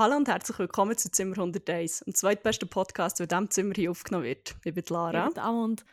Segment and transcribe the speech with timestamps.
[0.00, 3.90] Hallo und herzlich willkommen zu Zimmer 101, dem zweitbesten Podcast, der in diesem Zimmer hier
[3.90, 4.54] aufgenommen wird.
[4.64, 5.26] Ich bin Lara.
[5.26, 5.84] Guten Abend.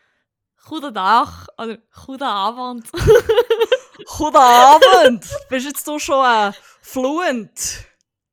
[0.66, 2.90] Guten Tag oder guten Abend.
[4.18, 5.28] Guten Abend!
[5.50, 7.84] Bist jetzt du schon äh, fluent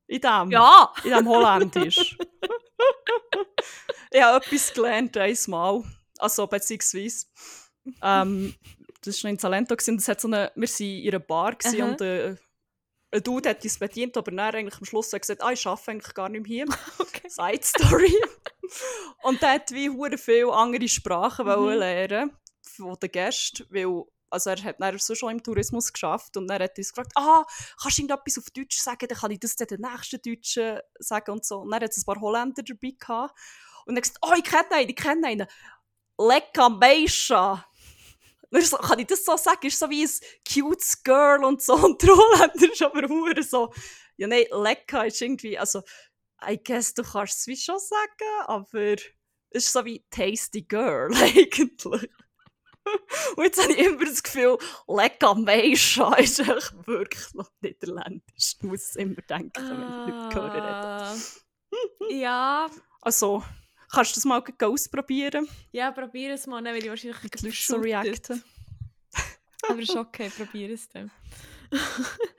[0.07, 0.49] in dem?
[0.49, 0.93] Ja!
[1.03, 2.17] In dem Holländisch?
[4.11, 5.83] ich habe etwas gelernt, einmal.
[6.19, 7.25] Also, beziehungsweise.
[8.01, 8.55] Ähm,
[9.03, 9.75] das war in Salento.
[9.75, 12.37] Das hat so eine, wir waren in einer Bar und äh,
[13.15, 15.91] ein Dude hat uns bedient, aber dann eigentlich am Schluss hat gesagt, ah, ich arbeite
[15.91, 16.65] eigentlich gar nicht mehr hier.
[16.99, 17.29] Okay.
[17.29, 18.15] Side Story.
[19.23, 24.49] und der hat wie hure viele andere Sprachen wollen lernen von den Gästen, weil also
[24.49, 27.45] er hat dann so schon im Tourismus geschafft und dann hat er uns gefragt, ah,
[27.81, 31.31] kannst du irgendetwas auf Deutsch sagen, dann kann ich das dann den nächsten Deutschen sagen
[31.31, 31.59] und so.
[31.59, 33.39] Und dann hat es ein paar Holländer dabei gehabt
[33.85, 35.47] und er hat gesagt, oh, ich kenne einen, ich kenne einen.
[36.17, 36.69] Lecker
[38.51, 39.67] So, kann ich das so sagen?
[39.67, 40.09] Ist so wie ein
[40.47, 41.75] cutes Girl und so.
[41.75, 43.73] Und der Holländer ist aber hure so,
[44.17, 45.81] ja nein, lecker ist irgendwie, also
[46.47, 48.93] I guess du kannst es wie schon sagen, aber
[49.49, 52.09] es ist so wie tasty girl eigentlich.
[53.35, 58.55] Und jetzt habe ich immer das Gefühl, lecker Meischa ist echt wirklich noch niederländisch.
[58.57, 61.15] Ich muss immer denken, wenn ich Leute höre.
[62.09, 62.69] Äh, ja,
[63.01, 63.43] Also,
[63.95, 65.47] kannst du das mal ausprobieren?
[65.71, 68.43] ja, probier es mal, werde ich wahrscheinlich gleich Leute so reacten.
[69.69, 71.09] Aber ist okay, probier es dann.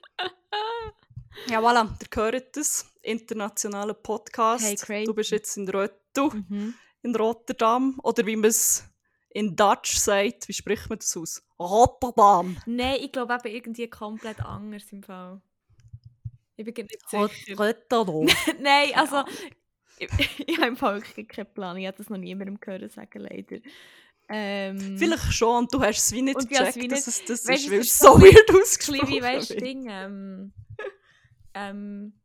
[1.49, 2.87] Ja, voilà, ihr hört das.
[3.03, 4.65] Internationaler Podcast.
[4.65, 5.05] Hey, crazy.
[5.05, 6.75] du bist jetzt in, Rot du, Mhm.
[7.03, 8.01] in Rotterdam.
[8.03, 8.85] Oder wie man es
[9.31, 10.49] in Dutch sagt.
[10.49, 11.43] Wie spricht man das aus?
[11.59, 12.57] Rotterdam.
[12.67, 15.41] Nein, ich glaube eben irgendwie komplett anders im Fall.
[16.57, 17.57] Ich bin nicht sicher.
[17.59, 18.27] Rotterdam.
[18.61, 19.23] Nein, also
[19.99, 20.09] ich,
[20.47, 21.77] ich habe im Fall wirklich keinen Plan.
[21.77, 23.59] Ich habe das noch niemandem gehört sagen, leider.
[24.29, 27.49] Ähm, Vielleicht schon, und du hast es wie nicht gecheckt, wie dass nicht- es das
[27.49, 29.65] Weißt ist, weil es so weird ausgesprochen wie, weißt du, wird.
[29.65, 30.53] Ding, ähm,
[31.55, 32.21] ähm,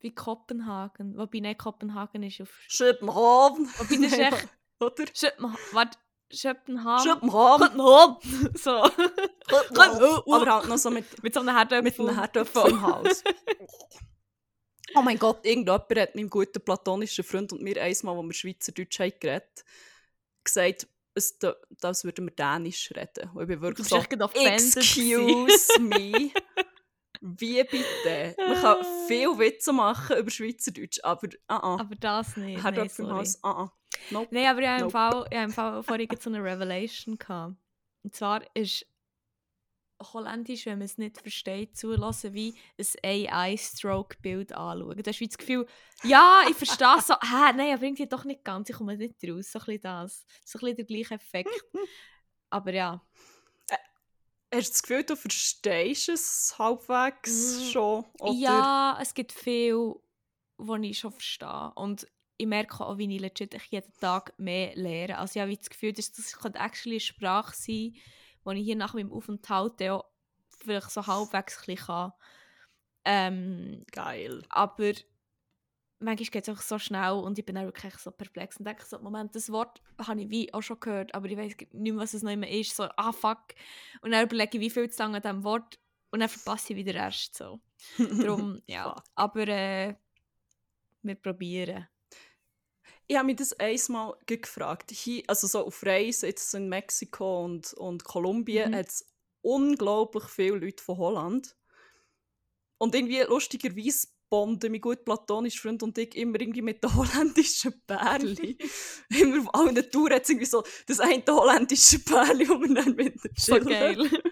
[0.00, 1.16] wie Kopenhagen.
[1.16, 2.50] Wobei, nein, Kopenhagen ist auf...
[2.66, 3.68] Schöpenhaven.
[3.78, 4.48] Wobei, das ist echt...
[4.80, 5.04] Oder?
[5.14, 5.58] Schöpenhagen.
[5.72, 5.98] Warte,
[6.30, 7.04] Schöpenhagen.
[7.08, 8.54] Schöpenhagen.
[8.54, 8.70] so.
[8.72, 11.82] Aber halt noch so mit, Mit so einem Herdöpfel.
[11.82, 13.22] mit einem Herdöpfel im Haus.
[14.94, 18.98] Oh mein Gott, irgendjemand hat meinem guten platonischen Freund und mir einmal, wo wir Schweizerdeutsch
[19.00, 19.64] haben geredet
[20.44, 23.30] gesagt, es, da- das würden wir Dänisch reden.
[23.34, 26.30] Und ich bin wirklich so, excuse me.
[27.20, 28.34] Wie bitte?
[28.38, 28.78] Man kann
[29.08, 31.76] viel Witze machen über Schweizerdeutsch, aber ah ah.
[31.80, 32.62] Aber das nicht.
[32.62, 33.20] Herdöpfel im sorry.
[33.20, 33.72] Haus, ah ah.
[34.10, 34.28] Nope.
[34.30, 34.92] Nein, aber ich habe im Nope.
[34.92, 37.56] Fall, ich habe im Fall vorhin so eine Revelation gehabt.
[38.04, 38.86] Und zwar ist
[40.00, 42.54] Holländisch, wenn man es nicht versteht, zulassen wie
[43.02, 44.96] ein AI-Stroke-Bild anschauen.
[44.96, 45.66] Du hast wie das Gefühl,
[46.04, 49.16] ja, ich verstehe es so, hä, nein, aber irgendwie doch nicht ganz, ich komme nicht
[49.28, 49.52] raus.
[49.52, 50.26] So ein bisschen das.
[50.44, 51.50] So ein bisschen der gleiche Effekt.
[52.50, 53.02] aber ja.
[54.54, 58.04] Hast du das Gefühl, du verstehst es halbwegs Mm, schon?
[58.20, 58.32] Oder?
[58.32, 59.94] Ja, es gibt viel,
[60.56, 61.72] was ich schon verstehe.
[61.74, 62.06] Und
[62.38, 65.18] ich merke auch, wie ich legit jeden Tag mehr lerne.
[65.18, 67.94] Also ich habe das Gefühl, dass das könnte actually eine Sprache sein,
[68.54, 70.04] die ich hier nach meinem Aufenthalt auch
[70.50, 72.12] vielleicht so halbwegs ein bisschen kann.
[73.04, 74.42] Ähm, Geil.
[74.50, 74.92] aber
[76.00, 78.84] manchmal geht es auch so schnell und ich bin dann wirklich so perplex und denke
[78.84, 81.96] so, Moment, das Wort habe ich wie auch schon gehört, aber ich weiß nicht mehr,
[81.96, 82.76] was es noch immer ist.
[82.76, 83.54] So, ah fuck.
[84.02, 85.78] Und dann überlege ich, wie viel zu lange an diesem Wort
[86.10, 87.60] und dann verpasse ich wieder erst so.
[87.98, 88.94] Darum, ja.
[88.94, 89.04] Fuck.
[89.14, 89.94] Aber äh,
[91.02, 91.88] wir probieren.
[93.08, 94.90] Ich habe mich das einmal gefragt.
[94.90, 98.76] Hier, also so auf Reisen, jetzt in Mexiko und, und Kolumbien, Mhm.
[98.76, 99.10] hat es
[99.42, 101.56] unglaublich viele Leute von Holland.
[102.78, 107.82] Und irgendwie lustigerweise bonden mein gut platonischer Freund und ich immer irgendwie mit den holländischen
[107.86, 108.58] Pärchen.
[109.08, 112.94] immer auf allen Touren hat es irgendwie so das eine holländische Pärchen, wo wir dann
[112.94, 113.98] mit So geil.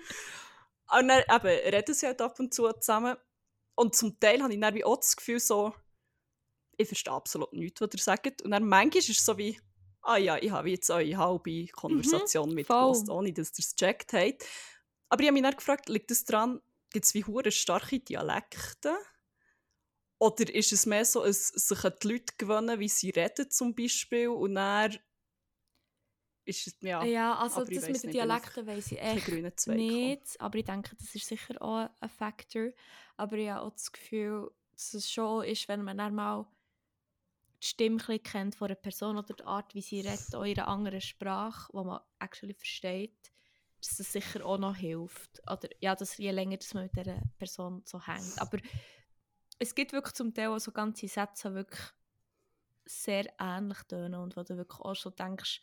[0.89, 3.17] Und dann eben, reden sie halt ab und zu zusammen.
[3.75, 5.75] Und zum Teil habe ich dann auch das Gefühl, so,
[6.77, 8.43] ich verstehe absolut nichts, was ihr sagt.
[8.43, 9.59] Und dann manchmal ist es so wie,
[10.03, 14.45] ah ja, ich habe jetzt eure halbe Konversation mitgelassen, ohne dass ihr es gecheckt habt.
[15.09, 18.97] Aber ich habe mich dann gefragt, liegt es daran, gibt es wie hure starke Dialekte?
[20.19, 23.75] Oder ist es mehr so, es sich an die Leute gewöhnen, wie sie reden zum
[23.75, 24.97] Beispiel, und dann
[26.47, 30.41] ist es, ja, Ja, also das weiss mit den Dialekten weiß ich echt nicht.
[30.41, 32.71] Aber ich denke, das ist sicher auch ein Faktor.
[33.17, 36.47] Aber ich habe auch das Gefühl, dass es schon ist, wenn man dann mal
[37.63, 40.69] die Stimme kennt von einer Person oder die Art, wie sie redet, auch in einer
[40.69, 43.33] anderen Sprache, die man actually versteht,
[43.81, 45.41] dass das sicher auch noch hilft.
[45.51, 48.39] Oder ja, dass je länger dass man mit dieser Person so hängt.
[48.39, 48.59] Aber
[49.59, 51.83] es gibt wirklich zum Teil auch so ganze Sätze, die wirklich
[52.85, 55.61] sehr ähnlich tönen und wo du wirklich auch schon denkst,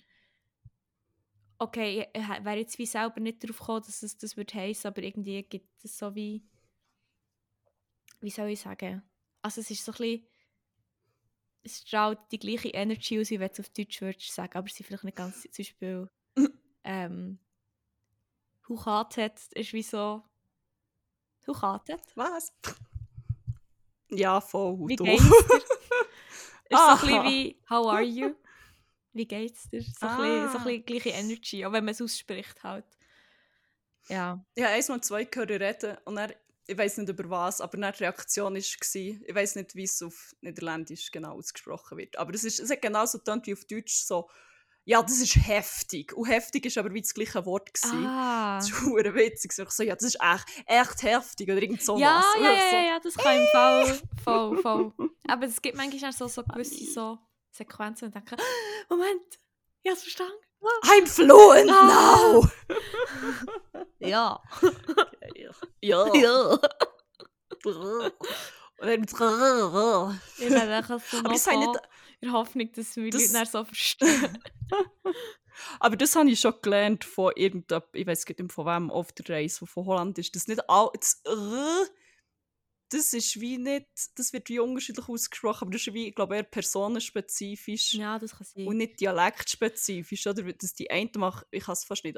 [1.58, 5.02] okay, ich wäre jetzt wie selber nicht darauf gekommen, dass es das würde heißen, aber
[5.02, 6.44] irgendwie gibt es so wie,
[8.20, 9.02] wie soll ich sagen,
[9.42, 10.28] also es ist so ein bisschen
[11.64, 14.68] es strahlt die gleiche Energy aus, wie wenn du es auf Deutsch würdest sagen, aber
[14.70, 16.10] sie vielleicht nicht ganz, zum Beispiel,
[16.84, 17.40] ähm,
[18.68, 20.24] Huchatet ist wie so,
[21.48, 22.02] Huchatet?
[22.16, 22.54] Was?
[24.10, 24.78] Ja, voll.
[24.88, 25.58] Wie geht's dir?
[26.70, 27.30] ist so ein bisschen Aha.
[27.30, 28.36] wie, how are you?
[29.12, 29.82] Wie geht's dir?
[29.82, 30.62] So ein bisschen, so Ah.
[30.62, 32.86] ein bisschen gleiche Energy, auch wenn man es ausspricht halt.
[34.08, 34.44] Ja.
[34.56, 36.34] Ich habe eins mal zwei gehört reden und dann,
[36.68, 40.02] ich weiß nicht über was, aber dann die Reaktion war, ich weiß nicht, wie es
[40.02, 43.96] auf Niederländisch genau ausgesprochen wird, aber es, ist, es hat genauso getönt wie auf Deutsch,
[44.04, 44.30] so,
[44.86, 46.12] ja, das ist heftig.
[46.14, 47.74] Und heftig ist aber wie das gleiche Wort.
[47.74, 48.06] Gewesen.
[48.06, 48.58] Ah.
[48.58, 49.54] Das ist verdammt witzig.
[49.58, 52.82] Ich so, ja, das ist echt, echt heftig oder irgend so Ja, ja, so, ja,
[52.82, 54.94] ja, das kann im Fall voll, voll.
[55.30, 57.18] Aber es gibt manchmal so, so gewisse so
[57.52, 58.36] Sequenzen und denke,
[58.90, 59.40] Moment,
[59.84, 60.34] ich hab's verstanden.
[60.84, 62.42] I'm fluent Ah.
[62.42, 62.50] now!
[64.00, 64.42] Ja.
[65.82, 66.14] ja.
[66.16, 66.60] ja.
[67.66, 71.80] Und dann mit Ich werde einfach so Aber das habe ich von- nicht-
[72.22, 74.38] in der Hoffnung, dass wir Das- Leute so verstehen.
[75.80, 79.30] Aber das habe ich schon gelernt von irgendeinem, ich weiß nicht von wem, auf der
[79.36, 81.86] Reise, von Holland ist das nicht all, das, R,
[82.90, 83.86] das ist wie nicht,
[84.16, 88.36] das wird wie unterschiedlich ausgesprochen, aber das ist wie, ich glaube, eher personenspezifisch ja, das
[88.36, 88.66] kann sein.
[88.68, 90.42] und nicht dialektspezifisch, oder?
[90.54, 92.18] Dass die einen machen, ich kann es fast nicht,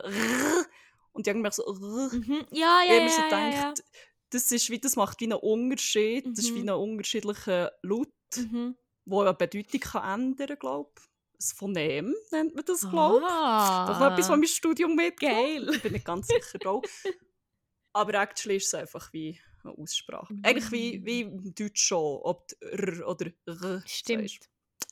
[1.15, 1.73] und machen so.
[2.11, 2.45] Mhm.
[2.51, 3.83] Ja, ja, Ich ja, habe mir so ja, ja, gedacht,
[4.29, 6.69] das, ist wie, das macht wie einen Unterschied, das ist wie Mhm.
[6.69, 8.09] ein unterschiedlicher Laut.
[8.35, 8.75] Mhm.
[9.07, 11.03] der eine Bedeutung kann ändern, glaube ich.
[11.37, 13.31] Das Phonem nennt man das, glaube ich.
[13.31, 13.85] Ah.
[13.87, 15.19] Das noch etwas, was mein Studium mit.
[15.19, 15.69] Geil.
[15.69, 16.81] Ich bin nicht ganz sicher auch.
[17.93, 20.33] Aber actually ist es einfach wie eine Aussprache.
[20.43, 24.29] Eigentlich wie, wie im Deutsch schon, ob R oder R Stimmt.
[24.29, 24.49] sagst.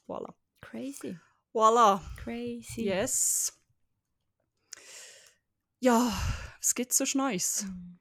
[0.08, 0.34] Voilà.
[0.62, 1.18] Crazy.
[1.54, 2.02] Voilà.
[2.18, 2.84] Crazy.
[2.86, 3.58] Yes.
[5.84, 6.14] Ja,
[6.62, 7.66] was gibt es so Neues?
[7.66, 8.00] Mhm.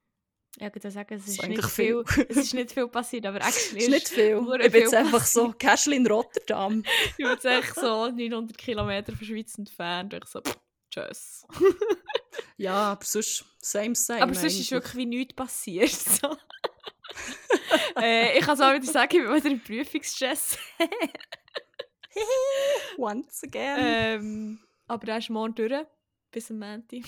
[0.60, 2.26] Ja, ich würde sagen, es Das ist, ist nicht eigentlich viel, viel.
[2.28, 4.38] es ist nicht viel passiert, aber actually ist nicht viel.
[4.38, 6.84] Ich bin viel jetzt einfach so casual in Rotterdam.
[7.10, 10.14] Ich bin jetzt echt so 900 Kilometer von Schweiz entfernt.
[10.14, 10.56] Und ich so, pff,
[10.90, 11.44] tschüss.
[12.56, 14.22] Ja, aber sonst same, same.
[14.22, 14.70] aber sonst ist eigentlich.
[14.70, 15.90] wirklich wie nichts passiert.
[15.90, 16.36] So.
[18.00, 20.56] äh, ich kann es auch wieder sagen, ich bin wieder im Prüfungsstress.
[22.96, 23.78] Once again.
[23.80, 25.84] ähm, aber er ist morgen durch.
[26.32, 27.02] Bis am Montag.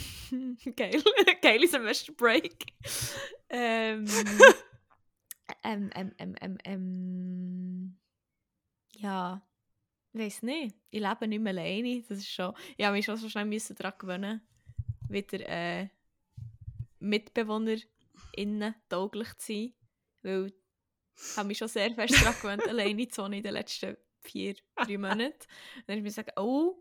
[0.76, 1.02] Geil.
[1.40, 2.66] Geile Semesterbreak.
[3.48, 4.04] ähm,
[5.62, 7.98] ähm, ähm, ähm, ähm, ähm,
[8.98, 9.42] ja,
[10.12, 10.76] ich weiß nicht.
[10.90, 12.02] Ich lebe nicht mehr alleine.
[12.02, 12.54] Das ist schon.
[12.80, 14.42] Habe mich schon so schnell müssen daran gewöhnen,
[15.08, 15.88] wieder äh,
[16.98, 19.74] MitbewohnerInnen tauglich zu sein.
[20.20, 20.52] Weil
[21.16, 24.54] ich habe mich schon sehr fest daran gewöhnt, alleine zu wohnen in den letzten vier,
[24.76, 25.32] drei Monaten.
[25.32, 26.76] Und dann habe ich mir gesagt, oh,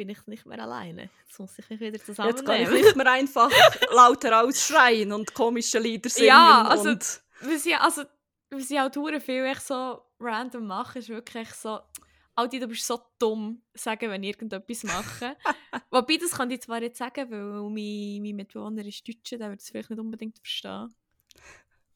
[0.00, 1.10] bin ich nicht mehr alleine.
[1.26, 2.72] Jetzt muss ich mich wieder Jetzt kann ich zusammennehmen.
[2.72, 3.50] nicht mehr einfach
[3.94, 6.28] lauter ausschreien und komische Lieder singen.
[6.28, 8.04] Ja, also- und was ich, also,
[8.48, 11.80] was ich halt hure viel echt so random mache, ist wirklich so,
[12.34, 15.36] Alti, du bist so dumm, sagen, wenn ich irgendetwas mache.
[15.90, 19.60] Wobei, das kann ich zwar jetzt sagen, weil mein, mein Mitbewohner ist Deutscher, der wird
[19.60, 20.94] es vielleicht nicht unbedingt verstehen.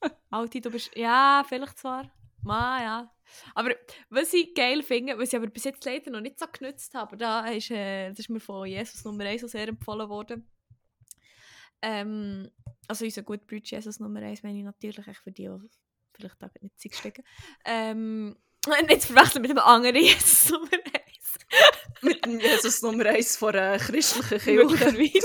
[0.30, 2.10] Alti, du bist, ja, vielleicht zwar,
[2.44, 3.14] ma, ja.
[3.54, 3.74] Aber
[4.10, 7.16] was ich geil finde, was ich aber bis jetzt leider noch nicht so genützt habe,
[7.16, 10.48] da ist, äh, das ist mir von Jesus Nummer 1 so sehr empfohlen worden.
[11.82, 12.50] Ähm,
[12.88, 15.68] also unser guter Bruder Jesus Nummer 1 meine ich natürlich echt für die, die
[16.14, 17.24] vielleicht da nicht Zeit stecken.
[17.64, 18.36] Ähm,
[18.88, 21.03] nicht zu verwechseln mit dem anderen Jesus Nummer 1.
[22.02, 24.38] mit dem Jesus Nummer 1 von einer christlichen
[24.68, 25.20] Kirche.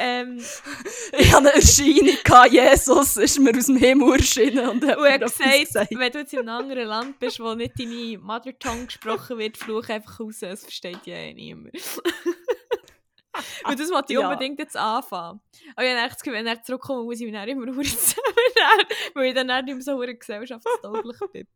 [0.00, 0.44] Ähm,
[1.16, 5.08] Ich hatte eine Erscheinung, gehabt, Jesus ist mir aus dem Himmel erschienen und hat und
[5.08, 8.86] hat gesagt, wenn du jetzt in einem anderen Land bist, wo nicht deine Mother Tongue
[8.86, 11.74] gesprochen wird, fluch einfach raus, es versteht ja eh niemand.
[13.64, 14.28] Und das wollte ich Ja.
[14.28, 15.40] unbedingt jetzt anfangen.
[15.74, 19.26] Aber ich habe echt das wenn er zurückkommt, muss ich mich dann immer zusammennehmen, weil
[19.26, 21.46] ich dann nicht mehr so gesellschaftstauglich bin.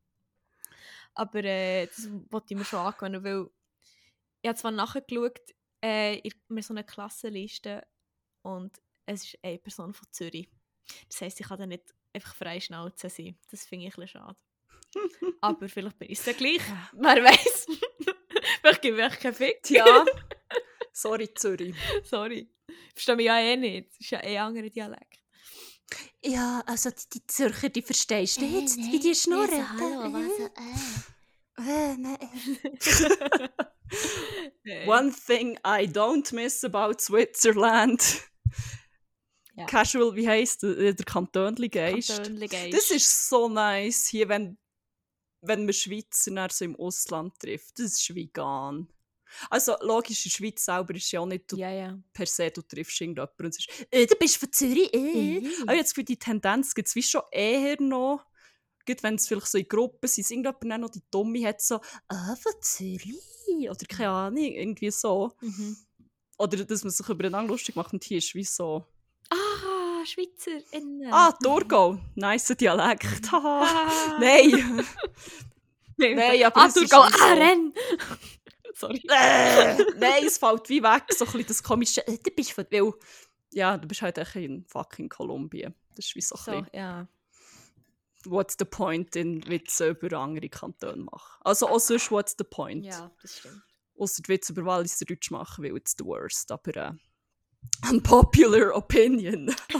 [1.14, 3.46] Aber äh, das wollte ich mir schon angewöhnen, weil
[4.42, 5.40] ich habe zwar nachgeschaut,
[5.82, 7.86] äh, mir so eine Klassenliste
[8.42, 10.48] und es ist eine Person von Zürich.
[11.08, 13.38] Das heisst, ich kann dann nicht einfach frei Schnauze sein.
[13.50, 14.36] Das finde ich ein bisschen schade.
[15.40, 16.62] Aber vielleicht bin ich es ja gleich.
[16.92, 17.66] Wer weiß.
[18.60, 19.70] vielleicht gebe ich keinen Fick.
[19.70, 20.04] Ja.
[20.92, 21.76] Sorry, Zürich.
[22.04, 22.50] Sorry.
[22.94, 23.90] Verstehe mich ja eh nicht.
[23.90, 25.22] Das ist ja eh ein anderer Dialekt.
[26.22, 29.64] Ja, also die, die Zürcher, die verstehst du jetzt, wie die schnurren.
[31.56, 32.18] Äh, nein.
[34.64, 38.22] Äh, One thing I don't miss about Switzerland.
[39.54, 39.66] Ja.
[39.66, 42.10] Casual, wie heisst der, der Kantönli Geist?
[42.10, 44.56] Das ist so nice hier, wenn,
[45.40, 47.78] wenn man Schweizer so im Ausland trifft.
[47.78, 48.88] Das ist vegan.
[49.50, 51.98] Also logisch, in der Schweiz selber ist ja auch nicht Ja, ja.
[52.12, 55.40] per se, du triffst irgendjemanden und sagst, äh, du bist von Zürich, äh.
[55.40, 55.52] Mhm.
[55.62, 58.24] Aber jetzt für die Tendenz gibt es wie schon eher noch,
[58.88, 61.80] gut, wenn es vielleicht so in Gruppen sind, irgendjemand dann noch die Dumme hat so,
[62.08, 63.14] ah, von Zürich,
[63.70, 65.32] oder keine Ahnung, irgendwie so.
[65.40, 65.76] Mhm.
[66.38, 68.84] Oder dass man sich übereinander lustig macht und hier ist wie so,
[69.30, 71.12] Ah, SchweizerInnen.
[71.12, 73.62] ah, Thurgau, nice Dialekt, haha.
[73.64, 74.18] Ah.
[74.20, 74.86] Nein.
[75.96, 77.72] Nein, aber ah, Thurgau, wie so- ah, Renn!
[78.74, 79.02] Sorry.
[79.08, 82.64] äh, nein, es fällt wie weg, so ein bisschen das komische, äh, du bist von,
[82.70, 82.92] weil,
[83.52, 85.74] ja, du bist halt echt in fucking Kolumbien.
[85.96, 87.08] Das ist wie so, So, ein bisschen, ja.
[88.24, 91.40] What's the point in Witze über andere Kantone machen.
[91.42, 92.84] Also auch sonst, what's the point?
[92.84, 93.62] Ja, das stimmt.
[93.94, 96.92] Die Witze über Walliser Deutsch machen, weil it's the worst, aber äh,
[97.90, 99.54] unpopular opinion.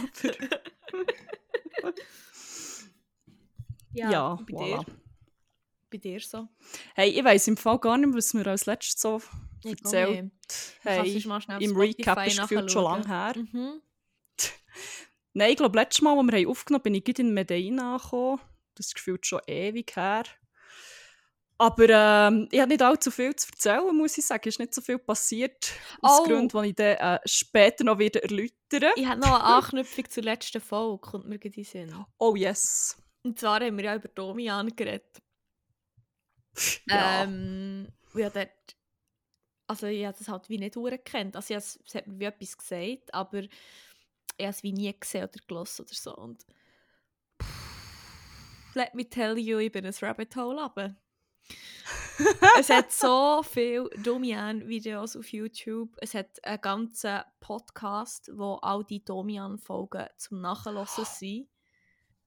[1.83, 1.95] aber,
[3.93, 4.85] ja, bei voilà.
[4.85, 4.97] dir?
[5.91, 6.49] Bei dir so?
[6.95, 9.23] Hey, ich weiss im Fall gar nicht, was mir als letztes so
[9.65, 10.31] Ich erzählt
[10.81, 11.25] Hey, Hey,
[11.61, 13.35] im Recap ist gefühlt schon lange her.
[13.37, 13.83] Mhm.
[15.39, 18.41] Nein, ich glaube, letztes Mal, als wir aufgenommen haben, bin ich gerade in Medellin angekommen.
[18.75, 20.25] Das gefühlt schon ewig her.
[21.59, 24.49] Aber ähm, ich habe nicht allzu viel zu erzählen, muss ich sagen.
[24.49, 25.73] Es ist nicht so viel passiert.
[26.03, 26.25] Aus Oh.
[26.25, 30.25] Gründen, die ich dann äh, später noch wieder erläutern Ich habe noch eine Anknüpfung zur
[30.25, 32.05] letzten Folge, kommt mir gerade in Sinn.
[32.19, 32.97] Oh yes.
[33.23, 35.23] Und zwar haben wir ja über Domian geredet.
[36.89, 37.23] Ja.
[37.23, 38.51] Ähm, ja, dort,
[39.69, 41.37] also ich habe das halt wie nicht gekannt.
[41.37, 43.43] Also es es hat mir wie etwas gesagt, aber
[44.39, 46.17] ich habe es wie nie gesehen oder gelesen oder so.
[46.17, 46.47] Und
[48.75, 50.97] let me tell you, ich bin ein Rabbit Hole runter.
[52.59, 55.97] es hat so viele Domian-Videos auf YouTube.
[55.99, 61.49] Es hat einen ganzen Podcast, wo all die Domian-Folgen zum Nachhören sind.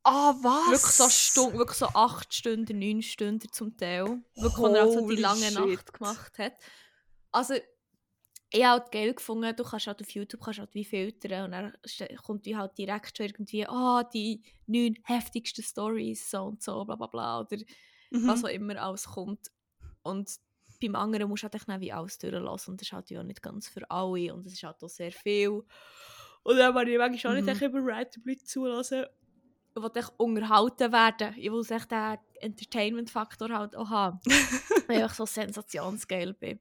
[0.04, 0.72] Ah, was?
[0.72, 4.22] Wirklich so, Stunden, wirklich so 8 Stunden, 9 Stunden zum Teil.
[4.36, 5.54] Wirklich, wo er also die lange shit.
[5.54, 6.54] Nacht gemacht hat.
[7.32, 7.54] Also,
[8.54, 11.52] ich habe halt geil gefunden, du kannst halt auf YouTube kannst halt wie filtern und
[11.52, 11.74] dann
[12.24, 16.96] kommt wie halt direkt schon irgendwie, ah, die neun heftigsten Stories, so und so, bla
[16.96, 17.58] bla bla, oder
[18.14, 18.28] Mhm.
[18.28, 19.48] was auch immer alles kommt.
[20.04, 20.30] Und
[20.82, 23.42] beim anderen musst du halt dann wie alles durchlassen und das ist halt ja nicht
[23.42, 25.64] ganz für alle und es ist halt auch sehr viel.
[26.44, 27.46] Und dann will ich manchmal auch Mhm.
[27.46, 29.06] nicht echt über random Leute zulassen.
[29.74, 31.36] Ich will echt unterhalten werden.
[31.38, 34.20] Ich will echt den Entertainment-Faktor halt auch haben.
[34.88, 36.60] weil ich so sensationsgeil bin.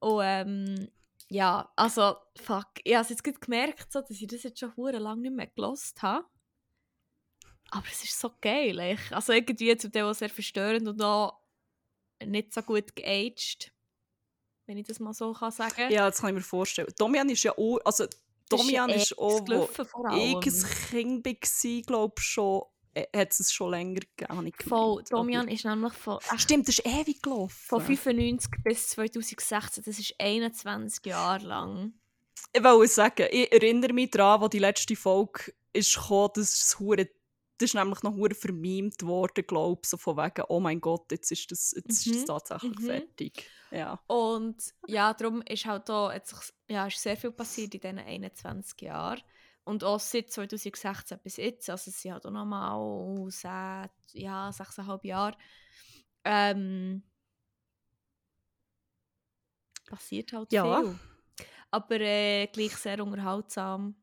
[0.00, 0.88] Und ähm,
[1.32, 2.68] ja, also, fuck.
[2.84, 5.46] Ich habe es jetzt gemerkt, so, dass ich das jetzt schon hure lange nicht mehr
[5.46, 6.26] gelost habe.
[7.70, 8.78] Aber es ist so geil.
[8.80, 11.40] Ich, also irgendwie zum Teil auch sehr verstörend und auch
[12.22, 13.72] nicht so gut geaged.
[14.66, 16.92] Wenn ich das mal so kann sagen Ja, das kann ich mir vorstellen.
[16.98, 18.06] Domian ist ja auch, also
[18.50, 22.62] Domian ja ist auch, wo ich ein Kind war, glaube ich schon,
[22.94, 24.52] hat es schon länger gegeben.
[24.68, 25.02] Voll.
[25.08, 27.56] Domian ist nämlich von, Ah, Stimmt, das ist ewig gelaufen.
[27.68, 29.84] von 95 bis 2016.
[29.84, 31.92] Das ist 21 Jahre lang.
[32.52, 36.78] Ich wollte sagen, ich erinnere mich daran, wo die letzte Folge ist gekommen, das ist,
[36.78, 37.06] hure,
[37.58, 41.10] das ist nämlich noch hure vermiemt worden, glaube ich, so von wegen, oh mein Gott,
[41.12, 42.84] jetzt ist das, jetzt ist Mhm, das tatsächlich mhm.
[42.86, 43.46] fertig.
[43.70, 43.98] Ja.
[44.06, 44.56] Und
[44.86, 49.22] ja, darum ist halt da jetzt, ja, ist sehr viel passiert in diesen 21 Jahren.
[49.64, 55.04] Und auch seit 2016 bis jetzt, also es sind halt auch nochmal seit, ja, 6,5
[55.06, 55.36] Jahre,
[56.24, 57.02] ähm,
[59.86, 60.80] passiert halt Ja.
[60.80, 60.98] viel.
[61.70, 63.94] Aber äh, gleich sehr unterhaltsam.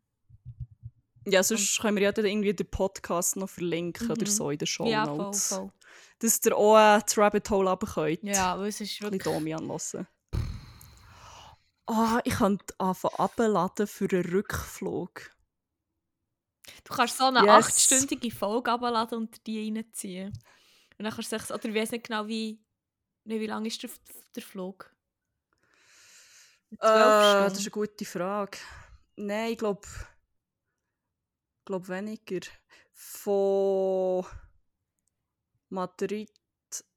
[1.25, 4.25] Ja, sonst können wir ja dann irgendwie den Podcast noch verlinken oder Mhm.
[4.31, 5.47] so in den Show ja, voll, Notes.
[5.49, 5.71] voll.
[6.19, 8.23] Dass ihr auch äh, das Rabbit Hole runter könnt.
[8.23, 9.23] Ja, weil es ist Ein wirklich...
[9.23, 10.07] Domian hören.
[11.85, 15.31] Ah, ich könnte anfangen abladen für einen Rückflug.
[16.83, 17.49] Du kannst so eine Yes.
[17.49, 20.29] achtstündige Folge abladen und die reinziehen.
[20.97, 22.59] Und dann kannst du sagen, oder ich weiß nicht genau, wie,
[23.25, 23.89] wie lang ist der,
[24.35, 24.93] der Flug?
[26.71, 28.57] Äh, das ist eine gute Frage.
[29.15, 29.87] Nein, ich glaube.
[31.65, 32.41] glaube weniger.
[32.93, 34.25] Von
[35.69, 36.31] Madrid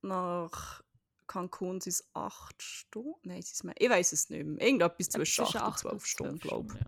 [0.02, 0.82] nach
[1.26, 3.18] Cancun sind es acht Stunden.
[3.22, 3.74] Nein, sind es mehr.
[3.78, 4.60] Ich weiß es nicht mehr.
[4.66, 6.80] Irgendetwas zwischen Zwischen acht und acht zwölf Stunden, glaube ich.
[6.80, 6.86] ja.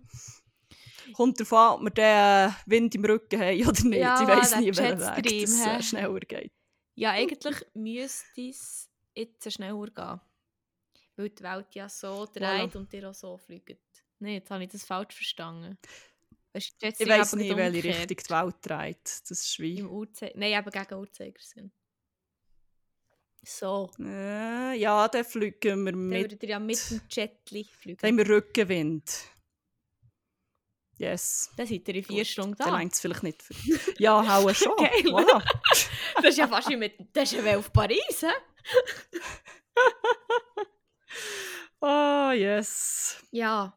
[1.12, 4.00] Kommt davon an, ob wir den äh, Wind im Rücken haben oder nicht.
[4.00, 5.76] Ja, ich weiß nie, welchen Weg hä?
[5.78, 6.52] äh, schneller geht.
[6.94, 10.20] Ja, eigentlich müsste es jetzt schneller gehen.
[11.16, 13.78] Weil die Welt ja so dreht und ihr auch so fliegt.
[14.18, 15.78] Nein, jetzt habe ich das falsch verstanden.
[16.52, 18.11] Weißt Ich weiß nicht, in welche umgekehrt.
[18.11, 19.20] Richtung die Welt dreht.
[19.28, 19.78] Das ist wie.
[19.80, 20.08] Im.
[20.34, 21.73] Nein, eben gegen Uhrzeigersinn.
[23.42, 23.90] So.
[24.00, 26.20] Äh, ja, dann fliegen wir Dann mit.
[26.23, 27.99] würdet ihr ja mit dem Jetli fliegen.
[28.00, 29.34] Dann haben wir Rückenwind.
[30.96, 31.50] Yes.
[31.56, 32.78] Dann seid ihr in vier Gut, Stunden Dann da.
[32.78, 33.54] längt es vielleicht nicht für.
[33.98, 34.76] Ja, hauen schon.
[34.76, 34.90] Geil.
[35.06, 35.42] Voilà.
[36.16, 36.94] Das ist ja fast wie mit...
[37.12, 38.28] Das ist ja auf Paris, hä?
[41.80, 43.16] Ah, yes.
[43.30, 43.76] Ja.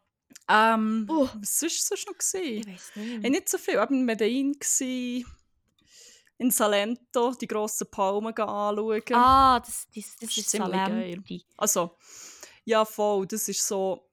[0.50, 1.28] Ähm, Uh.
[1.42, 2.14] was war sonst noch?
[2.14, 2.74] Ich Gewesen?
[2.74, 3.22] weiß nicht.
[3.24, 3.74] Hey, nicht so viel.
[3.74, 4.54] Ich war in Medellin.
[4.54, 5.26] Gewesen.
[6.38, 9.02] in Salento die grossen Palmen anschauen.
[9.12, 10.88] Ah, das, das, das, Das ist ist ziemlich geil.
[10.90, 11.46] Salenti.
[11.58, 11.98] Also,
[12.64, 13.28] ja, voll.
[13.28, 14.07] Das ist so.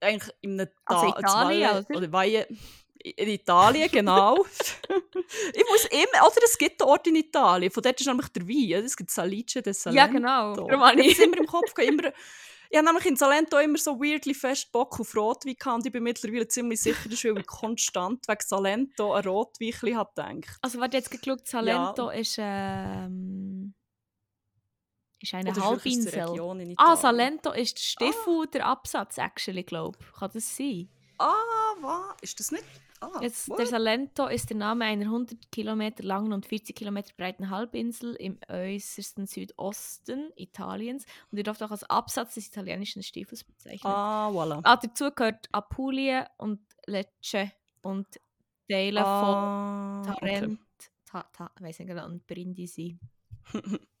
[0.00, 1.96] Eigentlich in einem Also Ta- Italien, Valle- oder?
[1.98, 2.46] oder Valle,
[2.98, 4.44] in Italien, genau.
[5.54, 6.26] ich muss immer.
[6.26, 8.84] Oder es gibt einen Ort in Italien, von dort ist nämlich der Wein.
[8.84, 9.96] Es gibt Salice de Salento.
[9.96, 10.54] Ja, genau.
[10.56, 11.72] Darum habe Ich immer im Kopf.
[11.78, 12.12] Immer,
[12.68, 15.92] ich habe nämlich in Salento immer so weirdly fest Bock auf Rotwein gehabt und ich
[15.92, 20.58] bin mittlerweile ziemlich sicher, das ist, weil ich konstant wegen Salento an Rotwein habe gedacht.
[20.62, 23.72] Also, warte, jetzt geschaut, Salento ist, ähm,
[25.26, 26.60] ist eine Oder eine Halbinsel.
[26.60, 26.96] In Ah.
[26.96, 30.12] Salento ist der Stiefel, der Absatz, actually, glaube ich.
[30.18, 30.88] Kann das sein?
[31.18, 31.32] Ah,
[31.80, 32.16] was?
[32.22, 32.64] Ist das nicht?
[33.00, 37.50] Ah, Jetzt, der Salento ist der Name einer 100 Kilometer langen und 40 Kilometer breiten
[37.50, 43.84] Halbinsel im äußersten Südosten Italiens und wird oft auch als Absatz des italienischen Stiefels bezeichnet.
[43.84, 44.60] Ah, voilà.
[44.62, 47.52] Ah, dazu gehört Apulien und Lecce
[47.82, 48.06] und
[48.68, 50.60] Teile Ah, von Tarent,
[51.04, 52.98] ta, ta, weiss nicht genau, und Brindisi.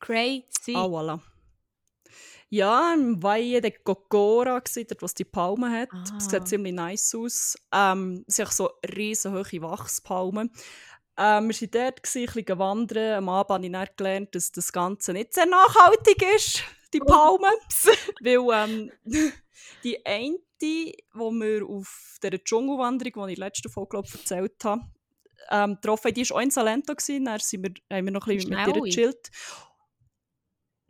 [0.00, 0.74] Crazy.
[0.74, 1.20] Ah, voilà.
[2.52, 5.88] Ja, im Valle de Cocora, gewesen, dort, wo es die Palmen hat.
[5.92, 6.30] Das Ah.
[6.30, 7.56] sieht ziemlich nice aus.
[7.72, 10.50] Ähm, es sind auch so riesen hohe Wachspalmen.
[11.16, 13.14] Ähm, wir waren dort, gewesen, ein bisschen wandern.
[13.18, 17.52] Am Abend habe ich dann gelernt, dass das Ganze nicht sehr nachhaltig ist, die Palmen.
[18.20, 18.90] Weil ähm,
[19.84, 24.82] die eine, die wir auf dieser Dschungelwanderung, die ich letzte Folge glaub, erzählt habe,
[25.50, 26.94] ähm, getroffen haben, die war auch in Salento.
[26.96, 27.24] Gewesen.
[27.26, 29.30] Dann sind wir, haben wir noch ein bisschen mit ihr gechillt.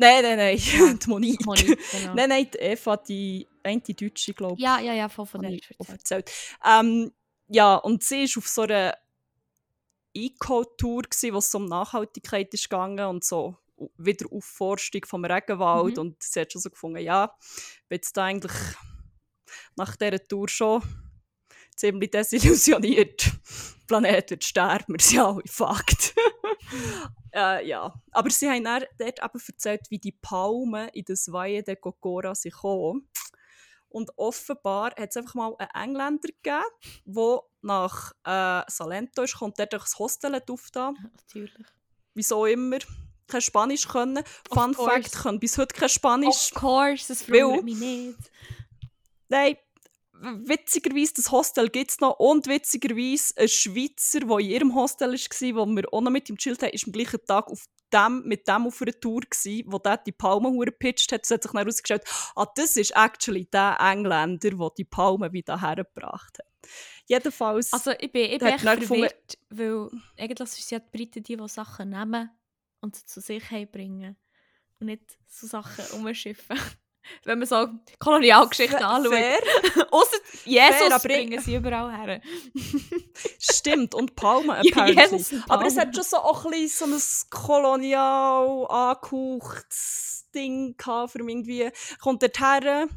[0.01, 1.45] Nein, nein, nein, die Monique.
[1.45, 2.15] Monique, genau.
[2.15, 4.63] Nein, nein, die Eva, die eine die Deutsche, glaube ich.
[4.63, 6.31] Ja, ja, ja, von habe der erzählt.
[6.65, 7.13] Ähm,
[7.49, 8.97] ja, und sie war auf so einer
[10.15, 13.57] Eco-Tour, wo es um Nachhaltigkeit ist gegangen und so
[13.99, 15.97] Wiederaufforstung vom Regenwald.
[15.97, 16.01] Mhm.
[16.01, 18.53] Und sie hat schon so gefunden, ja, ich bin jetzt eigentlich
[19.77, 20.83] nach dieser Tour schon
[21.81, 23.31] ziemlich desillusioniert.
[23.87, 26.15] Planet wird sterben, wir sind alle fucked.
[27.35, 31.63] äh, ja, aber sie haben dann dort eben erzählt, wie die Palmen in das Valle
[31.63, 33.09] de Cocora sind gekommen.
[33.89, 36.65] Und offenbar hat es einfach mal einen Engländer gegeben,
[37.05, 40.97] der nach äh, Salento ist, kommt dort das Hostel hat aufgetan.
[41.13, 41.67] Natürlich.
[42.15, 42.79] Wieso immer.
[43.27, 44.23] Kein Spanisch können.
[44.53, 44.75] Fun.
[44.75, 46.53] Fact, können bis heute kein Spanisch.
[46.53, 48.19] Of course, das verwundert mich nicht.
[49.29, 49.57] Nein,
[50.21, 52.19] witzigerweise, das Hostel gibt es noch.
[52.19, 56.37] Und witzigerweise, ein Schweizer, der in ihrem Hostel war, wo wir auch noch mit ihm
[56.37, 59.79] chillt haben, ist am gleichen Tag auf dem, mit dem auf einer Tour gsi, wo
[59.79, 61.25] der die Palmen gepitcht hat.
[61.25, 62.05] Es hat sich dann herausgestellt,
[62.37, 66.47] ah, das ist actually der Engländer, der die Palmen wieder hergebracht hat.
[67.07, 71.37] Jedenfalls, Also ich bin, ich bin echt verwirrt, weil eigentlich sind ja die Briten die,
[71.37, 72.31] die Sachen nehmen
[72.81, 74.17] und sie zu sich bringen
[74.79, 76.59] und nicht so Sachen umschiffen.
[77.25, 77.67] Wenn man so
[77.99, 79.93] Kolonialgeschichte Fair- anschaut.
[79.93, 82.21] Ausser Jesus Fair, bringen sie überall her.
[83.39, 85.03] stimmt, und Palmen Ja, apparently.
[85.03, 85.89] Jesus und Aber es Palmen.
[85.89, 91.71] hat schon so auch ein bisschen so ein kolonial angehauchtes Ding gehabt, für mich irgendwie.
[92.01, 92.89] Kommt dort her,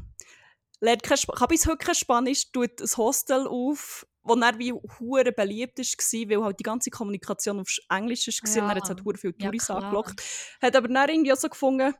[0.80, 4.72] lernt kein Sp kann bis heute kein Spanisch, tut ein Hostel auf, wo dann wie
[4.72, 8.62] hure beliebt war, weil halt die ganze Kommunikation auf Englisch war Ja.
[8.62, 9.82] und dann hat es halt hure viele Ja, Touris klar.
[9.82, 10.22] angelockt.
[10.62, 11.94] Hat aber dann irgendwie auch so gefunden,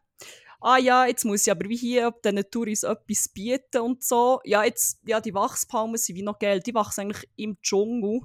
[0.60, 4.40] ah ja, jetzt muss ich aber wie hier ab diesen Touris etwas bieten und so.
[4.44, 8.20] Ja, jetzt, ja, die Wachspalmen sind wie noch geil, die wachsen eigentlich im Dschungel.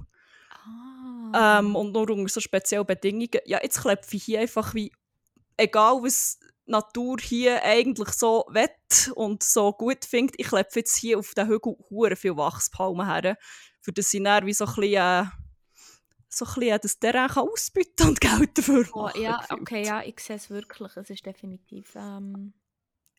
[1.32, 1.58] Ah.
[1.60, 3.40] Ähm, und nur unter so speziellen Bedingungen.
[3.44, 4.92] Ja, jetzt klepfe ich hier einfach wie,
[5.56, 11.18] egal was Natur hier eigentlich so wett und so gut findet, ich klepfe jetzt hier
[11.18, 13.36] auf den Hügel hure viel Wachspalmen her,
[13.80, 15.24] für das ich dann wie so ein bisschen, äh,
[16.32, 19.20] so ein bisschen das Terrain kann ausbieten und Geld dafür Oh, machen.
[19.22, 19.60] ja, gefühlt.
[19.60, 20.96] okay, ja, ich sehe es wirklich.
[20.96, 21.92] Es ist definitiv.
[21.96, 22.52] Ähm,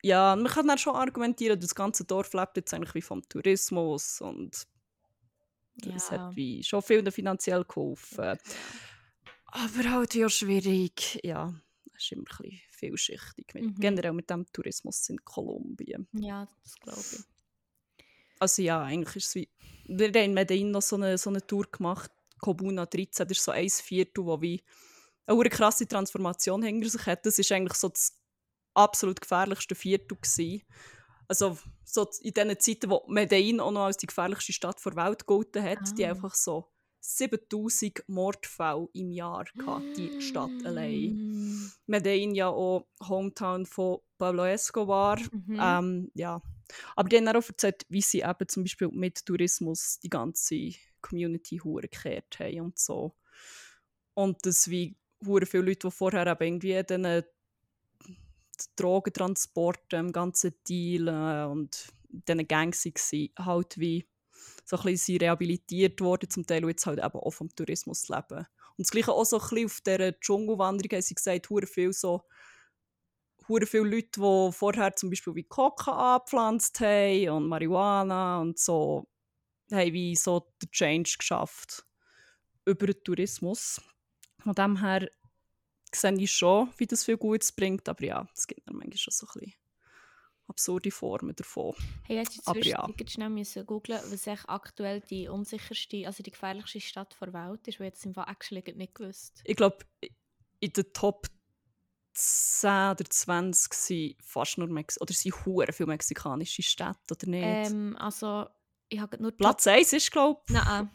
[0.01, 4.21] Ja, man kann dann schon argumentieren, das ganze Dorf lebt jetzt eigentlich wie vom Tourismus
[4.21, 4.65] und
[5.75, 6.27] das ja.
[6.27, 8.37] hat wie schon vielen finanziell geholfen.
[9.45, 11.19] Aber halt ja schwierig.
[11.23, 11.53] Ja,
[11.95, 13.53] es ist immer ein bisschen vielschichtig.
[13.53, 13.75] Mit, Mhm.
[13.75, 16.07] Generell mit dem Tourismus in Kolumbien.
[16.13, 17.23] ja, das glaube ich.
[18.39, 19.49] Also ja, eigentlich ist es wie...
[19.85, 22.11] Wir haben in Medellin noch so eine, so eine Tour gemacht.
[22.41, 24.63] Cobuna 13, das ist so ein Viertel, wo wie
[25.25, 27.25] eine krasse Transformation hinter sich hat.
[27.25, 28.19] Das ist eigentlich so das
[28.73, 30.63] absolut gefährlichste Viertel gewesen.
[31.27, 35.19] Also so in diesen Zeiten, wo Medellin auch noch als die gefährlichste Stadt der Welt
[35.19, 36.09] gegolten hat, die Ah.
[36.09, 36.67] einfach so
[36.99, 41.13] 7000 Mordfälle im Jahr gehabt, die Stadt allein.
[41.15, 45.19] Mm, Medellin ja auch Hometown von Pablo Escobar.
[45.31, 45.59] mhm.
[45.59, 46.41] Ähm, ja.
[46.95, 51.57] Aber die haben auch erzählt, wie sie eben zum Beispiel mit Tourismus die ganze Community
[51.57, 53.15] hure gekehrt haben und so.
[54.13, 57.23] Und dass wie hure viele Leute, die vorher eben irgendwie diesen
[58.75, 64.07] Drogentransporten, im ganzen Deal äh, und diesen Gangs waren, halt wie
[64.65, 68.45] so ein bisschen rehabilitiert worden, zum Teil jetzt halt eben auch vom Tourismus leben.
[68.77, 71.93] Und das Gleiche auch so ein bisschen auf dieser Dschungelwanderung haben sie gesagt, hure viel
[71.93, 72.23] so
[73.47, 79.07] hure viele Leute, die vorher zum Beispiel wie Coca angepflanzt haben und Marihuana und so,
[79.71, 81.85] haben wie so den Change geschafft
[82.65, 83.81] über den Tourismus.
[84.39, 85.09] Von dem her
[85.93, 89.11] sehe ich schon, wie das viel Gutes bringt, aber ja, es gibt dann manchmal schon
[89.11, 89.61] so ein bisschen
[90.47, 91.73] absurde Formen davon.
[92.03, 92.87] Hey, hast du Aber zwischen ja.
[92.87, 93.07] ja.
[93.07, 97.79] schnell müssen googlen, was echt aktuell die unsicherste, also die gefährlichste Stadt der Welt ist,
[97.79, 99.41] weil jetzt im Fall actually nicht gewusst.
[99.45, 99.77] Ich glaube,
[100.59, 101.27] in den Top
[102.13, 107.71] 10 oder 20 sind fast nur Mex oder sind hure viele mexikanische Städte, oder nicht?
[107.71, 108.47] Ähm, also,
[108.91, 110.89] ich habe nur Platz 1 ist, glaube ich, Nein,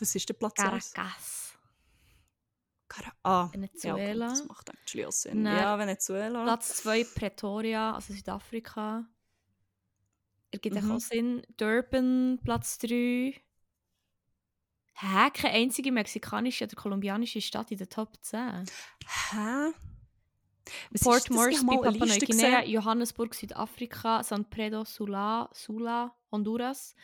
[0.00, 0.92] was ist der Platz 1?
[0.94, 1.52] Caracas.
[2.88, 4.26] Cara ah, Venezuela.
[4.26, 5.42] Ja, das macht actually auch Sinn.
[5.42, 5.56] Nein.
[5.58, 6.42] Ja, Venezuela.
[6.42, 9.06] Platz 2 Pretoria, also Südafrika.
[10.50, 10.90] Ergibt Mhm.
[10.92, 11.42] auch Sinn.
[11.56, 13.34] Durban, Platz 3.
[14.94, 15.30] Hä?
[15.32, 18.66] Keine einzige mexikanische oder kolumbianische Stadt in der Top 10.
[19.06, 19.72] Hä?
[20.90, 21.46] Was ist Port das?
[21.48, 22.62] Ich Moresby, habe mal eine Papua Neuguinea.
[22.64, 26.94] Johannesburg, Südafrika, San Pedro Sula, Sula, Honduras,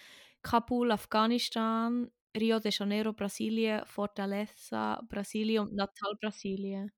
[0.42, 6.92] Kabul, Afghanistan, Rio de Janeiro, Brasilien, Fortaleza, Brasilien und Natal, Brasilien.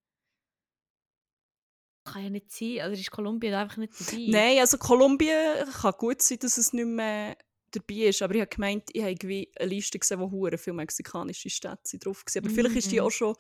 [2.05, 4.17] Kann ja nicht sein, also ist Kolumbien einfach nicht dabei.
[4.27, 7.37] Nein, also Kolumbien kann gut sein, dass es nicht mehr
[7.73, 9.15] dabei ist, aber ich habe gemeint, ich habe
[9.59, 12.45] eine Liste gesehen, wo hure viele mexikanische Städte sind drauf waren.
[12.45, 13.01] Aber vielleicht ist die Mhm.
[13.01, 13.35] auch schon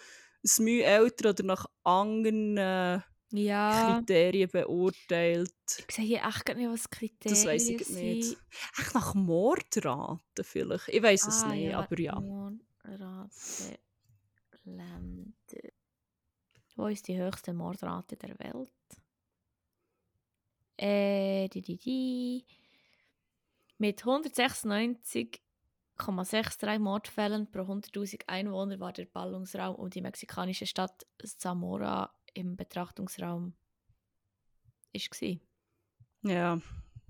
[0.44, 3.00] ein Mühe älter oder nach anderen äh,
[3.32, 5.52] Ja, Kriterien beurteilt.
[5.88, 8.24] ich sehe hier echt nicht, was Kriterien Das weiß ich nicht.
[8.24, 8.38] sind.
[8.78, 10.88] Echt nach Mordraten vielleicht.
[10.88, 12.18] Ich weiß es Ah, nicht, ja, aber ja.
[12.18, 13.78] Mordrate
[14.64, 15.30] Länder.
[16.76, 18.70] Wo ist die höchste Mordrate der Welt?
[20.76, 22.44] Äh, die, die, die.
[23.78, 32.56] Mit 196,63 Mordfällen pro 100.000 Einwohner war der Ballungsraum um die mexikanische Stadt Zamora im
[32.56, 33.54] Betrachtungsraum.
[34.92, 35.40] Ist gsi.
[36.22, 36.60] Ja,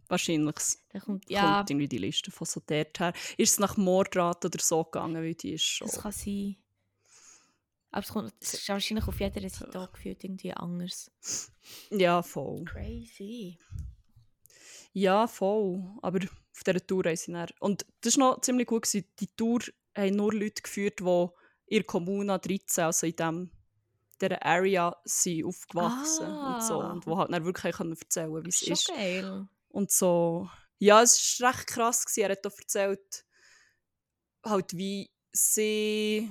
[0.08, 0.56] wahrscheinlich.
[0.92, 1.42] Da kommt, Ja.
[1.42, 3.12] ja, Kommt irgendwie die Liste von so dort her.
[3.36, 5.88] Ist es nach Mordraten oder so gegangen, weil die ist schon...
[5.88, 6.56] das kann sein.
[7.92, 11.10] Aber es, kommt, es ist wahrscheinlich auf jeder Seite auch gefühlt irgendwie anders.
[11.90, 12.64] Ja, voll.
[12.64, 13.58] Crazy.
[14.92, 15.82] Ja, voll.
[16.02, 17.48] Aber auf dieser Tour haben sie dann...
[17.58, 18.82] Und das war noch ziemlich gut.
[18.82, 19.06] Gewesen.
[19.18, 19.60] Die Tour
[19.96, 21.26] haben nur Leute geführt, die
[21.66, 23.50] in der Kommuna 13, also in dem,
[24.20, 26.80] dieser Area, sind aufgewachsen und so.
[26.80, 26.92] Ah.
[26.92, 28.88] Und die halt dann wirklich können erzählen wie es ist.
[28.88, 29.48] geil.
[29.68, 30.48] Und so...
[30.78, 32.06] Ja, es war recht krass.
[32.06, 32.20] Gewesen.
[32.22, 33.24] Er hat auch erzählt,
[34.44, 36.30] halt wie sie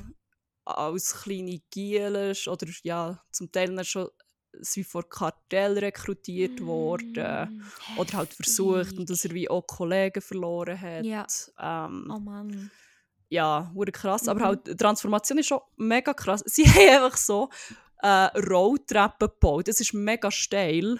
[0.66, 4.10] als kleine Gielen oder ja, zum Teil schon
[4.62, 10.22] sie vor Kartell rekrutiert worden Mm, oder halt versucht und dass er wie auch Kollegen
[10.22, 11.06] verloren hat.
[11.06, 11.28] Ja.
[11.60, 12.72] Ähm, Oh Mann.
[13.30, 14.28] Ja, wurde krass.
[14.28, 14.46] Aber Mhm.
[14.46, 16.44] halt, die Transformation ist schon mega krass.
[16.46, 17.50] Sie haben einfach so
[18.02, 18.08] äh,
[18.40, 19.68] Rolltreppen gebaut.
[19.68, 21.00] Das ist mega steil.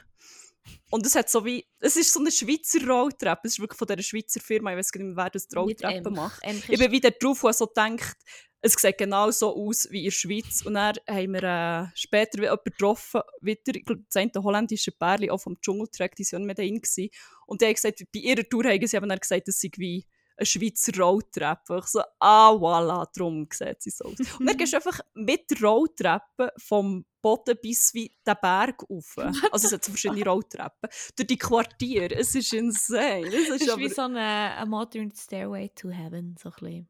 [0.92, 3.42] Und es hat so wie, es ist so eine Schweizer Rolltreppe.
[3.48, 5.56] Es ist wirklich von dieser Schweizer Firma, ich weiß gar nicht mehr, wer das die
[5.58, 6.44] Nicht Rolltreppe macht.
[6.68, 8.18] Ich bin wieder drauf und so gedacht,
[8.62, 10.62] es sieht genau so aus wie in der Schweiz.
[10.66, 15.30] Und dann haben wir äh, später wieder jemanden getroffen, wieder, ich glaube, das holländische Pärchen,
[15.32, 16.82] auch vom Dschungeltrack, die waren mit ihnen.
[16.82, 17.10] gewesen.
[17.48, 20.06] Und die haben gesagt, bei ihrer Tour haben sie eben dann gesagt, das sei wie
[20.40, 21.80] eine Schweizer Rolltreppe.
[21.80, 24.20] Ich so, ah, voilà, darum sieht sie so aus.
[24.40, 29.18] Und dann gehst du einfach mit der Rolltreppe vom Boden bis wie den Berg rauf.
[29.52, 30.90] Also es hat so verschiedene Rolltreppen.
[31.16, 32.16] Durch die Quartiere.
[32.16, 33.28] Es ist insane.
[33.28, 33.82] Es ist ist aber...
[33.82, 36.90] wie so eine, Modern Stairway to Heaven, so ein bisschen.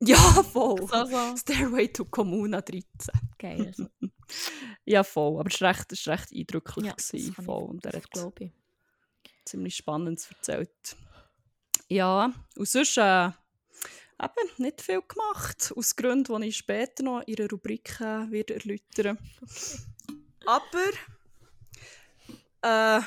[0.00, 0.86] Ja, voll.
[0.86, 1.36] So, so.
[1.36, 2.84] Stairway to Kommuna 13.
[3.38, 3.72] Geil.
[3.74, 3.86] So.
[4.84, 5.40] Ja, voll.
[5.40, 6.84] Aber es war recht, es war recht eindrücklich.
[6.84, 7.62] Ja, gewesen, voll.
[7.62, 8.52] ich, Und er hat glaube ich.
[9.46, 10.96] ziemlich Spannendes erzählt.
[11.88, 15.72] Ja, und sonst äh, eben nicht viel gemacht.
[15.76, 19.18] Aus Gründen, die ich später noch in einer Rubrik äh, werde erläutern
[20.46, 20.90] Aber
[22.62, 23.00] äh,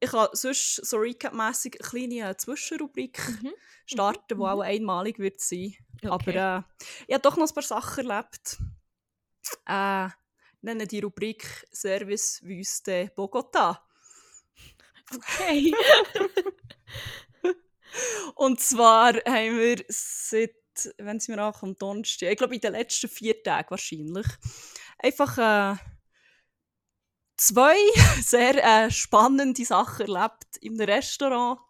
[0.00, 3.52] ich kann sonst so recap-mässig eine kleine äh, Zwischenrubrik Mhm.
[3.86, 4.42] starten, die mhm.
[4.42, 5.74] auch einmalig wird sein.
[6.02, 6.58] Aber Okay.
[6.58, 6.62] äh,
[7.06, 8.58] ich habe doch noch ein paar Sachen erlebt.
[9.66, 10.08] Äh,
[10.60, 13.82] nenne die Rubrik Service Wüste Bogota.
[15.14, 15.72] Okay.
[18.34, 20.54] Und zwar haben wir seit,
[20.98, 24.26] wenn sie mir ankommt, Donnerstag, ich glaube in den letzten vier Tagen wahrscheinlich,
[24.98, 25.76] einfach äh,
[27.36, 27.76] zwei
[28.22, 31.60] sehr äh, spannende Sachen erlebt in einem Restaurant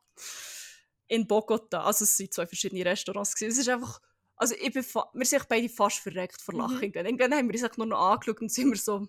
[1.08, 1.82] in Bogota.
[1.84, 3.34] Also es sind zwei verschiedene Restaurants.
[3.34, 3.52] Gewesen.
[3.52, 4.00] Es ist einfach,
[4.36, 6.76] also ich bin wir sind beide fast verreckt vor Lachen.
[6.76, 6.82] Mhm.
[6.82, 7.06] Irgendwann.
[7.06, 9.06] Irgendwann haben wir uns nur noch angeschaut und sind wir so,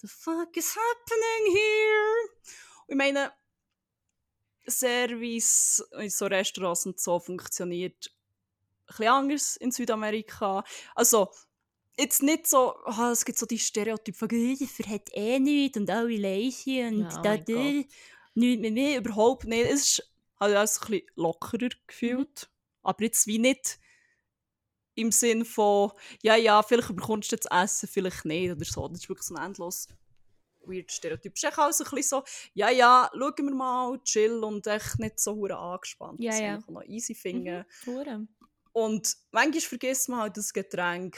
[0.00, 2.30] the fuck is happening here?
[2.86, 3.32] Und ich meine,
[4.70, 10.64] Service in so Restaurants und so funktioniert ein bisschen anders in Südamerika.
[10.94, 11.30] Also,
[11.98, 15.90] jetzt nicht so, oh, es gibt so die Stereotypen von «Der hat eh nichts und
[15.90, 17.94] alle leise und Ja, oh da da, nichts
[18.34, 18.98] mit mir».
[18.98, 19.70] Überhaupt nicht.
[19.70, 22.48] Es ist halt alles ein bisschen lockerer gefühlt.
[22.82, 23.78] Aber jetzt wie nicht
[24.94, 28.88] im Sinn von «Ja, ja, vielleicht bekommst du jetzt Essen, vielleicht nicht» oder so.
[28.88, 29.88] Das ist wirklich so ein endlos
[30.68, 31.32] weird Stereotyp.
[31.34, 34.98] Es ist echt alles ein bisschen so «Ja, ja, schauen wir mal, chill» und echt
[34.98, 36.20] nicht so hure angespannt.
[36.20, 36.58] Ja, Das ja.
[36.58, 37.64] ich noch easy finden.
[37.86, 38.26] Hure.
[38.72, 41.16] Und manchmal vergisst man halt das Getränk.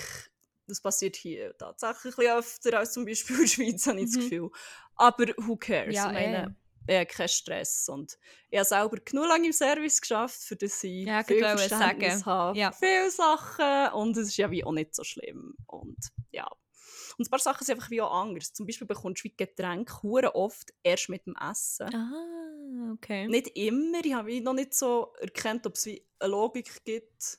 [0.66, 4.06] Das passiert hier tatsächlich ein bisschen öfter als zum Beispiel in der Schweiz, habe ich
[4.06, 4.20] das Mhm.
[4.20, 4.50] Gefühl.
[4.94, 5.94] Aber who cares?
[5.94, 6.92] Ja, ich meine, eh.
[6.92, 7.88] ich habe keinen Stress.
[7.88, 8.18] Und
[8.50, 12.20] ich habe selber genug lange im Service geschafft, für das ich Ja, ich viel Verständnis
[12.20, 12.24] sagen.
[12.26, 12.58] habe.
[12.58, 12.70] Ja.
[12.72, 13.92] Viele Sachen.
[13.94, 15.54] Und es ist ja wie auch nicht so schlimm.
[15.66, 15.98] Und
[16.30, 16.48] ja.
[17.18, 18.52] Und ein paar Sachen sind einfach wie auch anders.
[18.52, 21.94] Zum Beispiel bekommst du wie Getränke hure oft erst mit dem Essen.
[21.94, 23.26] Ah, okay.
[23.28, 24.04] Nicht immer.
[24.04, 27.38] Ich habe noch nicht so erkannt, ob es wie eine Logik gibt.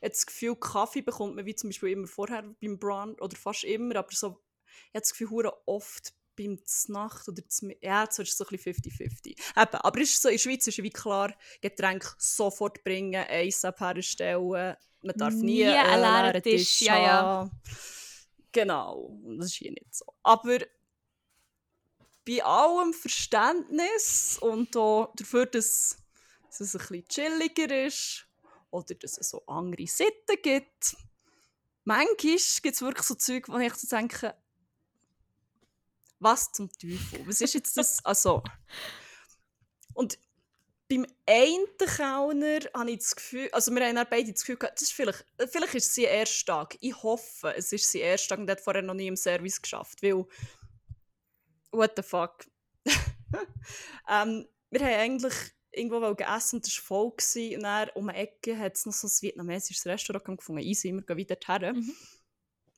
[0.00, 3.62] Jetzt das Gefühl, Kaffee bekommt man wie zum Beispiel immer vorher beim Brunch oder fast
[3.62, 8.22] immer, aber so, ich habe das Gefühl, hure oft beim Znacht oder zum, ja, so
[8.22, 9.26] ist es so ein bisschen 50-50.
[9.28, 13.24] Eben, aber es ist so, in der Schweiz ist ja wie klar, Getränke sofort bringen,
[13.28, 17.50] ASAP herstellen, man darf nie Nie einen leeren leeren Tisch, ja, ja.
[18.52, 20.04] Genau, das ist hier nicht so.
[20.22, 20.58] Aber
[22.26, 25.96] bei allem Verständnis und auch dafür, dass,
[26.46, 28.26] dass es ein bisschen chilliger ist
[28.70, 30.96] oder dass es so andere Sitten gibt,
[31.84, 34.34] manchmal gibt es wirklich so Zeug, wo ich so denke,
[36.18, 37.26] was zum Teufel?
[37.26, 38.04] Was ist jetzt das?
[38.04, 38.42] Also,
[39.94, 40.18] und
[40.92, 44.88] beim einen Kellner habe ich das Gefühl, also wir haben beide das Gefühl gehabt, das
[44.88, 46.76] ist vielleicht, vielleicht ist es sein erster Tag.
[46.80, 50.02] Ich hoffe, es ist sein erster Tag und hat vorher noch nie im Service geschafft,
[50.02, 50.26] weil
[51.70, 52.46] what the fuck.
[54.08, 55.34] ähm, wir haben eigentlich
[55.70, 57.10] irgendwo wollen essen und es war voll.
[57.12, 57.56] Gewesen.
[57.56, 60.62] Und dann um die Ecke hat es noch so ein vietnamesisches Restaurant gefunden.
[60.62, 61.72] Easy, wir gehen wieder her.
[61.72, 61.96] Mhm.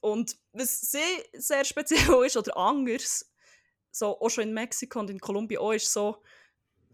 [0.01, 3.29] Und was sehr, sehr speziell ist, oder anders,
[3.91, 6.23] so auch schon in Mexiko und in Kolumbien auch, ist so,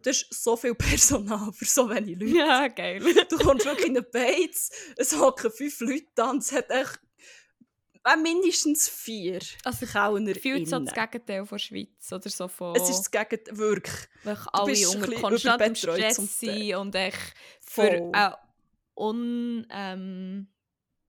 [0.02, 2.36] da ist so viel Personal für so wenig Leute.
[2.36, 3.00] Ja, geil.
[3.28, 7.00] Du kommst wirklich in den Beiz, es hocken fünf Leute an, es hat echt
[8.04, 12.74] äh, mindestens vier Also, Kellner Fühlt so das Gegenteil von der Schweiz oder so von...
[12.74, 14.08] Es ist das Gegenteil, wirklich.
[14.22, 18.36] wirklich du alle unter konstantem Stress sind und echt für eine
[18.94, 19.66] un...
[19.70, 20.48] Ähm,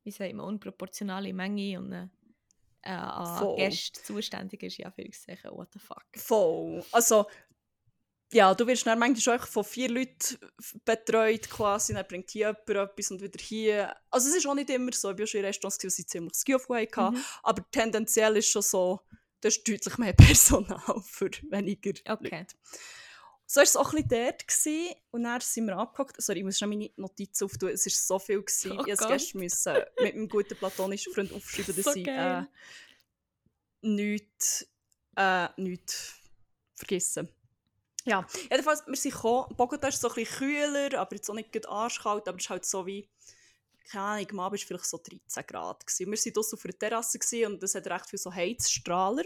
[0.04, 2.10] wie sagt man, unproportionale Menge und eine,
[2.82, 3.56] äh, an Voll.
[3.56, 6.06] Gästen zuständig ist, ja, für sagen, what the fuck.
[6.16, 6.84] Voll.
[6.92, 7.28] Also,
[8.34, 10.38] ja, du wirst dann manchmal schon von vier Leuten
[10.86, 13.96] betreut quasi, dann bringt hier jemand etwas und wieder hier.
[14.10, 16.34] Also es ist auch nicht immer so, ich war schon in Restaurants, die sie ziemlich
[16.34, 17.24] das Gefühl hatten, Mhm.
[17.44, 19.02] aber tendenziell ist schon so,
[19.41, 20.13] da ist deutlich mehr
[20.84, 22.39] Personal für weniger Okay.
[22.39, 22.56] Leute.
[23.48, 24.48] So war es auch ein bisschen dort.
[24.48, 24.96] Gewesen.
[25.12, 26.22] Und dann sind wir abgehockt.
[26.22, 27.70] Sorry, ich muss schon meine Notizen auftun.
[27.72, 28.41] Es war so viel.
[28.41, 28.72] Gewesen.
[28.72, 32.44] Oh ich musste müssen mit meinem guten platonischen Freund aufschreiben, dass So ich äh,
[33.82, 34.67] nichts,
[35.17, 36.13] äh, nichts
[36.76, 37.28] vergessen.
[38.06, 39.56] Ja, jedenfalls, wir sind gekommen.
[39.56, 42.66] Bogota ist so ein bisschen kühler, aber jetzt auch nicht arschkalt, aber es ist halt
[42.66, 43.08] so wie,
[43.92, 45.86] keine Ahnung, am Abend war vielleicht so 13 Grad.
[45.86, 46.12] Gewesen.
[46.12, 49.26] Wir waren draussen auf einer Terrasse gewesen und es hat recht viele so Heizstrahler.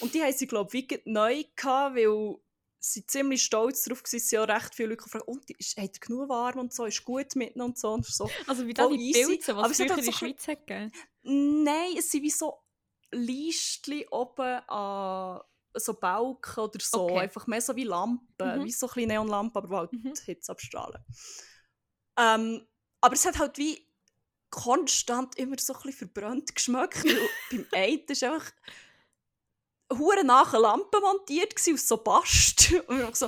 [0.00, 2.36] Und die haben sie, glaube ich, wie neu gehabt, weil
[2.78, 5.94] sie ziemlich stolz darauf waren, sie haben auch recht viele Leute gefragt, und, ist, hat
[5.94, 7.92] er genug warm und so, ist gut mitten und so.
[7.92, 8.28] Und so.
[8.46, 10.66] Also wie da die easy, Pilze, was es früher halt in so der Schweiz hat
[10.66, 10.92] gegeben.
[11.22, 12.58] Nein, es sind wie so
[13.12, 15.42] Listchen oben an
[15.74, 17.04] so Balken oder so.
[17.04, 17.18] Okay.
[17.20, 18.60] Einfach mehr so wie Lampen.
[18.60, 18.64] Mhm.
[18.64, 20.14] Wie so ein bisschen Neonlampen, aber die halt Mhm.
[20.24, 21.02] Hitze abstrahlen.
[22.18, 22.66] Ähm,
[23.00, 23.86] aber es hat halt wie
[24.50, 27.04] konstant immer so ein bisschen verbrannt geschmeckt.
[27.04, 28.52] weil beim einen ist einfach
[29.92, 32.72] hure nach eine Lampe montiert gsi aus so Bast.
[32.86, 33.26] Und ich so,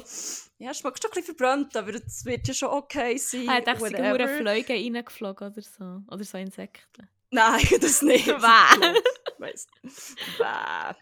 [0.59, 3.42] ja, es schmeckt schon ein bisschen verbrannt, aber es wird ja schon okay sein.
[3.42, 4.24] Ich dachte, es sind whatever.
[4.24, 6.02] hure Fliegen reingeflogen oder so.
[6.11, 7.09] Oder so Insekten.
[7.30, 8.26] Nein, das nicht.
[8.26, 9.00] Bäh.
[9.38, 10.94] Bäh.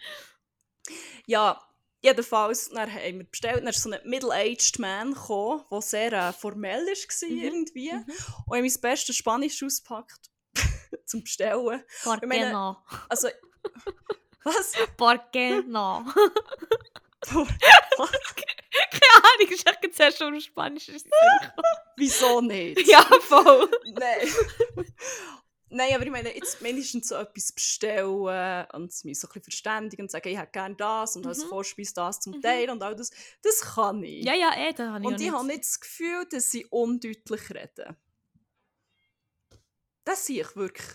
[1.26, 1.60] Ja,
[2.02, 6.32] jedenfalls, dann haben wir bestellt, dann ist so ein middle-aged Man gekommen, der sehr äh,
[6.32, 7.38] formell war Mhm.
[7.42, 7.92] irgendwie.
[7.92, 8.04] Mhm.
[8.46, 10.30] Und ich mein bestes Spanisch ausgepackt
[11.06, 11.82] zum Bestellen.
[12.02, 12.76] ¿Por Ich qué meine- no?
[13.08, 13.28] Also,
[14.44, 14.72] was?
[14.96, 16.04] ¿Por qué no?
[17.24, 20.88] Keine Ahnung, ich dachte zuerst schon Spanisch.
[20.88, 21.06] ist.
[21.96, 22.84] Wieso nicht?
[22.88, 23.70] ja, voll.
[23.84, 24.28] Nein.
[25.74, 30.02] Nein, aber ich meine, jetzt mindestens so etwas bestellen und mich so ein bisschen verständigen
[30.02, 31.48] und sagen, ich hätte gerne das und als Mhm.
[31.48, 32.42] Vorspeise das zum Mhm.
[32.42, 33.10] Teil und all das.
[33.40, 34.22] Das kann ich.
[34.24, 37.50] Ja, ja, eh, da habe ich und ich habe nicht das Gefühl, dass sie undeutlich
[37.50, 37.96] reden.
[40.04, 40.88] Das sehe ich wirklich.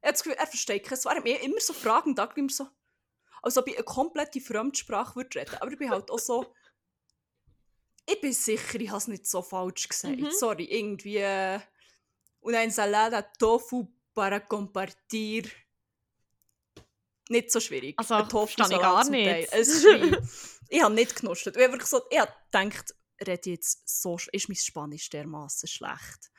[0.00, 1.04] Er hat das Gefühl, er versteht Wort.
[1.04, 2.66] Er hat mir immer so Fragen da, immer so,
[3.42, 5.56] als ob ich eine komplette Fremdsprache würde reden.
[5.60, 6.54] Aber ich bin halt auch so,
[8.06, 10.18] ich bin sicher, ich habe es nicht so falsch gesagt.
[10.18, 10.30] Mhm.
[10.30, 11.18] Sorry, irgendwie.
[11.18, 11.60] Äh,
[12.44, 15.50] una ensalada tofu para compartir.
[17.28, 17.98] Nicht so schwierig.
[17.98, 19.52] Also, Ein ich gar nicht.
[19.52, 19.86] Es ist
[20.68, 21.56] ich habe nicht genuschelt.
[21.56, 22.94] Ich habe so, ich habe gedacht,
[23.26, 26.30] rede jetzt so, ist mein Spanisch dermaßen schlecht.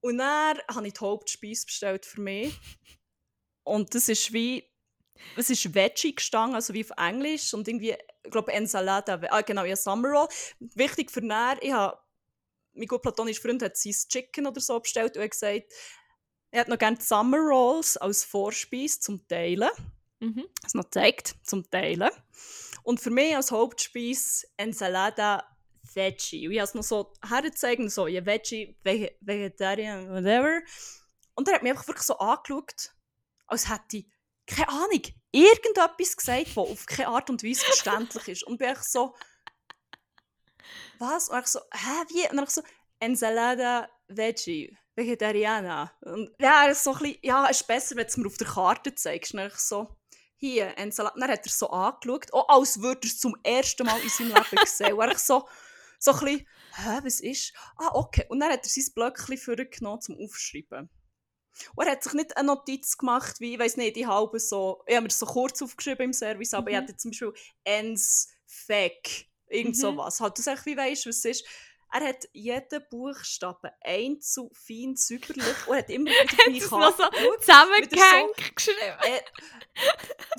[0.00, 2.54] Und dann habe ich die Hauptspeise bestellt für mich.
[3.64, 4.70] Und das ist wie,
[5.36, 7.52] es ist Veggie gestanden, also wie auf Englisch.
[7.52, 10.28] Und irgendwie, ich glaube, Ensalada, ah genau, ja, Summer Roll.
[10.60, 11.98] Wichtig für näher, ich habe,
[12.74, 15.72] mein gut platonischer Freund hat sein Chicken oder so bestellt und er hat gesagt,
[16.50, 19.70] er hat noch gerne Summer Rolls als Vorspeise zum Teilen.
[20.20, 20.46] Mhm.
[20.64, 22.10] Es noch gezeigt, zum Teilen.
[22.82, 25.44] Und für mich als Hauptspeise Ensalada
[25.94, 26.46] Veggie.
[26.46, 30.60] Und ich habe es noch so hergezeigt, und so, ja, Veggie, Vege Vegetarian, whatever.
[31.34, 32.92] Und er hat mich einfach wirklich so angeschaut,
[33.46, 34.06] als hätte ich,
[34.46, 38.44] keine Ahnung, irgendetwas gesagt, das auf keine Art und Weise verständlich ist.
[38.44, 39.14] Und bin ich so,
[40.98, 41.28] was?
[41.28, 42.28] Und ich so, hä, wie?
[42.30, 42.62] Und dann ich so,
[43.00, 45.92] Ensalada Veggie, Vegetariana.
[46.02, 48.26] Und ja, er ist so ein bisschen, ja, es ist besser, wenn du es mir
[48.26, 49.34] auf der Karte zeigst.
[49.34, 49.96] Und so,
[50.36, 51.18] hier, Ensalada.
[51.18, 54.28] Dann hat er so angeschaut, auch als würde er es zum ersten Mal in seinem
[54.34, 54.92] Leben sehen.
[54.92, 55.48] Und ich so,
[55.98, 57.52] so ein bisschen, hä, was ist?
[57.76, 58.24] Ah, okay.
[58.28, 60.90] Und dann hat er sein Blöckchen vorgenommen zum Aufschreiben.
[61.74, 64.82] Und er hat sich nicht eine Notiz gemacht, wie, ich weiß nicht, die halbe so,
[64.86, 66.76] ich habe mir so kurz aufgeschrieben im Service, aber Mhm.
[66.76, 67.32] ich hatte zum Beispiel
[67.64, 69.80] Ens Fake, irgend Mhm.
[69.80, 70.20] sowas.
[70.20, 71.44] Halt, du sagst, wie weißt was es ist?
[71.90, 77.40] Er hat jeden Buchstaben einzeln, fein, säuberlich und hat immer wieder meine so Karte geschaut.
[77.40, 78.98] zusammengehängt geschrieben?
[79.02, 79.20] Äh,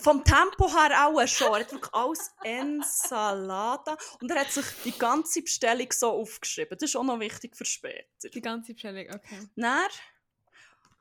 [0.02, 1.54] vom Tempo her auch schon.
[1.54, 3.98] Er hat wirklich alles Ensalada.
[4.22, 6.78] Und er hat sich die ganze Bestellung so aufgeschrieben.
[6.80, 8.30] Das ist auch noch wichtig für später.
[8.30, 9.50] Die ganze Bestellung, okay.
[9.56, 9.90] Dann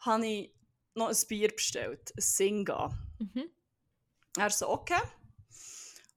[0.01, 0.53] habe ich
[0.95, 2.13] noch ein Bier bestellt.
[2.17, 2.91] Ein Singa.
[3.19, 3.51] Mhm.
[4.37, 5.01] Er so, okay.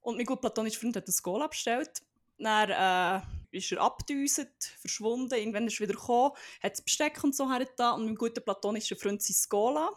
[0.02, 2.02] Und mein gut platonischer Freund hat ein Cola bestellt.
[2.38, 5.34] Dann äh, ist er abgedüset, verschwunden.
[5.34, 7.96] Irgendwann ist er wieder gekommen, hat das Besteck und so hergetan.
[8.00, 9.90] Und mein guter platonischer Freund sein Cola.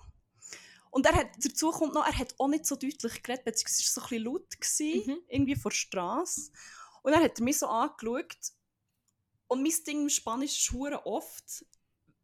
[0.91, 3.97] Und er hat, dazu kommt noch, er hat auch nicht so deutlich geredet, beziehungsweise es
[3.97, 5.19] war so ein bisschen laut, gewesen, Mhm.
[5.29, 6.53] irgendwie vor der Straße.
[7.03, 8.37] Und dann hat er mich so angeschaut.
[9.49, 11.65] Und mein Ding im Spanisch ist oft,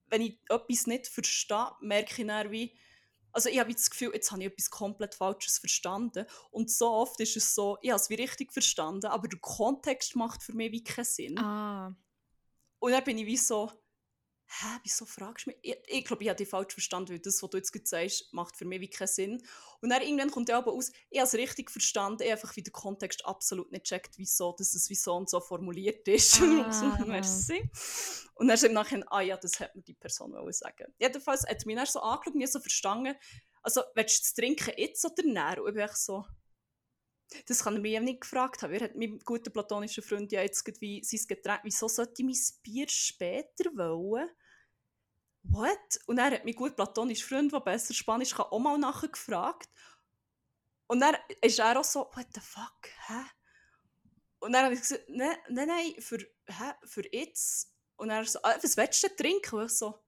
[0.07, 2.77] wenn ich etwas nicht verstehe, merke ich dann wie,
[3.33, 6.27] also ich habe das Gefühl, jetzt habe ich etwas komplett Falsches verstanden.
[6.51, 10.17] Und so oft ist es so, ich habe es wie richtig verstanden, aber der Kontext
[10.17, 11.39] macht für mich wie keinen Sinn.
[11.39, 11.97] Ah.
[12.79, 13.71] Und dann bin ich wie so,
[14.51, 15.59] hä, wieso fragst du mich?
[15.63, 18.57] Ich, ich glaube, ich habe dich falsch verstanden, weil das, was du jetzt sagst, macht
[18.57, 19.43] für mich wie keinen Sinn.
[19.81, 22.63] Und dann irgendwann kommt ja aber aus, ich habe es richtig verstanden, ich einfach wie
[22.63, 26.41] den Kontext absolut nicht checkt, wieso dass es wie so und so formuliert ist.
[26.71, 27.05] Ah.
[27.07, 27.69] Merci.
[28.35, 30.93] Und dann im Nachhinein, ah ja, das hat mir die Person wollen sagen.
[30.99, 33.15] Jedenfalls hat mich dann so angeschaut und ich so verstanden,
[33.63, 35.63] also, willst du das Trinken jetzt oder näher?
[35.63, 36.25] Und ich so,
[37.47, 38.73] das kann er mich eben nicht gefragt haben.
[38.73, 42.63] Er hat mein guter platonischer Freund ja jetzt wie sein Getränk, wieso sollte ich mein
[42.63, 44.29] Bier später wollen?
[45.43, 46.01] What?
[46.07, 49.69] Und er hat mein gut platonischer Freund, der besser Spanisch kann, auch mal nachher gefragt.
[50.87, 53.23] Und dann ist er auch so, what the fuck, hä?
[54.41, 57.73] Und dann habe ich gesagt, nein, nein, nein, für, hä, für jetzt.
[57.97, 59.57] Und er so, ah, was willst du denn trinken?
[59.57, 60.03] Und ich so,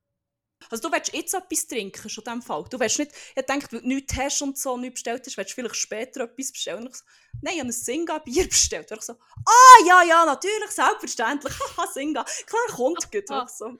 [0.71, 2.65] also du willst jetzt etwas trinken, schon in dem Fall.
[2.71, 5.51] Du willst nicht, ich denke, weil du nichts hast und so, nichts bestellt hast, willst
[5.51, 6.87] du vielleicht später etwas bestellen.
[6.87, 7.05] Und ich so,
[7.41, 8.91] nein, ich habe ein Singa-Bier bestellt.
[8.91, 12.25] Und ich so, ah, ja, ja, natürlich, selbstverständlich, haha, Singa.
[12.47, 13.31] Klar, kommt gut.
[13.31, 13.79] Und ich so,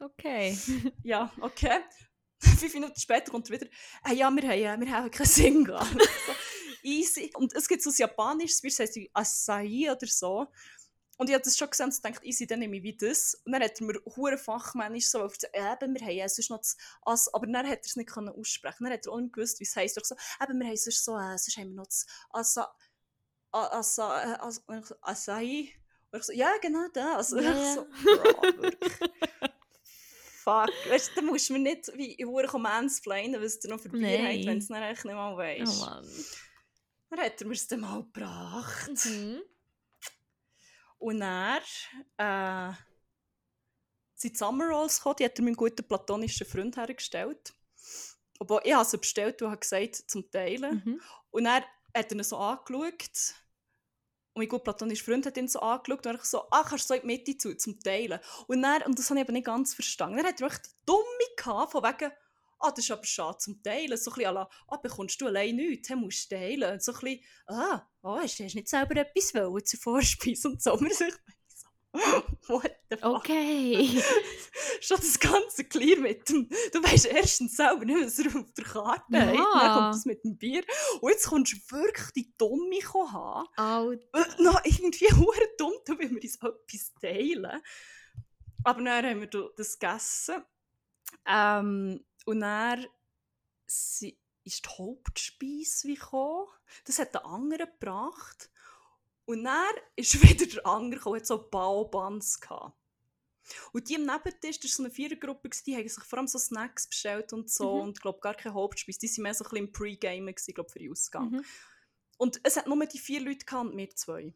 [0.00, 0.56] Okay.
[1.04, 1.80] ja, okay.
[2.58, 3.70] Fünf Minuten später kommt er wieder,
[4.02, 5.84] ah, ja, wir haben, wir haben keinen Singa.
[6.26, 6.32] so,
[6.82, 7.30] easy.
[7.34, 10.46] Und es gibt so ein japanisches Bier, das heisst wie Acai oder so.
[11.18, 13.34] Und ich habe das schon gesehen und dachte, easy, dann nehme ich wie das.
[13.44, 16.58] Und dann hat er mir hure fachmännisch so erzählt, eben, wir haben ja sonst noch
[16.58, 18.84] das As, aber dann hat er es nicht können aussprechen.
[18.84, 19.98] Dann hat er auch nicht gewusst, wie es heisst.
[19.98, 22.74] Ich so, eben, wir haben sonst so, äh, sonst haben wir noch das Asa,
[23.52, 24.78] Asa, äh, As, und
[26.16, 27.34] ich so, ja, genau das.
[27.34, 29.49] Und Ja, ich so, bro, wirklich.
[30.42, 30.70] Fuck.
[30.88, 33.90] Weißt du, dann musst du mir nicht wie in Hure mansplainen, was du noch für
[33.90, 35.80] Bier habt, wenn es dann echt nicht mal Oh weißt.
[35.80, 36.08] Mann.
[37.10, 39.04] dann hat er mir es dann mal gebracht.
[39.04, 39.42] Mhm.
[40.98, 41.60] Und er
[42.16, 42.72] äh,
[44.14, 47.54] sind Summer Rolls gekommen, die hat er meinem guten platonischen Freund hergestellt.
[48.38, 50.82] Aber ich habe sie bestellt und habe gesagt, zum Teilen.
[50.84, 51.00] Mhm.
[51.30, 51.64] Und er
[51.94, 53.34] hat er so angeschaut.
[54.32, 56.94] Und mein gut platonischer Freund hat ihn so angeschaut und ich so, ah, kannst du
[56.94, 58.20] so in die Mitte zu, zum Teilen.
[58.46, 60.18] Und, dann, und das habe ich aber nicht ganz verstanden.
[60.18, 60.50] Dann hat er
[60.86, 61.04] Dumme
[61.36, 62.12] gehabt, von wegen,
[62.60, 63.96] ah, das ist aber schade zum Teilen.
[63.96, 66.72] So ein bisschen la, ah, bekommst du allein nichts, dann musst du teilen.
[66.72, 70.62] Und so ein bisschen, ah, oh, hast du nicht selber etwas wollen zur Vorspeise und
[70.62, 70.74] so.
[70.78, 70.92] Und
[72.48, 73.16] What the fuck?
[73.16, 74.02] Okay.
[74.80, 76.48] Schon das ganze Clear mit dem.
[76.72, 79.20] Du weißt erstens selber nicht, was er auf der Karte Ja.
[79.20, 79.36] hat.
[79.62, 80.64] Dann kommt das mit dem Bier.
[81.00, 82.80] Und jetzt kommst du wirklich die Dumme
[83.12, 83.48] haben.
[83.56, 84.06] Alt.
[84.12, 87.62] Äh, noch irgendwie hure dumm, da will wir uns etwas teilen.
[88.64, 90.44] Aber dann haben wir das gegessen.
[91.26, 92.86] Ähm, und dann
[93.62, 96.46] ist die Hauptspeise wie gekommen.
[96.84, 98.50] Das hat der andere gebracht.
[99.30, 102.76] Und dann ist wieder der andere gekommen, hat so Baobans gehabt.
[103.72, 106.38] Und die am Nebentisch, das war so eine Vierergruppe, die haben sich vor allem so
[106.38, 107.76] Snacks bestellt und so.
[107.76, 107.82] Mhm.
[107.82, 108.98] Und glaube gar keine Hauptspeise.
[108.98, 111.30] Die waren mehr so ein bisschen im Pre-Gamen, für den Ausgang.
[111.30, 111.44] Mhm.
[112.18, 114.34] Und es hat nur die vier Leute gehabt und wir zwei.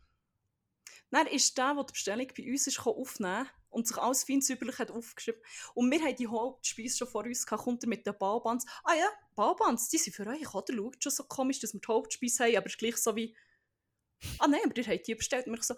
[1.11, 4.79] Dann ist der, der die Bestellung bei uns ist, aufnehmen und sich alles fein säuberlich
[4.79, 5.41] hat aufgeschrieben.
[5.75, 8.65] Und wir haben die Hauptspeise schon vor uns gehabt, kommt er mit den Baubans.
[8.85, 10.75] Ah ja, Baubans, die sind für euch, oder?
[10.75, 13.37] Schaut schon so komisch, dass wir die Hauptspeise haben, aber es ist gleich so wie...
[14.39, 15.47] Ah nein, aber ihr habt die bestellt.
[15.47, 15.75] Und ich so,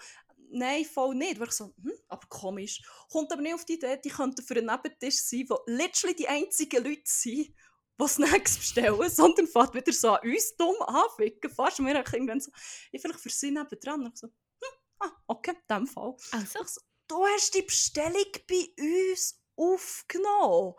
[0.50, 1.38] nein, voll nicht.
[1.38, 2.82] Und ich so, hm, aber komisch.
[3.10, 6.28] Kommt aber nicht auf die Idee, die könnten für einen Nebentisch sein, wo literally die
[6.28, 7.54] einzigen Leute sind,
[8.00, 11.50] die Snacks bestellen, sondern fährt wieder so an uns dumm anficken.
[11.50, 11.78] Fast.
[11.78, 12.50] Haben irgendwann so,
[12.92, 14.04] ich vielleicht für sie nebendran.
[14.04, 16.14] Und ich so, hm, ah, okay, in dem Fall.
[16.32, 20.74] Also, Ich so, du hast die Bestellung bei uns aufgenommen.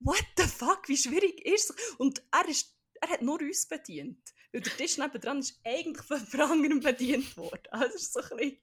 [0.00, 1.94] What the fuck, wie schwierig ist es?
[1.98, 4.22] Und er, ist, er hat nur uns bedient.
[4.52, 7.62] Weil der Tisch nebendran ist eigentlich von jemand anderem bedient worden.
[7.70, 8.62] Also es ist so ein bisschen...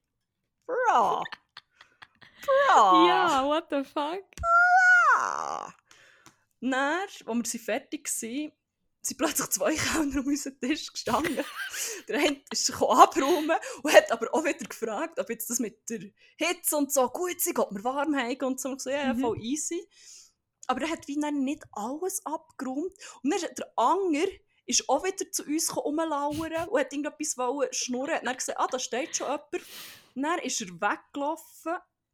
[0.65, 1.23] Bra!
[2.41, 3.07] Bra!
[3.07, 4.23] ja, what the fuck?
[5.17, 5.71] Ah.
[6.61, 8.51] Dann, als wir sie fertig waren,
[9.01, 11.45] sind plötzlich zwei Kellner um unseren Tisch gestanden.
[12.07, 15.99] der eine ist abräumen und hat aber auch wieder gefragt, ob jetzt das mit der
[16.37, 18.69] Hitze und so gut sei, ob wir warm haben und so.
[18.69, 19.19] Und so, ja, Mhm.
[19.19, 19.87] voll easy.
[20.67, 22.93] Aber er hat wie dann nicht alles abgeräumt.
[23.21, 24.25] Und dann ist der Anger
[24.65, 28.19] ist auch wieder zu uns rumlauern und hat irgendetwas wollen schnurren.
[28.19, 29.53] Und dann gesagt, ah, da steht schon jemand.
[30.15, 31.73] Und dann ist er weggelaufen.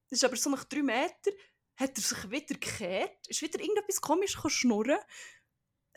[0.09, 1.33] Das ist aber so nach drei Metern
[1.77, 4.99] hat er sich wieder gekehrt, ist wieder irgendetwas komisch schnurren,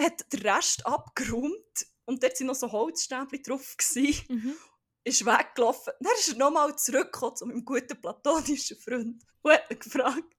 [0.00, 4.56] hat den Rest abgeräumt und dort waren noch so Holzstäbchen drauf, gewesen, Mhm.
[5.04, 5.92] ist weggelaufen.
[6.00, 10.36] Dann ist er nochmal zurückgekommen zu meinem guten platonischen Freund und hat ihn gefragt,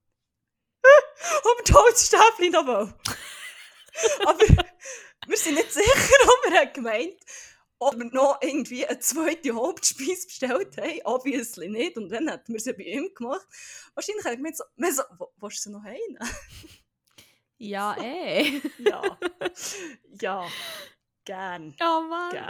[1.43, 2.93] ob die Holzstäbchen noch will.
[4.25, 4.39] Aber
[5.27, 7.17] wir sind nicht sicher, ob hat gemeint
[7.77, 11.01] ob wir noch irgendwie eine zweite Hauptspeise bestellt haben.
[11.03, 11.97] Obviously nicht.
[11.97, 13.45] Und dann hätten wir sie bei ihm gemacht.
[13.93, 16.17] Wahrscheinlich hat er gemeint, so, wir so "Wo- willst du sie noch heim?
[17.57, 18.61] Ja, eh.
[18.79, 19.17] ja.
[20.21, 20.47] Ja.
[21.23, 21.75] Gern.
[21.81, 22.31] Oh Mann.
[22.31, 22.49] Gern.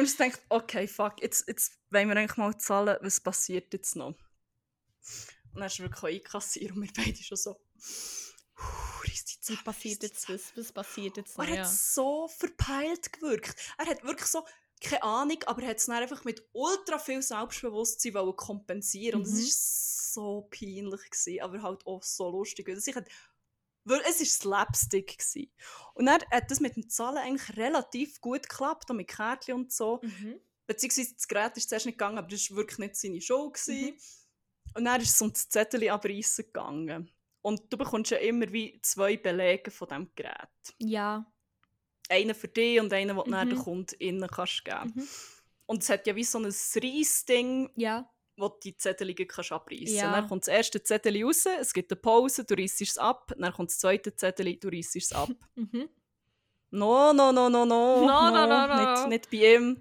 [0.00, 3.94] Und ich gedacht, okay, fuck, jetzt, jetzt wollen wir eigentlich mal zahlen, was passiert jetzt
[3.94, 4.08] noch?
[4.08, 4.16] Und
[5.54, 7.56] dann ist wirklich einkassiert und wir beide schon so,
[9.24, 10.28] «Puh, reiss die Was passiert jetzt?
[10.28, 11.38] Was, was passiert jetzt?
[11.38, 11.64] Und er hat Ja.
[11.64, 13.56] so verpeilt gewirkt.
[13.78, 14.44] Er hat wirklich so,
[14.82, 19.22] keine Ahnung, aber er hat es dann einfach mit ultra viel Selbstbewusstsein wollen kompensieren.
[19.22, 19.38] Und Mhm.
[19.38, 22.68] es war so peinlich, gewesen, aber halt auch so lustig.
[22.68, 25.18] Also ich hat, es war Slapstick.
[25.18, 25.52] Gewesen.
[25.94, 29.72] Und er hat das mit dem Zahlen eigentlich relativ gut geklappt, auch mit Kärtchen und
[29.72, 30.00] so.
[30.02, 30.40] Mhm.
[30.66, 33.50] Beziehungsweise das Gerät ist zuerst nicht gegangen, aber das war wirklich nicht seine Show.
[33.50, 33.92] Gewesen.
[33.94, 33.98] Mhm.
[34.74, 37.10] Und dann ist es um das Zettel abreißen gegangen.
[37.46, 40.48] Und du bekommst ja immer wie zwei Belege von diesem Gerät
[40.80, 41.24] Ja.
[42.08, 43.48] einen für dich und einen, den du Mhm.
[43.50, 44.92] den Kunden innen kannst geben.
[44.96, 45.08] Mhm.
[45.66, 48.10] Und es hat ja wie so ein Reissding, Ja.
[48.36, 50.10] wo du die Zettel kannst abreißen Ja.
[50.10, 53.52] Dann kommt das erste Zettel raus, es gibt eine Pause, du reißt es ab, dann
[53.52, 55.28] kommt das zweite Zettel, du reißt es ab.
[55.54, 55.88] Mhm.
[56.70, 58.06] No, no, no, no, no.
[58.06, 58.76] No, no, no, no.
[58.76, 59.80] Nicht, nicht bei ihm.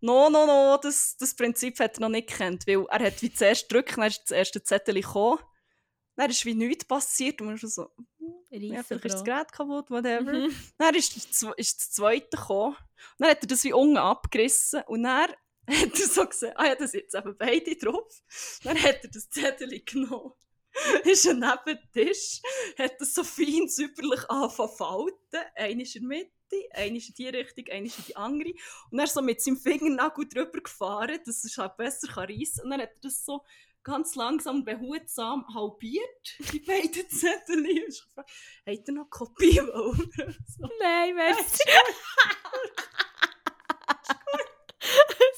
[0.00, 3.32] No, no, no, das, das Prinzip hat er noch nicht gekannt, weil er hat wie
[3.32, 5.40] zuerst gedrückt, dann ist das erste Zettel gekommen,
[6.16, 7.90] dann ist wie nichts passiert und man ist so,
[8.50, 10.32] ja, vielleicht ist das Gerät kaputt, whatever.
[10.32, 10.54] Mhm.
[10.76, 12.76] Dann ist, das ist das zweite gekommen.
[13.18, 14.82] Dann hat er das wie unten abgerissen.
[14.88, 15.30] Und dann
[15.70, 18.22] hat er so gesagt, ah ja, da sind jetzt eben beide drauf.
[18.64, 20.32] Dann hat er das Zettel genommen.
[21.04, 22.40] ist er neben dem Tisch,
[22.78, 25.50] hat das so fein säuberlich angefangen falten.
[25.54, 26.30] Einer ist in der Mitte,
[26.72, 28.52] einer ist in die Richtung, einer ist in die andere.
[28.90, 32.64] Und dann so mit seinem Fingernagel drüber gefahren, dass er es halt besser reissen kann.
[32.64, 33.42] Und dann hat er das so
[33.82, 37.66] ganz langsam behutsam halbiert, die beiden Zettel.
[37.66, 38.30] Ich habe gefragt,
[38.66, 40.12] hat er noch Kopie wollen?
[40.48, 40.68] so.
[40.80, 41.62] Nein, merci.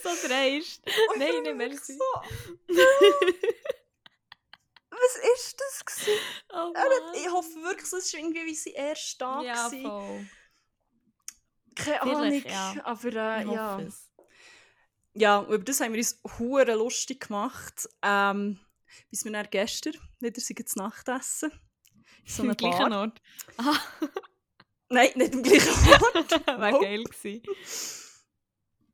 [0.02, 0.82] so dreist.
[1.10, 1.96] Und Nein, ich nicht war merci.
[1.96, 2.04] So,
[4.90, 5.84] was ist das?
[5.84, 6.20] Gewesen?
[6.50, 9.44] Oh hat, ich hoffe wirklich, es war irgendwie wie sein erster Tag.
[9.44, 10.26] Ja, voll.
[11.74, 12.74] Keine Ahnung, ja.
[12.84, 13.80] aber äh, ja.
[13.80, 14.11] es.
[15.14, 17.88] Ja, und über das haben wir uns hure lustig gemacht.
[18.02, 18.58] Ähm,
[19.10, 21.50] bis wir dann gestern wieder sind zu Nachtessen.
[22.24, 22.92] In so Am einer gleichen.
[22.92, 23.20] Ort.
[23.58, 23.78] Ah,
[24.88, 25.68] Nein, nicht im gleichen
[26.14, 26.30] Ort.
[26.46, 26.80] wäre Oh.
[26.80, 27.42] geil gewesen.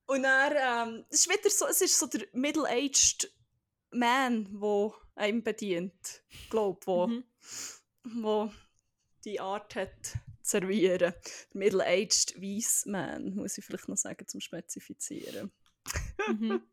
[0.06, 3.30] Und dann, ähm, es ist wieder so, es ist so der middle-aged
[3.90, 7.24] Man, der einem bedient, glaube wo, Mhm.
[8.04, 8.52] wo
[9.24, 11.12] die Art hat zu servieren.
[11.52, 15.52] Der Middle-aged Weiss Man, muss ich vielleicht noch sagen, zum Spezifizieren.
[16.28, 16.62] Mhm.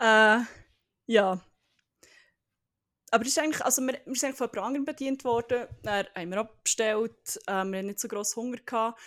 [0.00, 0.38] Äh,
[1.06, 1.38] ja.
[3.10, 5.68] Aber ist eigentlich, also wir, wir sind eigentlich von jemand anderem bedient worden.
[5.82, 7.38] Dann haben wir abbestellt.
[7.46, 8.56] Ähm, wir hatten nicht so grossen Hunger.
[8.64, 8.98] Gehabt.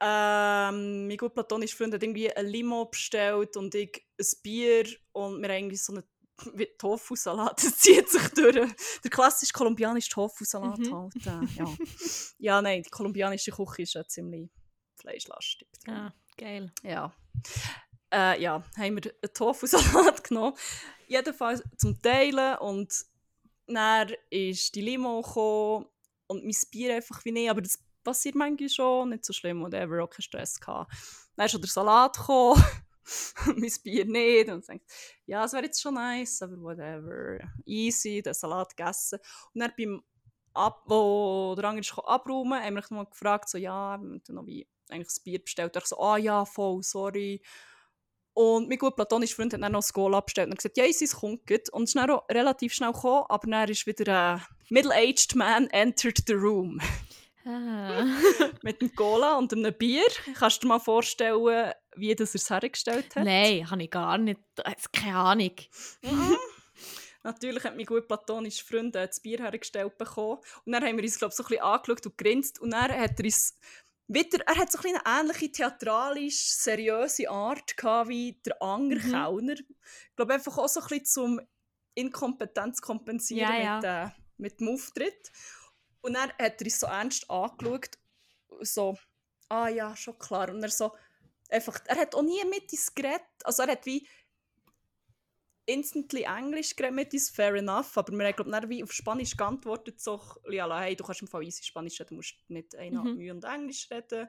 [0.00, 4.86] Ähm, mein gut platonischer Freund hat irgendwie ein Limo bestellt und ich ein Bier.
[5.12, 6.04] Und wir haben irgendwie so einen
[6.78, 7.58] Tofu-Salat.
[7.64, 8.54] Das zieht sich durch.
[8.54, 10.94] Der klassische kolumbianische Tofu-Salat Mhm.
[10.94, 11.16] halt.
[11.26, 11.76] Äh, ja.
[12.38, 14.50] ja, nein, die kolumbianische Küche ist ja ziemlich
[15.00, 15.68] fleischlastig.
[15.88, 16.70] Ah, geil.
[16.82, 17.14] Ja.
[18.14, 20.56] Äh, ja, haben wir einen Tofu-Salat genommen.
[21.08, 22.94] Jedenfalls zum Teilen und
[23.66, 25.86] dann ist die Limo gekommen
[26.28, 30.04] und mein Bier einfach wie nicht, aber das passiert manchmal schon, nicht so schlimm, whatever,
[30.04, 30.92] auch keinen Stress gehabt.
[31.34, 32.62] Dann ist der Salat gekommen,
[33.46, 34.80] mein Bier nicht und dachte,
[35.26, 39.18] ja, es wäre jetzt schon nice, aber whatever, easy, den Salat gegessen.
[39.52, 40.02] Und dann beim
[40.56, 44.22] Ab wo der andere gekommen, abräumen, haben wir noch mal gefragt, so, ja, wir haben
[44.28, 45.74] noch wie eigentlich das Bier bestellt.
[45.74, 47.42] Ich so, ah ja, voll, sorry.
[48.34, 51.16] Und mein gut platonischer Freund hat dann noch das Goal abgestellt und gesagt, ja, es
[51.16, 51.68] kommt gut.
[51.70, 56.18] Und es ist dann relativ schnell gekommen, aber dann ist wieder ein middle-aged man entered
[56.26, 56.80] the room.
[57.46, 58.04] Ah.
[58.62, 60.06] Mit einem Cola und einem Bier.
[60.34, 63.24] Kannst du dir mal vorstellen, wie das er es hergestellt hat?
[63.24, 64.40] Nein, habe ich gar nicht.
[64.64, 65.52] äh, Keine Ahnung.
[66.02, 66.36] Mhm.
[67.22, 70.40] Natürlich hat mein gut platonischer Freund das Bier hergestellt bekommen.
[70.64, 72.60] Und dann haben wir uns, glaube ich, so ein bisschen angeschaut und gegrinst.
[72.60, 73.54] Und dann hat er uns
[74.06, 79.14] wieder, er hat so eine ähnliche theatralisch seriöse Art gehabt wie der andere Mhm.
[80.10, 81.40] Ich glaube einfach auch so ein bisschen zum
[81.94, 85.32] Inkompetenz kompensieren Ja, Mit, äh, mit dem Auftritt.
[86.00, 87.90] Und dann hat er uns so ernst angeschaut,
[88.60, 88.98] so,
[89.48, 90.50] ah ja, schon klar.
[90.50, 90.92] Und er so,
[91.48, 93.22] einfach, er hat auch nie mit uns geredet.
[93.44, 94.06] Also er hat wie
[95.66, 100.00] instantly Englisch geredet uns, fair enough, aber wir haben glaub, dann wie auf Spanisch geantwortet,
[100.00, 103.16] so, ja, hey, du kannst im Fall easy Spanisch reden, du musst nicht einer Mhm.
[103.16, 104.28] Mühe und Englisch reden.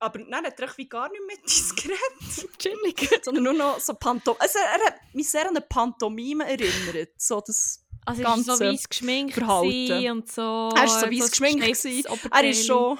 [0.00, 3.08] Aber dann hat er wie gar nicht mit uns geredet, Chillig.
[3.22, 4.36] sondern nur noch so Pantom...
[4.38, 7.80] Also er hat mich sehr an eine Pantomime erinnert, so das...
[8.06, 10.10] Also er war so Ganze weiss geschminkt Verhalten.
[10.10, 10.70] und so.
[10.76, 11.64] Er ist so weiss geschminkt.
[11.64, 12.98] Er ist schon...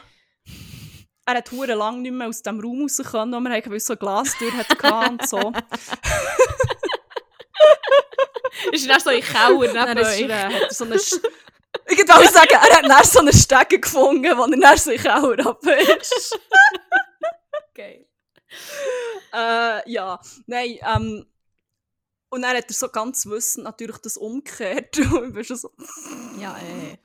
[1.27, 3.99] Er hat hure lang nicht mehr aus dem Raum raus können, wo wir so eine
[3.99, 5.39] Glastür hatte und so.
[8.75, 9.97] äh, hat
[10.61, 10.97] er so eine...
[10.97, 11.21] Sch-
[11.89, 15.33] Ich wollte sagen, er hat dann so eine Stege gefunden, wo er dann sich auch
[15.47, 16.39] ab ist.
[19.33, 21.27] Äh, ja, nein, ähm...
[22.31, 24.99] Und dann hat er so ganz wissend natürlich das umgekehrt.
[24.99, 25.71] Und ich so...
[26.41, 26.99] Ja, äh.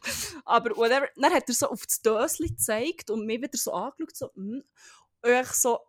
[0.43, 1.07] Aber whatever.
[1.15, 4.63] Dann hat er so auf das Dösli gezeigt und mir wieder so angeschaut, so, hm.
[5.22, 5.80] Und ich so,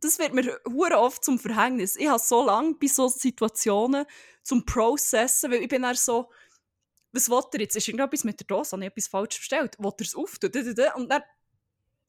[0.00, 1.96] das wird mir hure oft zum Verhängnis.
[1.96, 4.06] Ich habe so lange bei so Situationen
[4.42, 6.30] zum Processen, weil ich bin dann so,
[7.12, 7.76] was will er jetzt?
[7.76, 8.72] Ist irgendetwas mit der Dose?
[8.72, 9.76] Habe ich etwas falsch bestellt?
[9.78, 10.50] Will er es auftun?
[10.96, 11.22] Und dann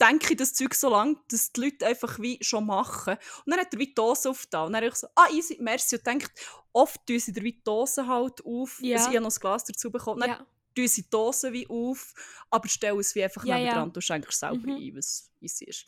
[0.02, 3.18] denke ich das Zeug so lange, dass die Leute einfach wie schon machen.
[3.46, 4.68] Und dann hat er wie die Dose aufgetan.
[4.68, 5.96] Und dann habe ich so, ah, easy, merci.
[5.96, 6.32] Und denkt,
[6.74, 8.80] oft tun sie wie die Dose halt auf.
[8.82, 8.98] Ja.
[8.98, 10.22] Also ich noch das Glas dazu bekommen.
[10.22, 10.46] Dann ja.
[10.76, 12.14] tun sie die Dose wie auf,
[12.50, 13.74] aber stellen es wie einfach Ja, neben ja.
[13.74, 13.94] dran.
[13.94, 14.76] Du schenkst selber Mhm.
[14.76, 15.86] ein, was easy ist.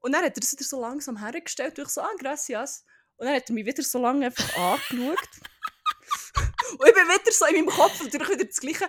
[0.00, 2.84] Und dann hat er es wieder so langsam hergestellt ich so, ah, gracias.
[3.16, 5.18] Und dann hat er mich wieder so lange einfach angeschaut.
[6.78, 8.88] und ich bin wieder so in meinem Kopf natürlich wieder das Gleiche.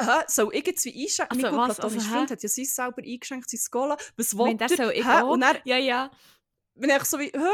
[0.00, 1.44] Hä, soll ich jetzt wie einschenken?
[1.44, 1.80] Also mein was?
[1.80, 2.14] Also, platonischer hä?
[2.14, 3.96] Freund hat ja sein selber eingeschenkt, sein Skola.
[4.16, 5.30] Was Ich will meine, das soll ich auch.
[5.30, 6.10] Und dann Ja, ja.
[6.74, 7.50] bin ich so wie, hä?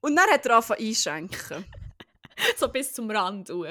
[0.00, 1.64] Und dann hat er angefangen einschenken.
[2.56, 3.64] So bis zum Rand hoch.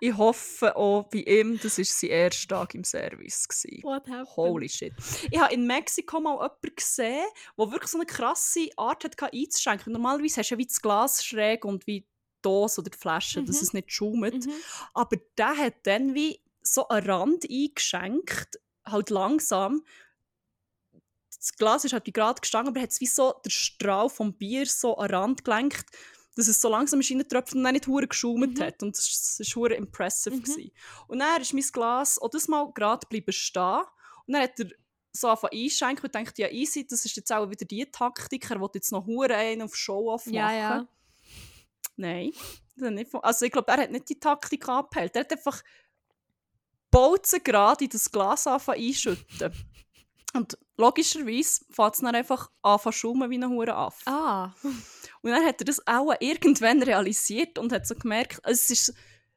[0.00, 3.46] Ich hoffe auch bei ihm, das war sein erster Tag im Service.
[3.46, 3.82] Gewesen.
[3.82, 4.36] What happened?
[4.36, 4.92] Holy shit.
[5.30, 7.26] Ich habe in Mexiko mal jemanden gesehen,
[7.58, 9.92] der wirklich so eine krasse Art hatte, einzuschenken.
[9.92, 12.06] Normalerweise hast du ja wie das Glas schräg und wie die
[12.42, 13.62] Dose oder die Flasche, dass Mhm.
[13.62, 14.46] es nicht schaumt.
[14.46, 14.52] Mhm.
[14.94, 19.84] Aber der hat dann wie so einen Rand eingeschenkt, halt langsam.
[21.36, 24.08] Das Glas ist halt wie gerade gestanden, aber er hat es wie so der Strahl
[24.10, 25.84] vom Bier so an den Rand gelenkt,
[26.36, 28.62] dass es so langsam ist reingetröpft und dann nicht hure geschaumt Mhm.
[28.62, 28.82] hat.
[28.82, 30.36] Und das war hure impressive.
[30.36, 30.42] Mhm.
[30.42, 30.70] gewesen.
[31.08, 33.82] Und dann ist mein Glas auch das Mal gerade bleiben stehen.
[34.26, 34.66] Und dann hat er
[35.12, 38.60] so angefangen einschenken und dachte, ja easy, das ist jetzt auch wieder die Taktik, er
[38.60, 40.34] will jetzt noch hure einen auf Show-Off machen.
[40.34, 40.88] Ja, ja.
[41.96, 42.32] Nein,
[42.76, 45.14] nicht also ich glaube, er hat nicht die Taktik angepeilt.
[45.16, 45.62] Er hat einfach
[46.90, 49.52] Bolzen gerade in das Glas anfangen einschütten.
[50.32, 54.02] Und logischerweise fängt es dann einfach an zu schaumen wie ein Hure Affe.
[54.06, 54.54] Ah.
[55.22, 58.94] Und dann hat er das auch irgendwann realisiert und hat so gemerkt, es ist,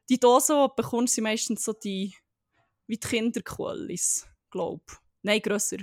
[0.08, 0.38] die du
[0.76, 2.14] bekommst, sind meistens so die,
[2.86, 4.84] wie die Kinderqualis, glaube
[5.22, 5.78] Nein, grösser.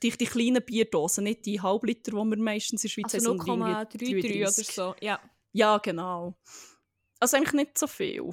[0.00, 3.38] Die, die kleinen Bierdosen, nicht die Halbliter, die wir meistens in der Schweiz Also haben,
[3.38, 4.66] sondern 0,33 irgendwie oder 33.
[4.68, 4.94] so.
[5.00, 5.20] Ja.
[5.52, 6.36] Ja, genau.
[7.18, 8.30] Also eigentlich nicht so viel.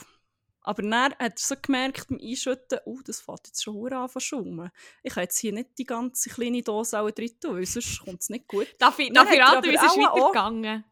[0.61, 4.09] Aber dann hat er so gemerkt beim Einschütten, oh, das fängt jetzt schon hure an
[4.09, 4.69] zu schaumen.
[5.03, 8.21] Ich kann jetzt hier nicht die ganze kleine Dose auch drin tun, weil sonst kommt
[8.21, 8.67] es nicht gut.
[8.77, 10.83] Darf ich, Dann darf ich hat raten, wie es ist weitergegangen?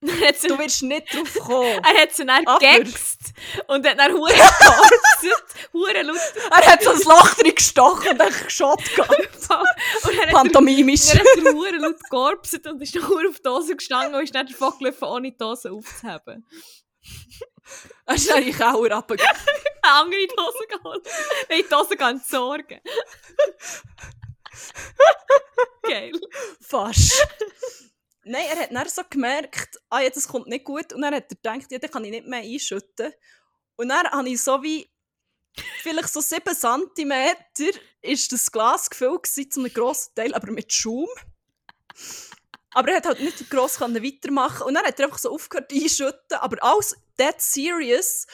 [0.00, 1.66] Er Du wirst nicht drauf kommen.
[1.82, 3.32] er hat sie dann gegext
[3.68, 4.32] und hat dann hure
[5.72, 9.06] hure er hat so ein Loch drin gestochen und dann Shotgun.
[9.08, 11.08] und Pantomimisch.
[11.08, 14.34] er hat er hure laut gekorpset und ist dann auf die Dose gestanden und ist
[14.34, 16.46] dann davon gelaufen, ohne die Dose aufzuheben.
[18.06, 19.40] Er ist dann in den Keller runtergegangen.
[19.82, 21.08] Andere Dose geholt.
[21.48, 22.80] Nein, die Dose kann entsorgen.
[25.82, 26.12] Geil.
[26.60, 27.26] Fast.
[28.24, 30.92] Nein, er hat dann so gemerkt, ah ja, das kommt nicht gut.
[30.92, 33.12] Und dann hat er gedacht, ja, dann kann ich nicht mehr einschütten.
[33.76, 34.88] Und dann habe ich so wie,
[35.82, 37.12] vielleicht so 7 cm,
[38.00, 41.08] ist das Glas gefüllt gewesen, zu einem grossen Teil, aber mit Schaum.
[42.74, 45.72] Aber er hat halt nicht gross können weitermachen Und dann hat er einfach so aufgehört
[45.72, 48.26] einschütten, aber alles dead serious,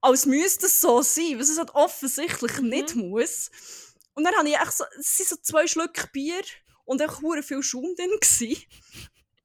[0.00, 3.50] als müsste es so sein, was es halt offensichtlich nicht muss.
[4.14, 6.42] Und dann habe ich echt so, es sind so zwei Schlücke Bier
[6.84, 8.56] und echt hure viel Schaum drin gsi.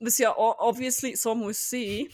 [0.02, 2.08] Was ja obviously so muss sein.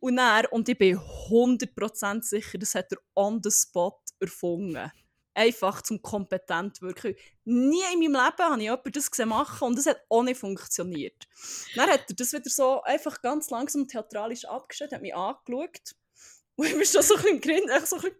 [0.00, 4.90] Und dann, und ich bin 100% sicher, das hat er on the spot erfunden.
[5.34, 7.14] Einfach zum kompetent wirken.
[7.44, 10.38] Nie in meinem Leben habe ich jemanden das gesehen machen und das hat auch nicht
[10.38, 11.26] funktioniert.
[11.74, 15.94] Dann hat er das wieder so einfach ganz langsam theatralisch abgestellt, hat mich angeschaut.
[16.56, 18.18] Und ich bin schon so ein bisschen im Grin, echt so ein bisschen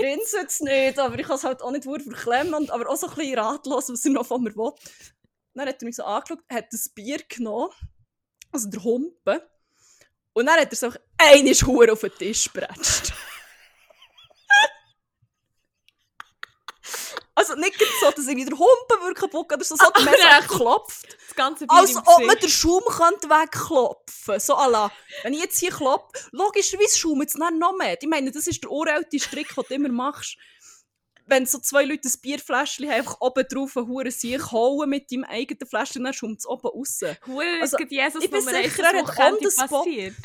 [0.00, 3.08] grinsen jetzt nicht, aber ich kann es halt auch nicht verklemmen, und- aber auch so
[3.08, 4.72] ein bisschen ratlos, was er noch von mir will.
[5.52, 7.70] Dann hat er mich so angeschaut, hat das Bier genommen,
[8.52, 9.40] also der Humpen,
[10.32, 13.12] und dann hat er so eine Hure auf den Tisch gebratscht.
[17.56, 20.56] Nicht gerade so, dass irgendwie der Humpen wirklich kaputt oder so, sondern mehr Ah, so
[20.56, 21.16] klopft.
[21.28, 24.90] Das ganze Bier Als ob man den Schaum könnte wegklopfen So à la,
[25.22, 27.96] wenn ich jetzt hier klopfe, logischerweise schaumt es dann noch mehr.
[28.00, 30.36] Ich meine, das ist der uralte Strick, den du immer machst.
[31.26, 35.10] Wenn so zwei Leute ein Bierfläschchen haben, einfach oben drauf einen Huren sich hauen mit
[35.10, 37.00] deinem eigenen Fläschchen, dann schaumt es oben raus.
[37.26, 40.14] Hure, Also, also, Jesus ich bin Nummer sicher, das er hat spot- passiert.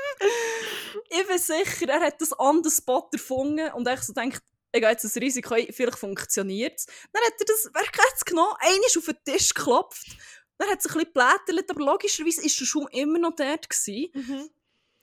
[1.10, 4.40] Ich bin sicher, er hat das on the spot erfunden und ich so denkt,
[4.72, 6.86] ich gehe jetzt ein Risiko ein, vielleicht funktioniert es.
[7.12, 10.16] Dann hat er das Werkzettel genommen, einmal auf den Tisch geklopft,
[10.58, 14.10] dann hat es ein bisschen geblättert, aber logischerweise ist der Schaum immer noch dort gewesen.
[14.14, 14.50] Mhm.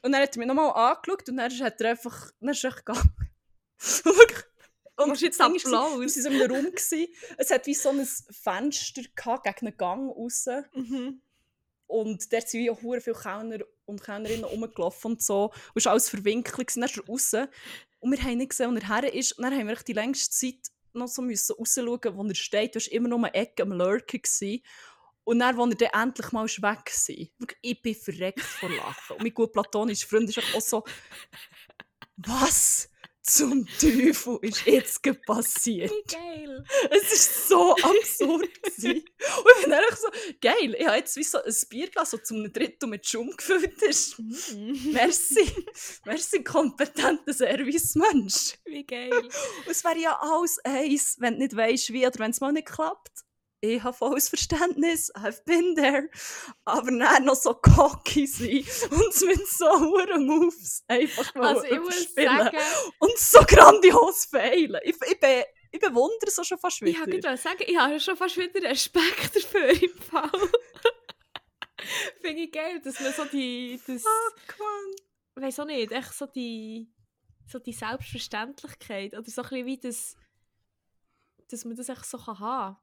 [0.03, 2.71] Und dann hat er mich nochmal angeschaut und dann hat er einfach, dann ist er
[2.71, 3.15] gegangen.
[4.97, 5.63] Und du jetzt das Applaus?
[5.65, 6.65] Wir waren in so einem Raum.
[6.65, 7.07] Gewesen.
[7.37, 10.47] Es hat wie so ein Fenster gehabt, gegen einen Gang raus.
[10.73, 11.21] Mhm.
[11.85, 15.45] Und dort sind wie auch viele Kellner und Kellnerinnen rumgelaufen und so.
[15.45, 16.75] Und es war alles verwinkelt.
[16.75, 17.33] Dann ist er raus.
[17.99, 19.33] Und wir haben nicht gesehen, wo er her ist.
[19.33, 22.75] Und dann haben wir die längste Zeit noch so müssen rausschauen, wo er steht.
[22.75, 24.21] Du warst immer noch eine Ecke am Lurken.
[24.21, 24.63] Gewesen.
[25.23, 29.15] Und dann, als er dann endlich mal weg war, ich bin verreckt vor Lachen.
[29.15, 30.83] Und mein gut platonischer Freund ist auch so,
[32.15, 32.89] was
[33.27, 35.91] zum Teufel ist jetzt passiert?
[35.91, 36.65] Wie geil.
[36.89, 38.63] Es war so absurd.
[38.63, 38.91] gewesen.
[39.37, 40.07] Und ich bin einfach so,
[40.41, 44.17] geil, ich habe jetzt wie so ein Bierglas, das zum Drittel mit Schaum gefüllt ist.
[44.17, 44.93] Mhm.
[44.93, 45.51] Merci.
[46.05, 48.57] Merci, kompetenter Servicemensch.
[48.65, 49.11] Wie geil.
[49.13, 49.31] Und
[49.67, 52.67] es wäre ja alles eins, wenn du nicht weißt, wie oder wenn es mal nicht
[52.67, 53.26] klappt.
[53.59, 56.09] Ich habe volles Verständnis, I've been there.
[56.63, 61.63] Aber dann noch so cocky sein und es mit so hohen Moves einfach mal Also
[61.63, 62.37] ich überspielen.
[62.37, 62.57] sagen,
[62.99, 64.79] Und so grandios feilen.
[64.83, 66.99] Ich, ich, be, ich bewundere es schon fast ich wieder.
[67.01, 70.29] habe gerade sagen, ich habe schon fast wieder Respekt dafür im Fall.
[72.21, 75.43] Finde ich geil, dass man so die, das, Fuck, man.
[75.43, 76.91] weiß auch nicht, echt so die,
[77.47, 80.15] so die Selbstverständlichkeit oder so ein bisschen wie das,
[81.49, 82.77] dass man das echt so kann haben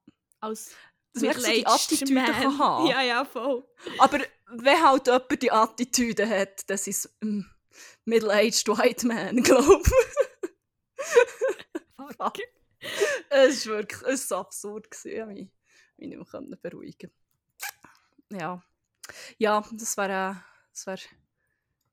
[0.44, 0.74] als
[1.22, 2.26] echt so die Attitüde man.
[2.26, 2.86] kann haben.
[2.86, 3.66] Ja, ja, voll.
[3.98, 7.48] Aber wenn halt jemand die Attitüde hat, das ist ein
[8.04, 9.90] middle-aged white man, glaube ich.
[12.16, 12.38] Fuck.
[13.30, 14.90] Es war wirklich es war absurd.
[14.90, 15.50] gewesen.
[15.96, 17.10] Ich konnte mich, nicht mehr beruhigen.
[18.30, 18.62] Ja.
[19.38, 20.98] Ja, das wäre das wär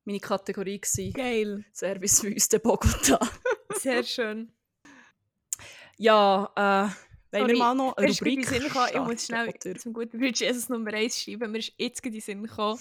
[0.05, 1.13] meine Kategorie gewesen.
[1.13, 1.65] Geil.
[1.71, 3.19] Servicewüste Bogota.
[3.75, 4.51] Sehr schön.
[5.97, 6.89] Ja, äh,
[7.31, 9.75] wollen wir mal noch eine Rubrik Sinn gekommen, ich muss schnell oder?
[9.75, 11.51] zum guten Beispiel Jesus Nummer 1 schreiben.
[11.51, 12.79] Mir ist jetzt gerade in den Sinn gekommen.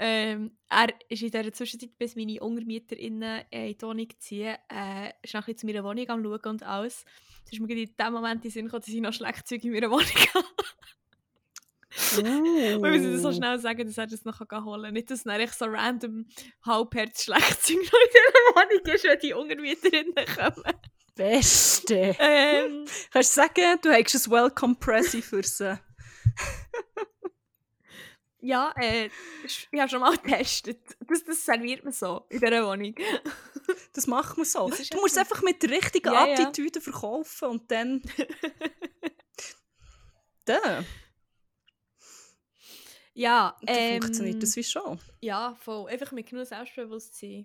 [0.00, 5.12] Ähm, er ist in dieser Zwischenzeit, bis meine UntermieterInnen äh, in die Wohnung ziehen, äh,
[5.22, 7.04] ist noch ein bisschen zu meiner Wohnung am Schauen und alles.
[7.44, 9.66] Es ist mir gerade in dem Moment in den Sinn gekommen, dass ich noch Schlagzeuge
[9.66, 10.46] in meiner Wohnung habe.
[12.18, 12.22] Uh.
[12.82, 14.92] Wir müssen das so schnell sagen, dass er das noch holen kann.
[14.92, 16.26] Nicht, dass dann so random
[16.64, 20.74] halbherz Schlagzeug noch in dieser Wohnung ist, wenn die UntermieterInnen kommen.
[21.18, 22.16] Beste.
[22.18, 25.78] Ähm, Kannst du sagen, du hast ein Welcome Pressy für sie?
[28.40, 29.10] Ja, äh,
[29.44, 30.78] ich habe schon mal getestet.
[31.08, 32.94] Das, das serviert man so in dieser Wohnung.
[33.92, 34.70] Das macht man so.
[34.70, 36.34] Das Du musst es einfach- mit der richtigen Ja, ja.
[36.34, 38.00] Attitüde verkaufen und dann...
[40.44, 40.86] dann,
[43.12, 45.00] ja, dann ähm, funktioniert das wie schon.
[45.20, 45.90] Ja, voll.
[45.90, 47.44] Einfach mit genug Selbstbewusstsein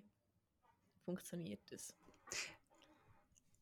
[1.04, 1.92] funktioniert das.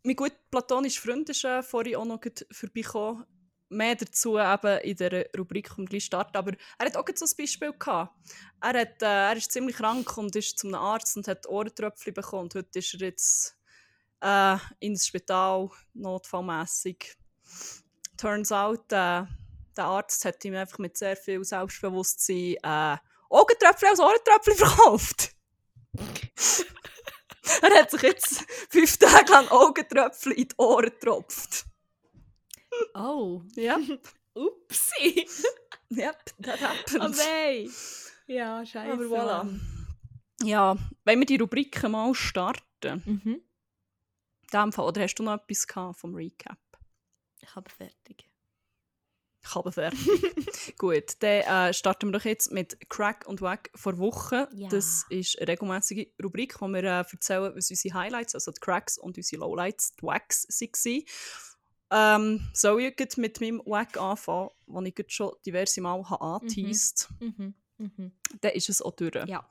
[0.04, 3.24] Mein gut platonischer Freund ist äh, vorhin auch noch vorbeigekommen.
[3.68, 6.36] Mehr dazu eben in dieser Rubrik vom gleich starten.
[6.36, 8.14] Aber er hat auch so ein Beispiel gehabt.
[8.60, 12.42] Er, hat, äh, er ist ziemlich krank und ist zum Arzt und hat Ohrentröpfchen bekommen.
[12.42, 13.56] Und heute ist er jetzt
[14.20, 17.16] äh, ins Spital, notfallmässig.
[18.16, 19.24] Turns out, äh,
[19.76, 22.96] der Arzt hat ihm einfach mit sehr viel Selbstbewusstsein äh,
[23.30, 25.34] Augentröpfchen als Ohrentröpfchen verkauft.
[27.62, 31.66] er hat sich jetzt fünf Tage lang Augentröpfchen in die Ohren getropft.
[32.94, 33.78] Oh, Ja,
[34.34, 35.26] upsi.
[35.90, 37.18] yep, that oh happens.
[37.18, 37.70] nein.
[38.26, 38.92] Ja, scheiße.
[38.92, 39.60] Aber voilà.
[40.42, 43.42] Ja, wenn wir die Rubriken mal starten, Mhm.
[44.42, 45.66] in dem Fall, oder hast du noch etwas
[45.96, 46.58] vom Recap?
[47.40, 48.28] Ich habe fertig.
[49.44, 49.98] Ich habe fertig.
[50.78, 54.46] Gut, dann äh, starten wir doch jetzt mit Crack und Wack vor Wochen.
[54.54, 54.68] Ja.
[54.68, 58.98] Das ist eine regelmäßige Rubrik, wo wir äh, erzählen, was unsere Highlights, also die Cracks
[58.98, 61.02] und unsere Lowlights, die Wacks waren.
[61.90, 66.22] Ähm, soll ich jetzt mit meinem Wack anfangen, den ich jetzt schon diverse Mal habe
[66.22, 67.54] angeteased Mhm.
[67.78, 68.12] Mhm.
[68.40, 69.14] dann ist es auch durch.
[69.26, 69.46] Ja.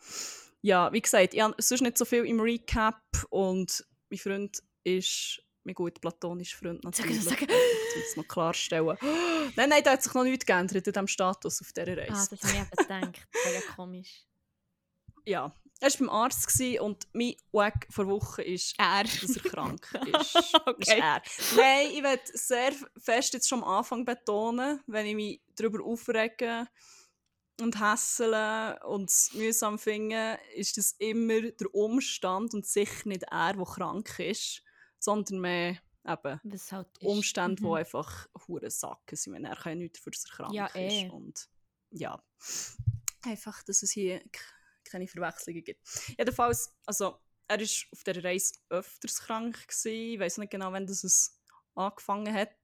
[0.61, 5.43] Ja, wie gesagt, ich habe sonst nicht so viel im Recap und mein Freund ist
[5.63, 7.23] mein gut platonischer Freund natürlich.
[7.23, 7.41] sag.
[7.41, 8.97] Ich muss es noch klarstellen.
[9.55, 12.13] nein, nein, da hat sich noch nichts geändert in diesem Status auf dieser Reise.
[12.13, 13.27] Ah, das habe ich eben gedacht.
[13.43, 14.25] Das ja komisch.
[15.25, 19.03] Ja, er war beim Arzt und mein Wack vor Wochen ist, Er.
[19.03, 20.35] dass er krank ist.
[20.35, 20.99] Das ist okay.
[20.99, 21.21] er.
[21.55, 26.67] Nein, ich will sehr fest jetzt schon am Anfang betonen, wenn ich mich darüber aufrege
[27.59, 33.53] und hässeln und es mühsam finde, ist das immer der Umstand und sicher nicht er,
[33.53, 34.63] der krank ist,
[35.01, 35.77] sondern mehr
[36.07, 37.05] eben Was halt ist.
[37.07, 37.73] Umstände, die Mhm.
[37.73, 41.05] einfach hure Sacken sind, wenn er kann ja nichts für das er krank Ja, eh.
[41.05, 41.11] ist.
[41.11, 41.49] Und
[41.91, 42.23] ja,
[43.23, 44.21] einfach, dass es hier
[44.83, 45.81] keine Verwechslungen gibt.
[46.17, 49.67] Jedenfalls, also er war auf dieser Reise öfters krank.
[49.67, 50.13] Gewesen.
[50.13, 51.37] Ich weiß nicht genau, wann das es
[51.75, 52.55] angefangen hat.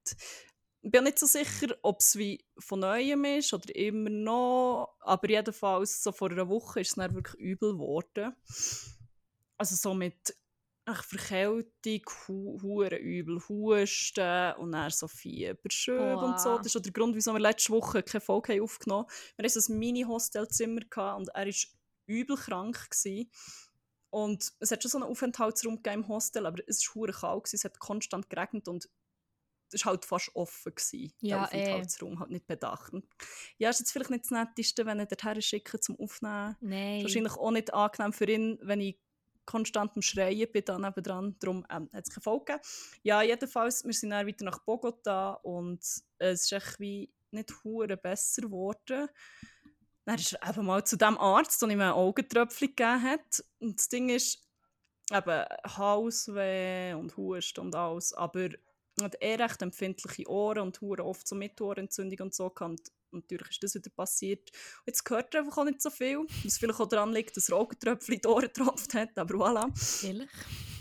[0.82, 4.96] Ich bin nicht so sicher, ob es wie von Neuem ist oder immer noch.
[5.02, 8.34] Aber jedenfalls, so vor einer Woche ist es dann wirklich übel geworden.
[9.58, 10.36] Also so mit
[10.88, 16.58] ach, Verkältung, hu hure übel, Husten und dann so Fieberschübe und so.
[16.58, 19.36] Das ist auch der Grund, wieso wir letzte Woche keine Folge aufgenommen haben.
[19.36, 20.82] Wir hatten ein Mini-Hostelzimmer
[21.18, 21.54] und er war
[22.06, 22.90] übel krank.
[22.90, 23.30] Gewesen.
[24.10, 27.56] Und es hat schon so einen Aufenthaltsraum im Hostel, aber es war hure kalt, gewesen,
[27.58, 28.90] es hat konstant geregnet und
[29.74, 31.62] es war halt fast offen, gewesen, Ja, der eh.
[31.64, 32.94] Aufenthaltsraum, halt nicht bedacht.
[32.94, 33.06] Und
[33.58, 36.56] ja, ist jetzt vielleicht nicht das Netteste, wenn ich dorthin schicke zum Aufnehmen.
[36.62, 37.02] Nein.
[37.04, 38.98] Wahrscheinlich auch nicht angenehm für ihn, wenn ich
[39.48, 41.36] konstant am Schreien bin, dann nebendran.
[41.40, 42.60] Darum ähm, hat es keine Folge.
[43.02, 45.80] Ja, jedenfalls, wir sind dann wieder nach Bogota und
[46.20, 49.08] äh, es ist echt wie nicht hure besser geworden.
[50.06, 53.44] Dann ist er eben mal zu dem Arzt, der ihm einen Augentröpfchen gegeben hat.
[53.60, 54.48] Und das Ding ist,
[55.12, 58.50] eben Halsweh und Husten und alles, aber
[59.00, 62.92] er hat eh recht empfindliche Ohren und hure oft so Mittelohrentzündung und so gehabt.
[63.12, 64.50] Natürlich ist das wieder passiert.
[64.52, 66.26] Und jetzt hört er einfach auch nicht so viel.
[66.44, 69.72] Was vielleicht auch daran liegt, dass er Augentröpfchen in die Ohren getropft hat, aber voilà.
[69.78, 70.30] Vielleicht.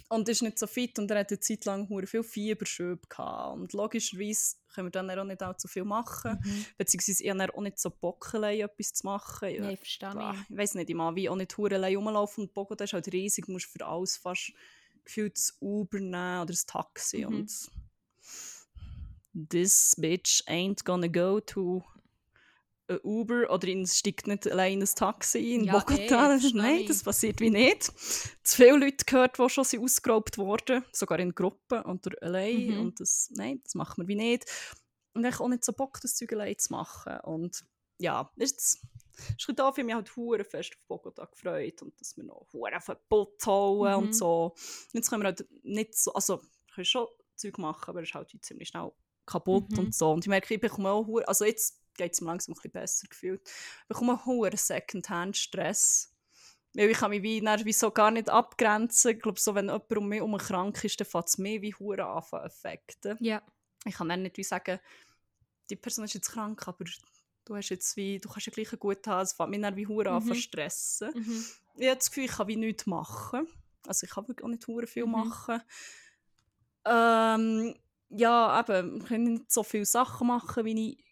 [0.09, 3.57] Und ist nicht so fit und er hat eine Zeit lang viel Fieberschübe gehabt.
[3.59, 6.39] Und logischerweise können wir dann auch nicht allzu viel machen.
[6.45, 6.67] Mhm.
[6.79, 9.49] Beziehungsweise ich habe auch nicht so Bock, etwas zu machen.
[9.49, 10.51] Ja, Nein, verstehe ich.
[10.51, 13.13] ich weiß nicht, ich mag wie auch nicht hure allein rumlaufen und Bogota ist halt
[13.13, 14.53] riesig, du musst für alles fast
[15.05, 17.35] gefühlt das Uber nehmen oder das Taxi Mhm.
[17.35, 17.51] und
[19.51, 21.83] this bitch ain't gonna go to
[23.03, 26.35] Uber oder in, steigt nicht allein in ein Taxi in Ja, Bogota.
[26.37, 26.87] eh, Das- Nein, ich.
[26.89, 27.85] das passiert wie nicht.
[28.45, 32.81] Zu viele Leute gehört, die schon sind ausgeraubt wurden, sogar in Gruppen oder allein Mhm.
[32.81, 34.45] und das, nein, das machen wir wie nicht.
[35.15, 37.65] Und ich habe auch nicht so Bock, das Zeug allein zu machen und
[37.99, 38.81] ja, ist
[39.39, 42.77] ist ein dafür mich halt hure fest auf Bogota gefreut und dass wir noch hure
[42.77, 44.07] auf den Pott hauen Mhm.
[44.09, 44.55] und so.
[44.93, 46.39] Jetzt können wir halt nicht so, also
[46.75, 48.93] können schon Zeug machen, aber es ist halt ziemlich schnell
[49.25, 49.79] kaputt Mhm.
[49.79, 50.11] und so.
[50.13, 52.73] Und ich merke, ich bekomme auch hure, also jetzt geht es mir langsam ein bisschen
[52.73, 56.13] besser gefühlt, ich bekomme hure Secondhand-Stress.
[56.75, 59.13] Weil ich kann mich wie, dann wie so gar nicht abgrenzen.
[59.13, 61.75] Ich glaube, so, wenn jemand um mich herum krank ist, dann fängt es mir wie
[61.75, 63.43] hure an zu affekten Ja.
[63.87, 64.79] ich kann dann nicht wie sagen,
[65.71, 66.85] die Person ist jetzt krank, aber
[67.47, 69.87] du hast jetzt wie, du kannst ja gleich gut haben, es fängt mich dann wie
[69.87, 70.29] hure an Mhm.
[70.29, 71.13] zu stressen.
[71.15, 71.45] Mhm.
[71.79, 73.47] Ich habe das Gefühl, ich kann wie nichts machen.
[73.87, 75.13] Also ich kann wirklich auch nicht hure viel Mhm.
[75.13, 75.63] machen.
[76.85, 77.75] Ähm,
[78.11, 81.06] ja, eben, ich kann nicht so viele Sachen machen, wie ich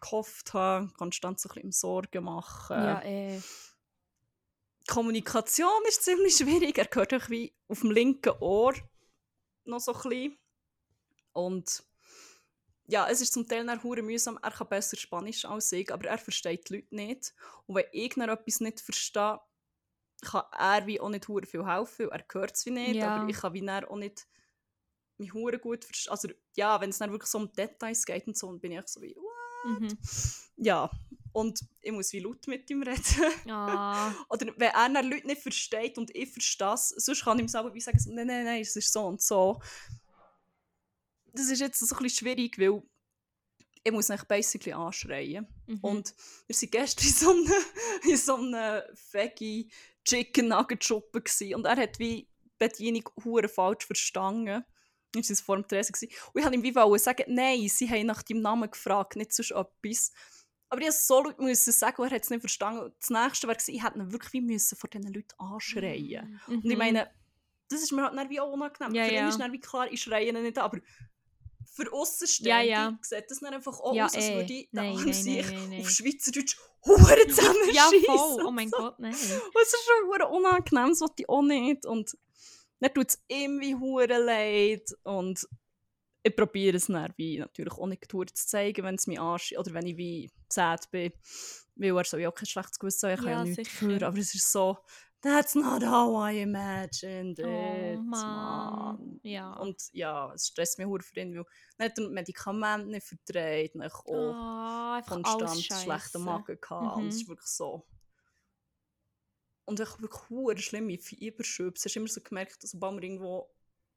[0.00, 2.76] gehofft habe, konstant so ein bisschen Sorgen machen.
[2.76, 3.40] Ja, eh.
[4.80, 6.78] Die Kommunikation ist ziemlich schwierig.
[6.78, 8.74] Er hört euch wie auf dem linken Ohr
[9.64, 10.38] noch so ein bisschen.
[11.32, 11.84] Und
[12.86, 14.38] ja, es ist zum Teil dann hure mühsam.
[14.42, 17.34] Er kann besser Spanisch als ich, aber er versteht die Leute nicht.
[17.66, 19.40] Und wenn ich dann etwas nicht verstehe,
[20.22, 23.16] kann er wie auch nicht hure viel helfen, er hört es wie nicht, Ja.
[23.16, 24.26] aber ich kann wie dann auch nicht
[25.18, 26.12] mich hure gut verstehen.
[26.12, 28.86] Also ja, wenn es dann wirklich so um Details geht und so, dann bin ich
[28.86, 29.16] so wie?
[29.64, 29.98] Mhm.
[30.56, 30.90] ja.
[31.32, 33.50] Und ich muss wie laut mit ihm reden.
[33.50, 37.42] Ah, Oder wenn er dann Leute nicht versteht und ich verstehe es, sonst kann ich
[37.42, 39.60] ihm selber wie sagen, nein, nein, nein, es ist so und so.
[41.34, 42.82] Das ist jetzt so ein bisschen schwierig, weil
[43.84, 45.46] ich muss mich basically anschreien.
[45.66, 45.78] mhm.
[45.80, 46.14] Und
[46.46, 47.52] wir waren gestern in so einem,
[48.10, 48.82] in so einem
[49.12, 49.70] Veggie
[50.04, 51.54] Chicken Nugget gewesen.
[51.54, 54.64] und er hat wie die Bedienung hure falsch verstanden.
[55.28, 55.94] Das war vor dem Tresen.
[55.94, 59.52] Und ich wollte ihm wie sagen, nein, sie haben nach deinem Namen gefragt, nicht sonst
[59.52, 60.12] etwas.
[60.68, 62.92] Aber ich musste so laut müssen sagen, er hat es nicht verstanden.
[62.98, 66.40] Das nächste war, ich hätte ihn wirklich wie müssen vor diesen Leuten anschreien.
[66.46, 66.56] Mhm.
[66.56, 67.10] Und ich meine,
[67.68, 68.94] das ist mir halt dann wie auch unangenehm.
[68.94, 69.28] Ja, für ihn ja.
[69.28, 70.78] ist dann wie klar, ich schreie ihn nicht an, aber
[71.76, 72.98] für Außenstehende Ja, ja.
[73.02, 74.34] sieht das dann einfach auch ja, aus, als eh.
[74.36, 77.74] würde ich nein, nein, sich nein, nein, auf Schweizerdeutsch hure zusammenschießen.
[77.74, 78.44] Ja, voll.
[78.46, 78.70] Oh mein.
[78.70, 79.12] Gott, nein.
[79.12, 79.18] Und
[79.62, 81.84] es ist schon unangenehm, das will ich auch nicht.
[81.84, 82.16] Und
[82.80, 84.90] dann tut es ihm wie hure leid.
[85.02, 85.46] Und
[86.22, 89.72] ich probiere es dann wie natürlich auch nicht zu zeigen, wenn es mich anschießt oder
[89.74, 91.12] wenn ich wie sad bin.
[91.76, 94.02] Weil er soll ja auch kein schlechtes Gewissen haben, ich kann ja, Ja, nichts dafür.
[94.02, 94.78] Aber es ist so,
[95.20, 98.02] that's not how I imagined it, Oh.
[98.02, 99.20] Mann.
[99.22, 99.52] Ja.
[99.54, 101.44] Und ja, es stresst mich für ihn, weil
[101.78, 106.22] er hat die Medikamente nicht verträgt, dann auch einfach konstant schlechten.
[106.24, 106.96] Magen gehabt.
[106.96, 107.20] Und es Mhm.
[107.20, 107.86] ist wirklich so.
[109.66, 111.72] Und ich wirklich hure schlimme Fieberschübe.
[111.72, 113.50] Du hast immer so gemerkt, dass sobald wir irgendwo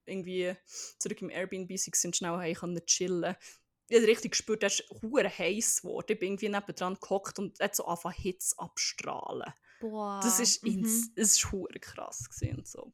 [0.05, 0.55] irgendwie
[0.97, 3.36] zurück im Airbnb sind schnell heim können chillen.
[3.88, 6.05] Ich habe richtig gespürt, er ist hure heiß geworden.
[6.09, 9.53] Ich bin irgendwie nebendran gehockt und hat so angefangen Hitze abstrahlen.
[9.80, 10.20] Boah.
[10.22, 10.80] Das ist mhm.
[10.80, 12.93] ins, es ist hure krass gewesen und so.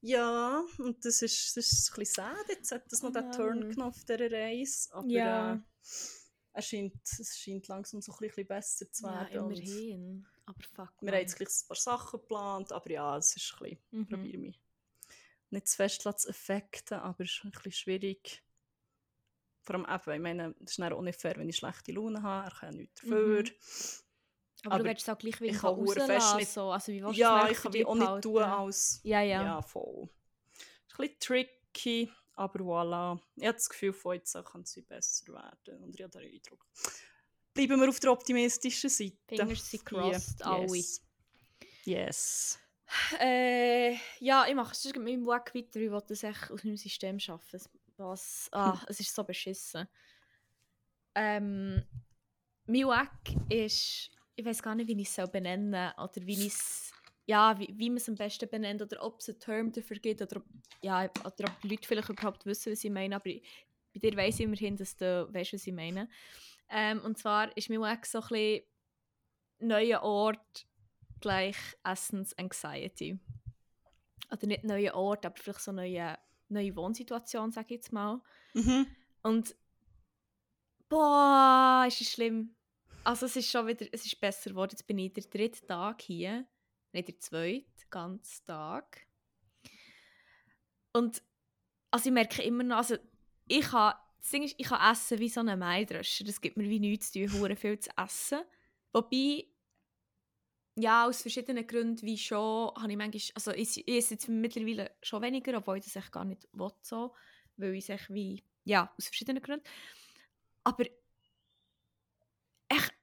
[0.00, 2.48] Ja, und das ist, das ist ein bisschen sad.
[2.48, 4.92] Jetzt hat das noch den Turn genommen auf dieser Reise.
[4.92, 5.54] Aber Ja.
[5.54, 5.58] äh,
[6.52, 9.46] es, scheint, es scheint langsam so ein bisschen besser zu Ja, werden.
[9.46, 10.26] und immerhin.
[10.46, 10.92] Aber fuck.
[11.00, 14.08] wir haben jetzt gleich ein paar Sachen geplant, aber ja, es ist ein bisschen, Mhm.
[14.08, 14.60] probiere mich
[15.50, 18.42] nicht zu fest zu affekten, aber es ist ein bisschen schwierig.
[19.62, 22.48] Vor allem eben, ich meine, es ist auch nicht fair, wenn ich schlechte Laune habe,
[22.50, 23.42] er kann nichts dafür.
[23.42, 23.50] Mhm.
[24.64, 26.36] Aber, aber du willst es auch gleich ich wieder rauslassen.
[26.38, 26.70] nicht- So.
[26.70, 29.00] Also, wie willst Ja, es ich kann auch nicht tun als...
[29.04, 29.42] Ja, ja.
[29.42, 30.08] Ja, voll.
[30.88, 33.20] Ist ein bisschen tricky, aber voilà.
[33.36, 35.82] Ich habe das Gefühl, von jetzt an kann es besser werden.
[35.84, 36.66] Und ich habe den Eindruck.
[37.54, 39.16] Bleiben wir auf der optimistischen Seite.
[39.28, 40.46] Fingers sind crossed, Hier.
[40.46, 40.66] alle.
[40.66, 41.00] Yes.
[41.84, 42.58] yes.
[43.20, 45.80] Äh, ja, ich mache es mit meinem Wack weiter.
[45.80, 47.60] Ich will das echt aus meinem System schaffen.
[47.96, 49.86] Was, ah, es ist so beschissen.
[51.14, 51.82] Ähm,
[52.66, 56.54] mein Wack ist, ich weiß gar nicht, wie ich es benennen soll oder wie ich
[56.54, 56.92] es,
[57.26, 60.22] ja, wie, wie man es am besten benennt oder ob es einen Term dafür gibt
[60.22, 60.44] oder ob,
[60.82, 63.14] ja, oder ob die Leute vielleicht überhaupt wissen, was ich meine.
[63.14, 63.44] Aber ich,
[63.92, 66.08] bei dir weiss ich immerhin, dass du weißt, was ich meine.
[66.68, 68.62] Ähm, und zwar ist mein Wack so ein bisschen
[69.60, 70.66] neuer Ort
[71.20, 73.18] gleich Essens-Anxiety.
[74.30, 78.20] Oder nicht neuer Ort, aber vielleicht so neue, neue Wohnsituation, sage ich jetzt mal.
[78.52, 78.86] Mhm.
[79.22, 79.56] Und
[80.88, 82.54] boah, ist es schlimm.
[83.04, 84.72] Also es ist schon wieder, es ist besser geworden.
[84.72, 86.46] Jetzt bin ich der dritte Tag hier,
[86.92, 89.06] nicht der zweite, ganz Tag.
[90.92, 91.22] Und
[91.90, 92.96] also ich merke immer noch, also
[93.46, 93.94] ich kann,
[94.24, 96.24] das Ding ist, ich kann essen wie so ein Maidröscher.
[96.24, 98.40] Das gibt mir wie nichts zu tun, viel zu essen.
[98.90, 99.44] Wobei,
[100.76, 104.92] ja, aus verschiedenen Gründen, wie schon, habe ich manchmal, also ich, ich esse jetzt mittlerweile
[105.02, 107.14] schon weniger, obwohl ich das echt gar nicht will, so,
[107.58, 109.66] weil ich es wie, ja, aus verschiedenen Gründen.
[110.64, 110.84] Aber
[112.68, 112.94] echt,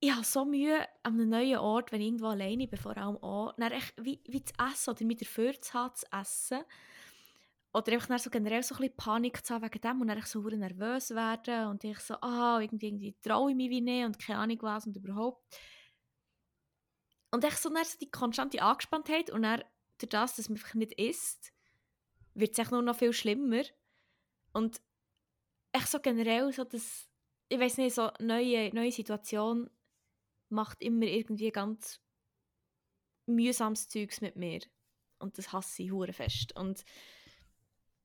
[0.00, 3.18] ich habe so Mühe an einem neuen Ort, wenn ich irgendwo alleine bin, vor allem
[3.18, 6.64] auch, dann echt wie, wie zu essen oder mich dafür zu zu essen.
[7.76, 10.40] Oder einfach so generell so ein bisschen Panik zu haben wegen dem und dann so
[10.40, 14.38] nervös werden und ich so, ah, irgendwie, irgendwie traue ich mich wie nicht und keine
[14.38, 15.44] Ahnung was und überhaupt.
[17.30, 19.62] Und echt so, dann so die konstante Angespanntheit und dann
[19.98, 21.52] durch das, dass man einfach nicht isst,
[22.32, 23.64] wird es echt nur noch viel schlimmer.
[24.54, 24.80] Und
[25.72, 27.10] echt so generell so das,
[27.50, 29.68] ich weiß nicht, so neue, neue Situation
[30.48, 32.00] macht immer irgendwie ganz
[33.26, 34.60] mühsames Zeugs mit mir.
[35.18, 36.56] Und das hasse ich hure fest.
[36.56, 36.86] Und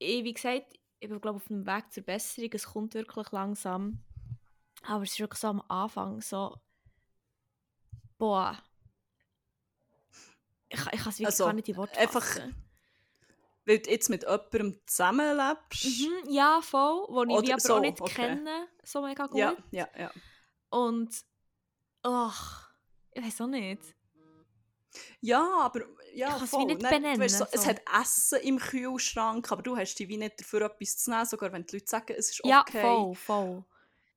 [0.02, 2.49] ich, wie gesagt, ich bin glaube auf dem Weg zur Besserung.
[2.54, 4.04] Es kommt wirklich langsam.
[4.84, 6.58] Aber es ist wirklich so am Anfang so,
[8.18, 8.58] boah.
[10.70, 12.56] Ich, ich kann es wirklich Also, gar nicht in Worte einfach fassen.
[13.66, 15.86] Weil du jetzt mit jemandem zusammenlebst.
[15.86, 17.06] Mhm, ja, voll.
[17.10, 18.14] Wo ich aber so, auch nicht okay.
[18.14, 19.38] kenne, so mega gut.
[19.38, 20.12] Ja, ja, ja.
[20.70, 21.24] Und,
[22.02, 22.74] ach,
[23.12, 23.95] ich weiß auch nicht.
[25.22, 25.82] Ja, aber
[26.14, 26.66] ja, Ich voll.
[26.66, 30.39] nicht benennen, weisst so, Es hat Essen im Kühlschrank, aber du hast dich wie nicht
[30.39, 32.50] dafür etwas zu nehmen, sogar wenn die Leute sagen, es ist okay.
[32.50, 33.66] Ja, voll, voll.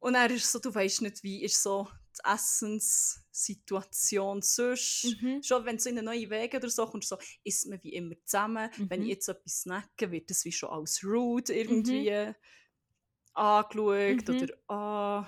[0.00, 5.16] Und dann ist so, du weißt nicht, wie ist so die Essenssituation sonst.
[5.20, 5.42] Mhm.
[5.42, 8.14] Schon wenn du in eine neue Wege oder so kommst, so, isst man wie immer
[8.24, 8.70] zusammen.
[8.88, 9.08] Wenn ich Mhm.
[9.08, 12.10] jetzt etwas snacke, wird das wie schon als rude irgendwie
[13.34, 14.28] angeschaut.
[14.28, 14.30] Mhm.
[14.30, 15.26] Oder ah,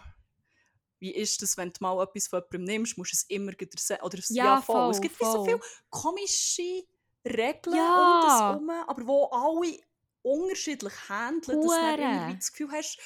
[0.98, 4.04] wie ist das, wenn du mal etwas von jemandem nimmst, musst du es immer wieder
[4.04, 4.90] Oder es- Ja, ja, voll.
[4.90, 5.44] Es voll, gibt wie so voll.
[5.46, 6.84] viele komische
[7.24, 8.20] Regeln Ja.
[8.20, 9.78] um das herum, aber wo alle
[10.22, 12.28] unterschiedlich handeln, dass du dann immer Hure.
[12.32, 12.98] wie das Gefühl hast,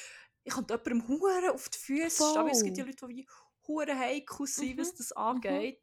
[0.43, 2.91] ich kann jemandem Huren auf die Füße stehen, es gibt ja Voll.
[2.93, 3.27] Leute, die wie
[3.67, 5.79] Huren heikel sind, was Mhm, das angeht.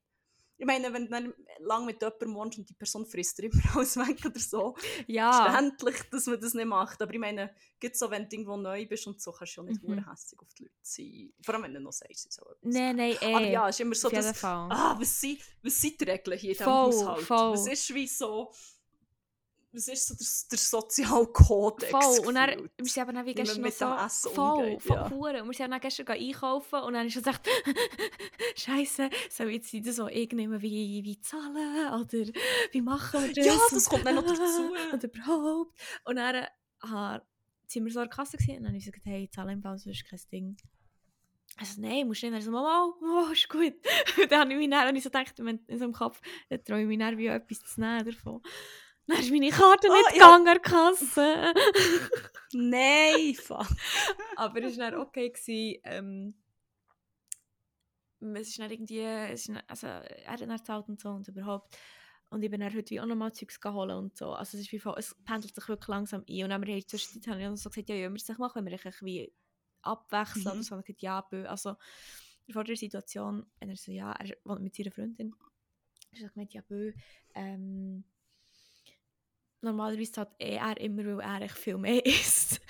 [0.60, 3.62] Ich meine, wenn du dann lange mit jemandem wohnst und die Person frisst dir immer
[3.76, 7.00] alles weg oder so, Ja, verständlich, dass man das nicht macht.
[7.00, 9.68] Aber ich meine, gibt so, wenn du irgendwo neu bist und so, kannst du ja
[9.68, 10.10] nicht Mhm.
[10.10, 11.32] hässlich auf die Leute sein.
[11.44, 13.34] Vor allem, wenn du noch sagst, sie sollen etwas nein, nein, eh.
[13.34, 16.50] Aber ja, es ist immer so, dass, ah, was sind, was sind die Regeln hier
[16.50, 17.22] in diesem Haushalt?
[17.22, 17.52] voll.
[17.52, 18.52] Was ist wie so,
[19.78, 22.70] was ist so der, der Sozialkodex Voll, und dann, gefühlt?
[22.78, 25.10] wir sind eben wie gestern mit so, Essen voll, umgeht, voll ja.
[25.10, 25.42] hure.
[25.42, 27.48] Und wir sind dann gestern einkaufen und dann ist er gesagt,
[28.56, 32.32] Scheiße, soll jetzt das so irgendjemand wie, wie zahlen oder
[32.72, 33.46] wie machen wir das?
[33.46, 34.74] Ja, das kommt dann noch dazu.
[34.92, 35.80] und überhaupt.
[36.04, 36.46] Und dann
[36.80, 37.20] ah,
[37.66, 39.62] sind wir so an der Kasse gewesen, und dann habe ich gesagt, hey, zahle im
[39.62, 40.56] Fall, sonst kein Ding.
[41.56, 42.36] Also, nein, musst du nicht.
[42.36, 43.74] Er so, Mama, Mama, ist gut.
[44.30, 46.82] Dann habe ich mich dann, und ich so gedacht, in so im Kopf, dann traue
[46.82, 48.42] ich mich dann wie etwas zu nehmen davon.
[49.08, 50.36] Dann ist meine Karte Oh, nicht ja.
[50.36, 51.54] gegangen an der Kasse.
[52.52, 53.66] Nein, fuck.
[54.36, 55.30] Aber es war dann okay.
[55.30, 56.34] Gewesen, ähm,
[58.34, 61.26] es ist dann irgendwie, es ist dann, also, er hat dann gezahlt und so und
[61.28, 61.76] überhaupt.
[62.30, 64.32] Und ich bin dann heute wie auch nochmal Zeugs geholt und so.
[64.32, 66.42] Also es ist wie voll, es pendelt sich wirklich langsam ein.
[66.42, 68.66] Und dann haben wir zwischendurch haben wir so gesagt, ja, ja, wir es machen, wenn
[68.66, 69.32] wir eigentlich wie
[69.80, 70.50] abwechseln Mhm.
[70.50, 70.74] oder so.
[70.74, 71.46] Und ich gesagt, ja, bö.
[71.46, 71.76] Also
[72.52, 75.34] vor der Situation, und er so, ja, er wohnt mit seiner Freundin.
[76.12, 76.92] Er hat gemeint, ja, bö,
[77.34, 78.04] ähm,
[79.60, 82.60] normalerweise hat er immer, weil er echt viel mehr isst.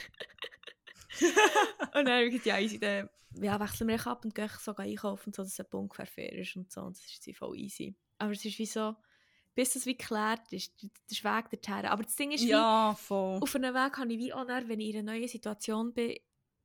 [1.20, 4.74] und dann habe ich gesagt, ja, easy, dann ja, wechseln wir ab und gehen so
[4.76, 6.82] einkaufen, so, dass es ungefähr fair ist und so.
[6.82, 7.94] Und das ist voll easy.
[8.18, 8.94] Aber es ist wie so,
[9.54, 10.90] bis das wie geklärt ist, der
[11.36, 11.86] Weg dorthin.
[11.86, 13.40] Aber das Ding ist, wie, Ja, voll.
[13.42, 16.16] auf einem Weg habe ich wie auch dann, wenn ich in einer neuen Situation bin,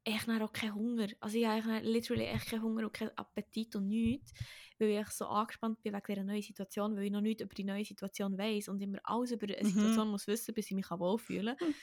[0.03, 1.07] echt dann auch keinen Hunger.
[1.19, 4.33] Also ich habe literally echt keinen Hunger und keinen Appetit und nichts,
[4.79, 7.63] weil ich so angespannt bin wegen dieser neuen Situation, weil ich noch nichts über die
[7.63, 9.69] neue Situation weiss und immer alles über eine Mhm.
[9.69, 11.67] Situation muss wissen, bis ich mich wohlfühlen kann.
[11.67, 11.75] Hm.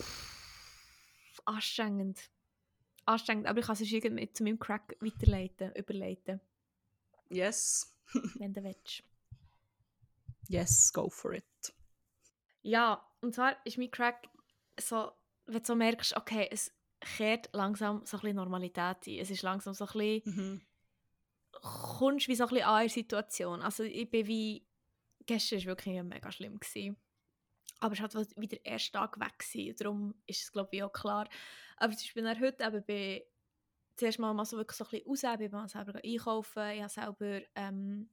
[0.00, 2.30] Pff, Anstrengend.
[3.06, 6.40] Anstrengend, aber ich kann es irgendwie zu meinem Crack weiterleiten, überleiten,
[7.30, 7.94] Yes.
[8.38, 9.02] wenn du willst.
[10.48, 11.44] Yes, go for it.
[12.62, 14.28] Ja, und zwar ist mein Crack
[14.80, 15.12] so,
[15.48, 19.18] wenn du so merkst, okay, es kehrt langsam so ein bisschen Normalität ein.
[19.18, 20.62] Es ist langsam so ein bisschen, Mhm.
[21.52, 23.62] kommst wie so ein bisschen an in der Situation.
[23.62, 24.66] Also ich bin wie,
[25.26, 26.58] gestern war wirklich mega schlimm.
[26.58, 26.96] Gewesen.
[27.80, 29.76] Aber es hat wieder der erste Tag weg gewesen.
[29.78, 31.28] Darum ist es glaube ich auch klar.
[31.76, 33.26] Aber zum Beispiel heute eben bei
[33.96, 36.88] zuerst mal, mal so wirklich so ein bisschen raus, ich bin selber einkaufen, ich habe
[36.88, 38.10] selber, ähm,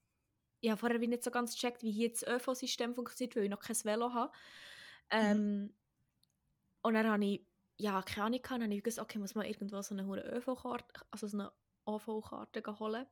[0.60, 3.50] ich habe vorher wie nicht so ganz gecheckt, wie hier das ÖV-System funktioniert, weil ich
[3.50, 4.32] noch kein Velo habe.
[5.12, 5.76] Ähm,
[6.86, 7.42] Und dann habe ich,
[7.78, 11.26] ja, keine Ahnung, dann habe ich gewusst, okay, muss man irgendwo so eine ÖV-Karte, also
[11.26, 11.52] so eine
[11.86, 13.08] OV-Karte holen.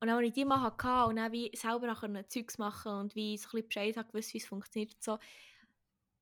[0.00, 3.14] Und dann, als ich die mal hatte und dann wie selber auch Zeugs machen und
[3.14, 5.18] wie so ein bisschen Bescheid habe wie es funktioniert und so,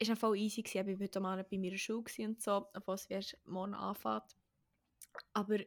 [0.01, 0.89] ist dann voll easy gewesen.
[0.89, 4.37] Ich war heute mal bei meiner Schule und so, obwohl es erst morgen anfängt.
[5.33, 5.59] Aber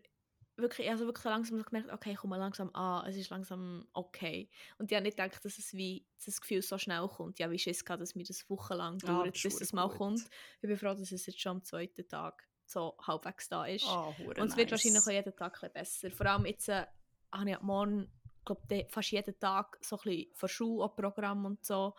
[0.61, 3.87] wirklich, also wirklich so langsam so gemerkt, okay, ich komme langsam an, es ist langsam
[3.93, 4.49] okay.
[4.77, 7.39] Und ich habe nicht gedacht, dass es wie, das Gefühl so schnell kommt.
[7.39, 9.97] Ja, wie Schiss gehabt, dass mir das wochenlang Ah, dauert, das bis es mal gut.
[9.97, 10.21] kommt.
[10.61, 13.85] Ich bin froh, dass es jetzt schon am zweiten Tag so halbwegs da ist.
[13.85, 16.11] Ah, Und es wird wahrscheinlich auch jeden Tag ein besser.
[16.11, 16.85] Vor allem jetzt äh,
[17.31, 18.11] habe ich ab morgen,
[18.45, 21.95] glaube fast jeden Tag so ein bisschen von Schule auch Programm und so.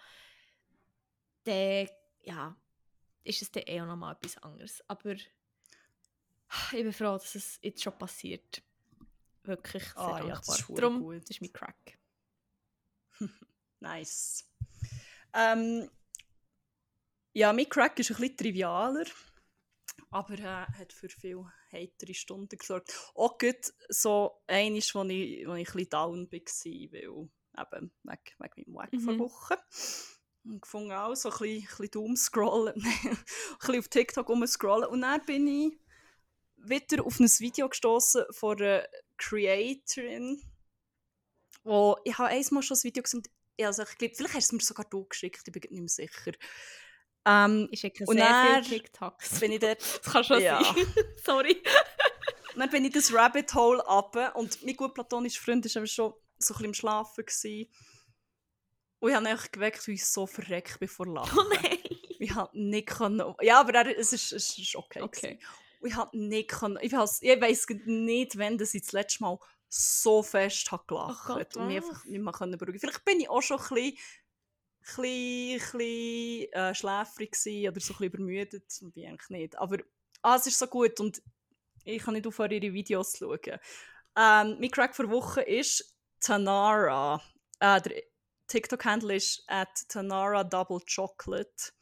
[1.44, 1.88] Dann,
[2.22, 2.56] ja,
[3.24, 4.82] ist es dann eh auch nochmal etwas anderes.
[4.88, 5.14] Aber
[6.72, 8.62] ich bin froh, dass es jetzt schon passiert.
[9.44, 10.57] Wirklich sehr Ah, ja, dankbar.
[10.57, 11.22] verdammt Darum, gut.
[11.22, 11.98] das ist mein Crack.
[13.82, 14.44] Nice.
[15.32, 15.88] Ähm,
[17.32, 19.07] ja, mein Crack ist ein bisschen trivialer,
[20.11, 22.92] aber äh, hat für viele heitere Stunden gesorgt.
[23.14, 26.40] Auch gut so eines, wo ich, wo ich ein bisschen down war,
[26.92, 29.01] weil eben wegen, wegen meinem Wack Mhm.
[29.01, 29.55] vor Wochen.
[30.44, 33.18] Und gefunden auch so ein bisschen, ein bisschen doomscrollen, ein
[33.61, 34.88] bisschen auf TikTok rumscrollen.
[34.90, 35.80] Und dann bin ich
[36.64, 38.86] wieder auf ein Video gestoßen von einer
[39.16, 40.42] Creatorin,
[41.64, 43.22] wo ich habe einmal schon das Video gesehen,
[43.62, 45.88] also ich glaube, vielleicht hast du es mir sogar du geschickt, ich bin nicht mehr
[45.88, 46.32] sicher.
[47.26, 49.40] Ähm, Ich schicke sehr dann viele TikToks.
[49.40, 50.62] bin ich dort, Das kann schon Ja.
[50.62, 50.74] sein.
[51.24, 51.62] Sorry.
[52.56, 56.14] dann bin ich das Rabbit Hole ab und mein gut platonischer Freund war schon so
[56.14, 57.24] ein bisschen im Schlafen.
[57.26, 57.70] Gewesen.
[59.00, 61.38] Und ich habe mich geweckt, weil ich so verreckt bin vor Lachen.
[61.38, 61.78] Oh nein!
[62.18, 63.34] Ich habe nicht können.
[63.40, 65.00] Ja, aber er, es, ist, es ist okay.
[65.02, 65.36] Okay.
[65.38, 65.46] gewesen.
[65.83, 66.78] Ich habe nicht können.
[66.83, 71.31] Ich, has- ich weiß nicht, wann das ich das letzte Mal so fest habe gelacht
[71.31, 72.81] Oh Gott, und mich einfach nicht mehr können beruhigen.
[72.81, 73.99] Vielleicht bin ich auch schon ein bisschen,
[74.81, 78.78] bisschen, bisschen äh, schläfrig oder so ein bisschen übermüdet.
[78.81, 79.59] Bin ich eigentlich nicht.
[79.59, 79.78] Aber
[80.22, 81.22] ah, es ist so gut und
[81.85, 83.59] ich kann nicht aufhören, ihre Videos zu schauen.
[84.16, 87.22] Ähm, mein Crack für Woche ist Tanara.
[87.61, 88.03] Äh, der
[88.49, 91.72] TikTok-Handle ist at Tanara Double Chocolate.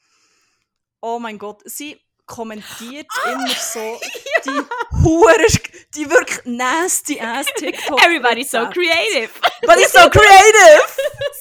[1.00, 4.00] Oh mein Gott, sie kommentiert ah, immer so
[4.44, 4.62] die
[5.02, 5.46] hure,
[5.94, 8.00] die wirklich nasty ass TikTok.
[8.04, 9.30] Everybody's so creative!
[9.62, 10.82] But it's so creative!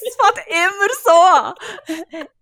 [0.08, 1.54] Es fängt immer so an.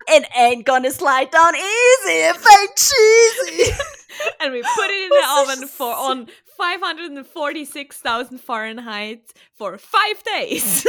[0.07, 3.73] It ain't gonna slide down easy if ain't cheesy.
[4.41, 10.85] And we put it in the oven for on 546,000 Fahrenheit for five days.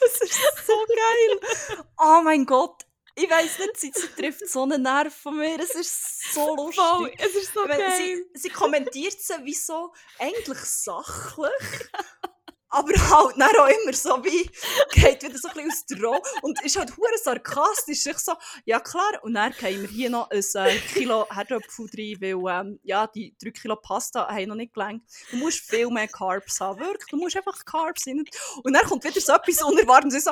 [0.00, 1.84] Das ist so geil.
[1.98, 2.84] Oh mein Gott.
[3.14, 5.58] Ich weiß nicht, sie, sie trifft so einen Nerv von mir.
[5.58, 6.82] Es ist so lustig.
[6.82, 11.50] Voll, es ist so meine, sie, sie kommentiert sie wie so eigentlich sachlich,
[12.68, 14.48] aber halt dann auch immer so wie,
[14.92, 18.06] geht wieder so ein bisschen aus der Rolle und ist halt hure sarkastisch.
[18.06, 18.32] Ich so,
[18.64, 22.80] ja klar, und dann gehen wir hier noch ein äh, Kilo Herdöpfel rein, weil ähm,
[22.84, 25.02] ja, die 3 Kilo Pasta haben noch nicht gelangt.
[25.32, 28.24] Du musst viel mehr Carbs haben, wirklich, du musst einfach Carbs rein.
[28.62, 30.30] Und dann kommt wieder so etwas Unerwartetes und sie so,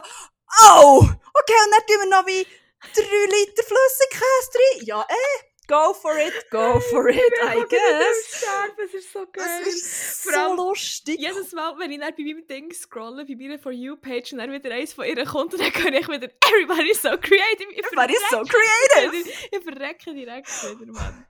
[0.72, 2.46] oh, okay, und dann tun wir noch wie
[2.80, 4.84] 3 Liter Flüssigkäse rein.
[4.84, 8.44] Ja, eh, go for it, go for it, I guess.
[8.84, 9.62] Es ist so geil.
[9.62, 11.20] Es ist so allem lustig.
[11.20, 14.52] Jedes Mal, wenn ich dann bei meinem Ding scrolle, bei meiner For You-Page und dann
[14.52, 17.70] wieder eins von ihr kommt, und dann kann ich wieder Everybody's so creative.
[17.72, 19.30] Ich Everybody is so creative.
[19.52, 21.26] Ich verrecke direkt wieder, Mann.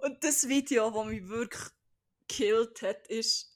[0.00, 1.62] Und das Video, das mich wirklich
[2.28, 3.52] gekillt hat, ist.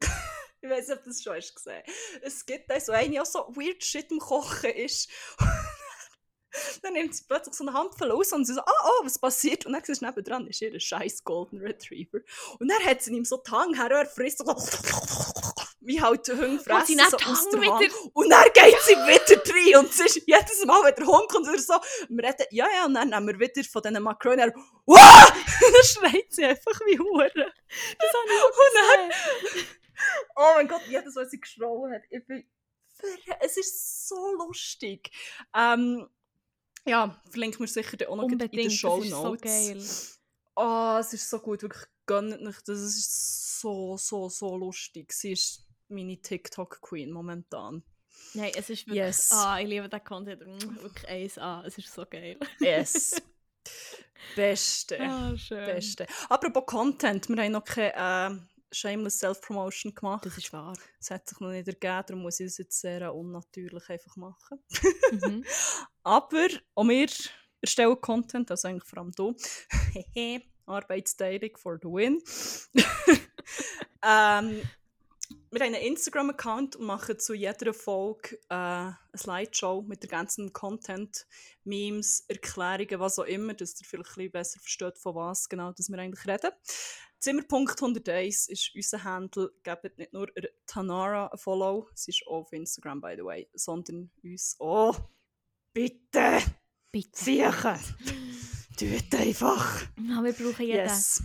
[0.60, 1.82] ich weiß nicht, ob du das schon hast gesehen
[2.22, 5.08] Es gibt da so eine, die auch so weird shit im Kochen ist.
[6.82, 9.66] dann nimmt sie plötzlich so eine Handvoll aus und sie so, ah, oh, was passiert?
[9.66, 12.18] Und dann siehst du nebendran, ist ihr scheiß Golden Retriever.
[12.58, 14.44] Und dann hat sie ihm so die Hand her, und er frisst so,
[15.80, 17.90] wie halt die Hunde fressen, sie dann so aus der Hand.
[18.12, 21.46] Und dann geht sie wieder rein und es ist jedes Mal, wenn der Hund kommt,
[21.60, 21.74] so,
[22.08, 24.54] wir reden, ja, ja, und dann nehmen wir wieder von diesen Makronen, er,
[24.86, 25.32] wow!
[25.60, 27.30] dann schreit sie einfach wie Hure.
[27.34, 29.66] Das habe ich auch gesehen.
[30.36, 32.44] Oh mein Gott, jedes Mal, was sie geschrauen hat, ich bin
[33.40, 35.10] es ist so lustig.
[35.54, 36.08] Ähm,
[36.86, 39.42] ja, verlinken wir sicher auch noch in den das Show ist so Notes.
[39.42, 39.82] geil.
[40.56, 42.68] Oh, es ist so gut, wirklich gönnt nicht.
[42.68, 45.12] Das ist so, so, so lustig.
[45.12, 47.82] Sie ist meine TikTok-Queen momentan.
[48.34, 48.96] Nein, es ist wirklich...
[49.04, 49.30] Yes.
[49.32, 50.40] Ah, ich liebe den Content.
[50.46, 51.64] Mm, Wirklich eins an.
[51.64, 52.38] Es ist so geil.
[52.60, 53.20] Yes.
[54.36, 55.00] Beste.
[55.00, 55.64] Ah, schön.
[55.64, 56.06] Beste.
[56.28, 60.26] Apropos Content, wir haben noch keine äh, Shameless Self-Promotion gemacht.
[60.26, 60.76] Das ist wahr.
[61.00, 64.58] Es hat sich noch nicht ergeben, darum muss ich es jetzt sehr unnatürlich einfach machen.
[65.12, 65.44] Mhm.
[66.02, 67.08] Aber auch wir
[67.60, 69.34] erstellen Content, also eigentlich vor allem du.
[70.12, 72.22] Hehe, Arbeitsteilung for the win.
[74.02, 74.62] ähm,
[75.50, 80.52] wir haben einen Instagram-Account und machen zu jeder Folge äh, eine Slideshow mit der ganzen
[80.52, 81.26] Content,
[81.64, 85.72] Memes, Erklärungen, was auch immer, dass ihr vielleicht ein bisschen besser versteht, von was genau
[85.72, 86.50] dass wir eigentlich reden.
[87.24, 89.50] Zimmerpunkt 101 ist unser Handle.
[89.62, 90.28] Gebt nicht nur
[90.66, 95.00] Tanara ein Follow, sie ist auch auf Instagram, by the way, sondern uns auch.
[95.72, 96.42] Bitte!
[96.92, 97.08] Bitte.
[97.14, 97.80] Sicher!
[98.76, 99.86] Tut einfach!
[100.06, 100.84] Ja, wir brauchen jeden.
[100.84, 101.22] Yes!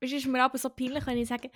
[0.00, 1.50] Es ist mir aber so peinlich, wenn ich sage,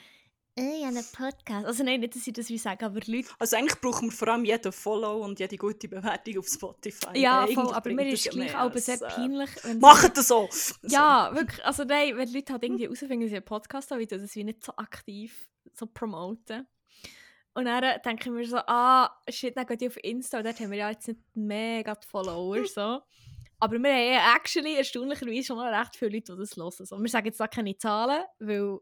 [0.59, 1.67] äh, ich habe einen Podcast.
[1.67, 3.29] Also nein, nicht, dass ich das wie sage, aber Leute...
[3.39, 7.19] Also eigentlich brauchen wir vor allem jeden Follow und jede gute Bewertung auf Spotify.
[7.19, 10.49] Ja, voll, aber mir ist ja gleich auch sehr äh, peinlich, wenn Macht das so!
[10.83, 11.65] Ja, wirklich.
[11.65, 14.45] Also nein, wenn Leute halt irgendwie herausfinden, dass ich einen Podcast habe, ich das wie
[14.45, 16.67] nicht so aktiv so promoten.
[17.55, 20.59] Und dann denke ich mir so, ah, shit, dann geht die auf Insta und dort
[20.59, 23.01] haben wir ja jetzt nicht mega die Follower, so.
[23.59, 26.87] Aber wir haben ja actually erstaunlicherweise schon noch recht viele Leute, die das hören.
[26.87, 28.79] So, wir sagen jetzt da keine Zahlen, weil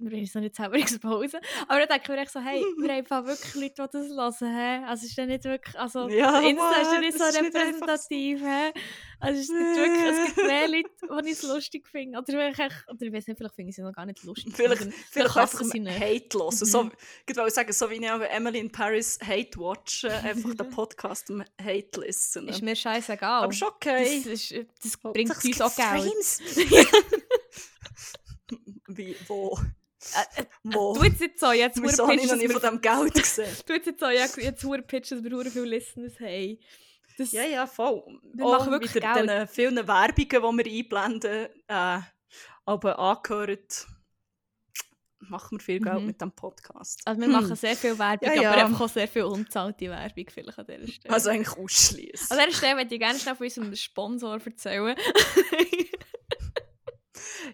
[0.00, 1.40] wir uns noch nicht selber exposen.
[1.68, 4.56] Aber dann denke ich mir echt so, hey, wir haben wirklich Leute, die das hören.
[4.56, 4.84] Hä?
[4.86, 8.40] Also ist dann nicht wirklich, also Ja, Insta ist ja nicht so repräsentativ.
[8.42, 8.72] hä?
[9.22, 10.90] Also ist nicht wirklich, es gibt mehr Leute,
[11.24, 12.18] die ich es lustig finde.
[12.18, 14.54] Oder, wirklich, oder ich weiß nicht, vielleicht finde ich sie noch gar nicht lustig.
[14.56, 16.00] Vielleicht, vielleicht hassen einfach sie nicht.
[16.00, 16.50] Hate hören.
[16.52, 16.92] So, Mhm.
[17.28, 21.30] ich wollte sagen, so wie ich auch Emily in Paris Hate watchen, einfach den Podcast
[21.30, 22.48] um Hate listen.
[22.48, 23.42] Ist mir scheißegal.
[23.44, 24.22] Aber ist okay.
[24.24, 26.12] Das, ist, das Oh, bringt uns auch Geld.
[28.88, 29.58] Wie, wo?
[30.36, 30.44] Äh, äh?
[30.64, 33.56] Du jetzt so, jetzt habe ich pitch, noch nie von diesem Geld gesehen?
[33.66, 36.58] du jetzt so, ja, jetzt hure pitch, dass wir hure viele Listeners haben.
[37.18, 38.02] Das, Ja, ja, voll.
[38.32, 39.28] Wir Auch machen wirklich Geld.
[39.28, 42.00] den vielen Werbungen, die wir einblenden, äh,
[42.64, 43.86] aber angehört.
[45.18, 46.06] machen wir viel Geld Mhm.
[46.06, 47.02] mit dem Podcast.
[47.04, 47.32] Also wir Hm.
[47.34, 48.52] machen sehr viel Werbung, Ja, ja.
[48.52, 51.14] aber einfach auch sehr viel unzahlte Werbung vielleicht an dieser Stelle.
[51.14, 52.30] Also eigentlich ausschließen.
[52.30, 54.96] an dieser Stelle möchte ich gerne schnell von unserem Sponsor erzählen.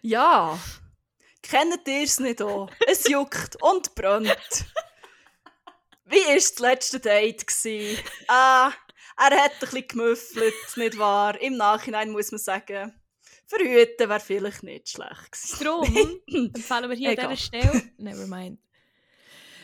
[0.03, 0.59] Ja,
[1.51, 2.71] kennt ihr es nicht auch?
[2.87, 4.65] Es juckt und brennt.
[6.05, 7.47] Wie war das letzte Date?
[7.47, 7.99] Gewesen?
[8.29, 8.73] Ah,
[9.17, 11.41] er hat ein bisschen gemüffelt, nicht wahr?
[11.41, 12.95] Im Nachhinein muss man sagen,
[13.47, 15.65] verhüten wäre vielleicht nicht schlecht gewesen.
[15.65, 16.21] Darum
[16.55, 17.27] empfehlen wir hier Egal.
[17.27, 18.61] an dieser Stelle, never mind,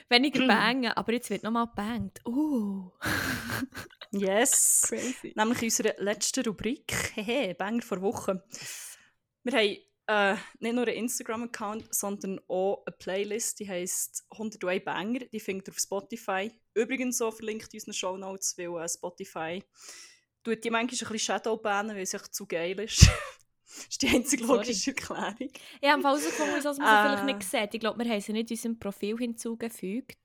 [0.09, 2.21] weniger bangen, aber jetzt wird nochmal bangt.
[2.27, 2.91] Uh,
[4.15, 4.83] Yes.
[4.89, 5.33] crazy.
[5.35, 6.93] Nämlich in unserer letzten Rubrik.
[7.15, 8.45] Hehe, Banger vor Woche.
[9.43, 9.77] Wir haben
[10.07, 15.21] äh, nicht nur einen Instagram-Account, sondern auch eine Playlist, die heisst 101 Banger.
[15.21, 16.51] Die findet ihr auf Spotify.
[16.75, 19.63] Übrigens auch verlinkt in unseren Shownotes, weil äh, Spotify
[20.43, 23.03] tut die manchmal ein bisschen Shadowbannen, weil es echt zu geil ist.
[23.65, 25.51] das ist die einzige logische Erklärung.
[25.81, 27.03] Ich habe herausgefunden, dass man sie Äh.
[27.03, 27.75] vielleicht nicht sieht.
[27.75, 30.19] Ich glaube, wir haben sie nicht in unserem Profil hinzugefügt.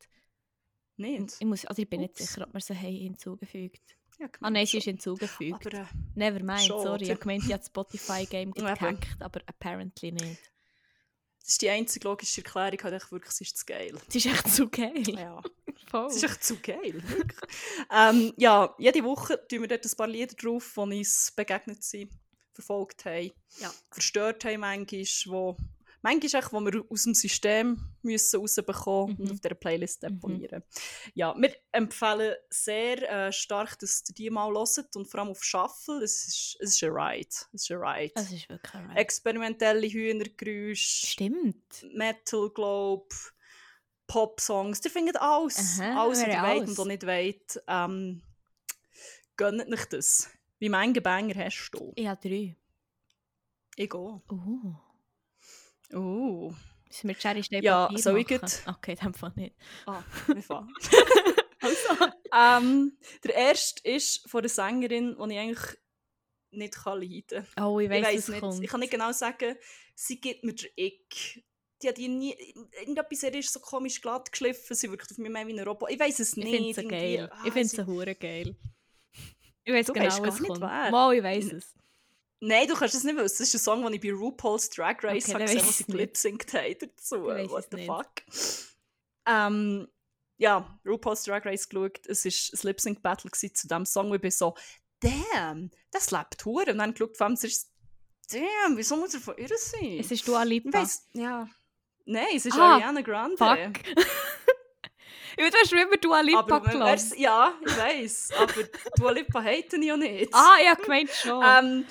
[1.00, 1.36] Nicht?
[1.40, 2.20] Ich, muss, also ich bin Ups.
[2.20, 5.68] nicht sicher, ob wir sie haben hinzugefügt Ja, Ah nein, sie ist hinzugefügt.
[5.68, 5.86] Aber äh,
[6.16, 7.04] Never mind, schon, sorry.
[7.04, 10.40] Ich habe gemeint, ich habe das Spotify-Game gehackt, aber apparently nicht.
[11.40, 13.96] das ist die einzige logische Erklärung, halt echt wirklich, es ist zu geil.
[14.10, 15.04] Es ist echt zu geil.
[15.08, 15.42] Ja.
[15.90, 16.08] Voll.
[16.08, 17.02] Es ist echt zu geil,
[17.96, 22.12] ähm, ja, jede Woche tun wir dort ein paar Lieder drauf, die uns begegnet sind,
[22.54, 23.72] verfolgt haben, Ja.
[23.92, 25.58] verstört haben manchmal, wo,
[26.02, 29.32] manchmal echt, wo wir aus dem System müssen rausbekommen und Mhm.
[29.32, 30.64] auf dieser Playlist deponieren.
[31.14, 35.44] Ja, wir empfehlen sehr äh, stark, dass ihr die mal hört und vor allem auf
[35.44, 36.04] Shuffle.
[36.04, 37.28] Es ist, es ist ein Ride.
[37.54, 38.12] Es ist ein Ride.
[38.16, 39.00] Es ist wirklich ein Ride.
[39.00, 41.86] Experimentelle Hühnergeräusche, Stimmt.
[41.94, 43.14] Metal Globe,
[44.08, 45.80] Pop-Songs, ihr findet alles.
[45.82, 47.64] Aha, alles, was ihr wollt und auch nicht wollt.
[47.68, 48.22] Ähm,
[49.36, 50.30] gönnt euch das.
[50.60, 51.92] Wie viele Banger hast du?
[51.96, 52.56] Ich habe drei.
[53.76, 54.00] Ich gehe.
[54.00, 54.76] Uh.
[55.94, 56.54] Uh.
[56.88, 58.40] Müssen wir Cherry Stein Ja, Papier soll ich machen?
[58.66, 58.76] grad?
[58.78, 59.56] Okay, dann Fall nicht.
[59.86, 60.74] Ah, wir fangen.
[62.34, 65.78] ähm, der erste ist von einer Sängerin, die ich eigentlich
[66.52, 67.64] nicht kann leiden kann.
[67.66, 68.40] Oh, ich Ich weiß was nicht.
[68.40, 68.64] kommt.
[68.64, 69.56] Ich kann nicht genau sagen,
[69.96, 71.44] sie gibt mir den Ick.
[71.84, 72.34] Die hat nie,
[72.80, 75.92] irgendetwas er ist so komisch glatt geschliffen, sie wirkt auf mich mehr wie ein Roboter.
[75.92, 76.56] Ich weiß es Ich nicht.
[76.56, 77.18] finde sie irgendwie.
[77.18, 77.30] geil.
[77.32, 78.56] Ah, ich finde sie- sie hure geil.
[79.64, 80.62] Ich weiß Du genau, was nicht, kommt.
[80.62, 81.76] Mal, ich weiß es.
[82.40, 83.38] Nein, du kannst es nicht wissen.
[83.40, 85.78] Das ist ein Song, den ich bei RuPaul's Drag Race Okay, habe gesehen, wo ich's
[85.80, 87.24] sie gelipsingt haben dazu.
[87.24, 87.88] What the nicht.
[87.88, 88.12] fuck?
[89.26, 89.88] Ähm,
[90.38, 92.06] ja, RuPaul's Drag Race geschaut.
[92.06, 94.10] Es war ein Lip-Sync-Battle zu diesem Song.
[94.10, 94.56] Und ich bin so,
[95.00, 96.72] damn, das lebt hure.
[96.72, 97.72] Und dann geschaut, vor allem, es ist,
[98.32, 99.98] damn, wieso muss er von ihr sein?
[100.00, 100.78] Es ist Dua ich Lipa.
[100.80, 101.48] weiss, ja.
[102.06, 103.36] Nein, es ist Ah, Ariana Grande.
[103.38, 103.84] Fuck.
[105.38, 107.18] ich würde schon immer Dua Lipa gelassen.
[107.20, 108.30] ja, ich weiß.
[108.38, 108.64] Aber
[108.96, 110.34] Dua Lipa haten ja nicht.
[110.34, 111.44] Ah, ich habe gemeint schon.
[111.46, 111.86] Ähm,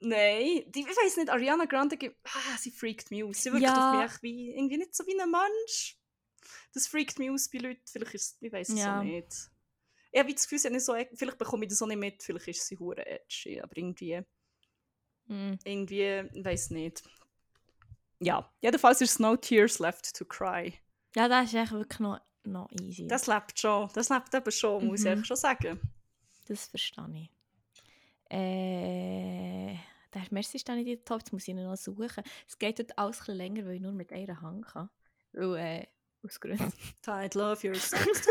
[0.00, 3.42] nein, die, ich weiß nicht, Ariana Grande ah, sie freakt mich aus.
[3.42, 3.76] Sie wirkt Ja.
[3.76, 5.96] auf mich wie, irgendwie nicht so wie ein Mensch.
[6.74, 8.98] Das freakt mich aus bei Leuten, vielleicht ist ich weiß es Ja.
[8.98, 9.32] so nicht.
[10.12, 12.22] Ich habe das Gefühl, sie hat nicht so, vielleicht bekomme ich das auch nicht mit,
[12.22, 14.20] vielleicht ist sie hure edgy, aber irgendwie,
[15.28, 15.58] Hm.
[15.64, 17.02] irgendwie, ich weiß nicht.
[18.18, 20.74] Ja, jedenfalls ist es No Tears Left to Cry.
[21.14, 23.06] Ja, das ist echt wirklich noch, noch easy.
[23.06, 25.12] Das lebt schon, das lebt eben schon, muss ich Mhm.
[25.12, 25.80] eigentlich schon sagen.
[26.48, 27.30] Das verstehe ich.
[28.32, 29.76] Äh,
[30.14, 32.24] der Merci ist nicht in der Top, jetzt muss ich ihn noch suchen.
[32.46, 34.90] Es geht dort alles ein bisschen länger, weil ich nur mit einer Hand kann.
[35.32, 35.86] Weil, äh,
[36.24, 36.72] aus Gründen.
[37.02, 38.06] Tide Love Your Sex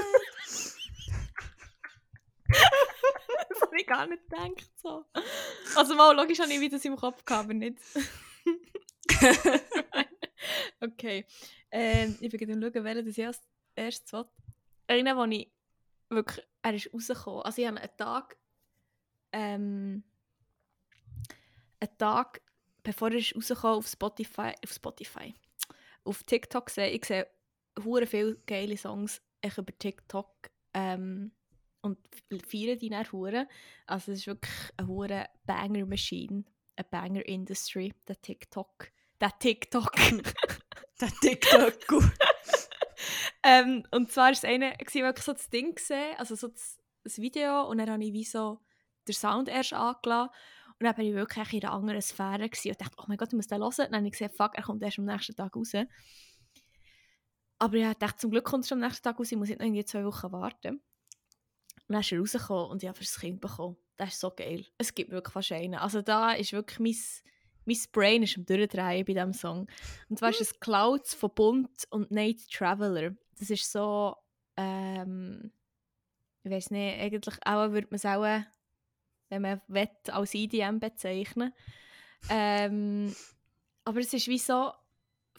[2.50, 4.72] das habe ich gar nicht gedacht.
[4.82, 5.06] So.
[5.76, 7.78] Also mal, logisch habe ich wieder das im Kopf gehabt, aber nicht.
[10.82, 11.26] okay.
[11.72, 13.42] Ähm, ich bin gerade schauen, welchen das ich als
[13.76, 14.26] erstes will.
[14.88, 15.52] Einer, wo ich
[16.10, 17.44] wirklich, er ist rausgekommen.
[17.44, 18.36] Also ich habe einen Tag,
[19.32, 20.04] ähm,
[21.80, 22.42] einen Tag,
[22.84, 25.34] bevor er ist rausgekommen auf Spotify, auf Spotify,
[26.04, 27.28] auf TikTok gesehen, ich sehe
[27.84, 31.32] hure viele geile Songs echt über TikTok ähm,
[31.82, 32.00] und
[32.46, 33.48] feiern die dann hure.
[33.86, 36.44] Also es ist wirklich eine hure Banger-Machine,
[36.76, 38.92] eine Banger-Industry, der TikTok.
[39.22, 39.92] Der TikTok.
[41.02, 42.04] Der TikTok.
[43.44, 46.78] ähm, und zwar war es eine, gewesen, wirklich so das Ding gesehen, also so das,
[47.06, 48.60] das Video und dann habe ich wie so
[49.08, 50.34] den Sound erst angelassen
[50.80, 53.30] und dann war ich wirklich in einer anderen Sphäre gewesen und dachte, oh mein Gott,
[53.30, 53.74] ich muss den hören.
[53.78, 55.74] Dann habe ich gesehen, fuck, er kommt erst am nächsten Tag raus.
[57.58, 59.60] Aber ich dachte, zum Glück kommt er schon am nächsten Tag raus, ich muss nicht
[59.60, 60.76] noch irgendwie zwei Wochen warten.
[60.76, 63.76] Und dann ist er rausgekommen und ich habe das Kind bekommen.
[63.98, 64.66] Das ist so geil.
[64.78, 65.76] Es gibt wirklich fast einen.
[65.76, 66.96] Also da ist wirklich mein,
[67.66, 69.68] mein Brain ist am Durchdrehen bei diesem Song.
[70.08, 73.18] Und zwar ist es Clouds von Bunt und Night Traveler.
[73.38, 74.16] Das ist so,
[74.56, 75.52] ähm,
[76.44, 78.46] ich weiß nicht, eigentlich auch würde man es auch,
[79.30, 81.54] wenn man will, als EDM bezeichnen.
[82.30, 83.16] ähm,
[83.86, 84.72] aber es ist wie so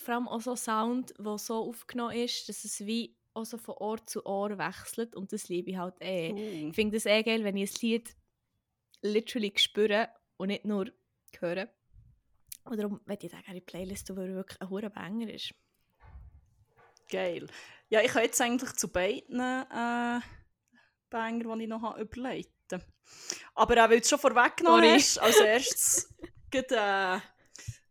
[0.01, 3.77] vor allem auch so Sound, der so aufgenommen ist, dass es wie auch so von
[3.77, 6.33] Ohr zu Ohr wechselt und das liebe ich halt eh.
[6.33, 6.69] Uh.
[6.69, 8.17] Ich finde es eh geil, wenn ich ein Lied
[9.03, 10.91] literally spüre und nicht nur
[11.39, 11.69] höre.
[12.65, 15.55] Und darum möchte ich sagen, die Playlist, tun, weil er wirklich ein hoher Banger ist.
[17.09, 17.47] Geil.
[17.89, 20.21] Ja, ich habe jetzt eigentlich zu beiden äh,
[21.11, 22.53] Banger, die ich noch habe, überlegt.
[23.55, 24.95] Aber auch weil du es schon vorweggenommen Sorry.
[24.99, 26.15] hast, als erstes
[26.51, 27.19] geht äh,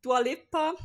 [0.01, 0.75] Dua Lipa.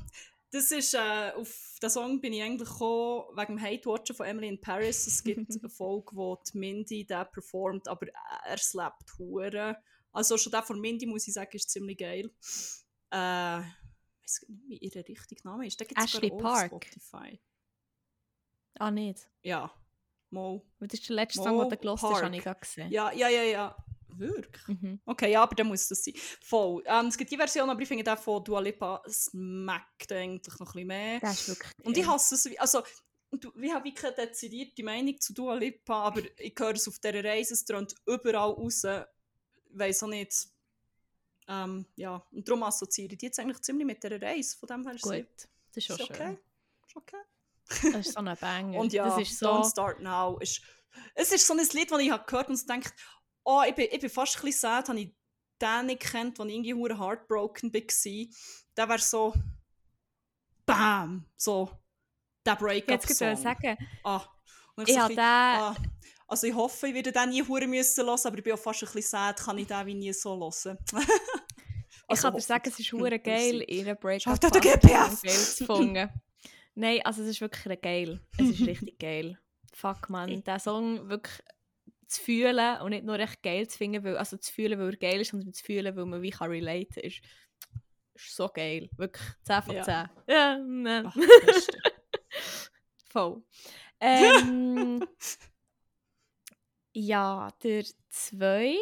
[0.50, 4.48] Das ist, äh, auf den Song bin ich eigentlich gekommen, wegen dem Hate-Watchen von Emily
[4.48, 5.06] in Paris.
[5.06, 8.06] Es gibt eine Folge, wo die Mindy den performt, aber
[8.44, 9.76] er slappt hure.
[10.12, 12.30] Also schon der von Mindy, muss ich sagen, ist ziemlich geil.
[13.10, 15.80] Äh, ich weiß nicht, wie ihr richtiger Name ist.
[15.96, 16.66] Ashley Park.
[16.66, 17.40] Spotify.
[18.78, 19.28] Ah, nicht.
[19.42, 19.72] Ja,
[20.34, 20.60] mal.
[20.78, 22.90] Weil Das ist der letzte Mo Song, den du gelost hast, habe ich gerade gesehen.
[22.90, 23.76] Ja, ja, ja, ja.
[24.16, 24.68] Wirklich?
[24.68, 25.00] Mhm.
[25.06, 26.14] Okay, ja, aber dann muss das sein.
[26.40, 26.82] Voll.
[26.86, 30.68] Ähm, es gibt die Version, aber ich finde den von Dua Lipa smackt eigentlich noch
[30.68, 31.20] ein bisschen mehr.
[31.20, 32.82] Das ist wirklich Und ich hasse es, wie- also
[33.32, 37.24] ich habe wirklich keine dezidierte Meinung zu Dua Lipa, aber ich höre es auf dieser
[37.24, 38.84] Reise, es tönt überall raus.
[38.84, 39.00] Ich
[39.78, 40.46] weiss auch nicht.
[41.48, 44.86] Ähm, ja, und darum assoziiere ich die jetzt eigentlich ziemlich mit dieser Reise, von dem
[44.86, 45.46] her ist Gut, das
[45.84, 46.14] ist ist schon okay.
[46.16, 46.38] schön.
[46.86, 47.16] Ist okay.
[47.68, 48.78] Das ist so ein Banger.
[48.78, 49.46] Und ja, das ist so...
[49.46, 50.60] Don't Start Now ist,
[51.14, 52.90] es ist so ein Lied, das ich habe gehört und denke,
[53.44, 55.14] oh, ich bin, ich bin fast ein bisschen sad, habe ich
[55.60, 58.26] den nicht kennt, als ich irgendwie heartbroken war.
[58.76, 59.34] Der wäre so,
[60.66, 61.70] bam, so
[62.44, 63.32] der Jetzt könnte Breakup-Song.
[63.32, 64.20] ich sagen, Ah.
[64.76, 65.24] Und ich so habe bisschen, den...
[65.24, 65.76] ah.
[66.26, 68.82] Also ich hoffe, ich werde den nie hure müssen hören, aber ich bin auch fast
[68.82, 70.78] ein bisschen sad, kann ich den wie nie so hören.
[72.10, 75.22] Ich kann dir sagen, es ist hure geil, ihren Breakup Schaut an der Phase GPF.
[75.22, 76.10] geil zu finden.
[76.74, 78.20] Nein, also es ist wirklich geil.
[78.38, 79.38] Es ist richtig geil.
[79.72, 81.40] Fuck man, diesen Song wirklich
[82.06, 84.96] zu fühlen und nicht nur echt geil zu finden, weil, also zu fühlen, weil er
[84.96, 87.20] geil ist, sondern zu fühlen, weil man wie kann relaten ist,
[88.14, 88.88] ist so geil.
[88.96, 89.84] Wirklich 10 von 10.
[89.84, 90.10] Ja.
[90.28, 91.12] Ja, nein.
[93.10, 93.42] Voll.
[94.00, 95.04] Ähm,
[96.92, 98.78] ja, der zweite,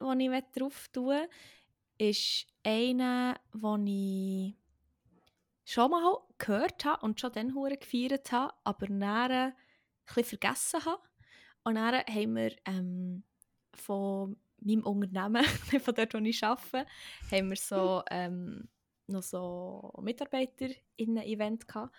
[0.00, 1.28] den ich drauf tue,
[1.98, 4.54] ist einer, den ich
[5.64, 9.54] schon mal gehört habe und schon dann hure gefeiert habe, aber dann ein
[10.06, 11.02] bisschen vergessen habe.
[11.62, 13.22] Und dann haben wir ähm,
[13.74, 15.44] von meinem Unternehmen,
[15.84, 16.86] von dort, wo ich arbeite,
[17.30, 18.68] haben wir so, ähm,
[19.06, 21.94] noch so Mitarbeiter in einem Event gehabt.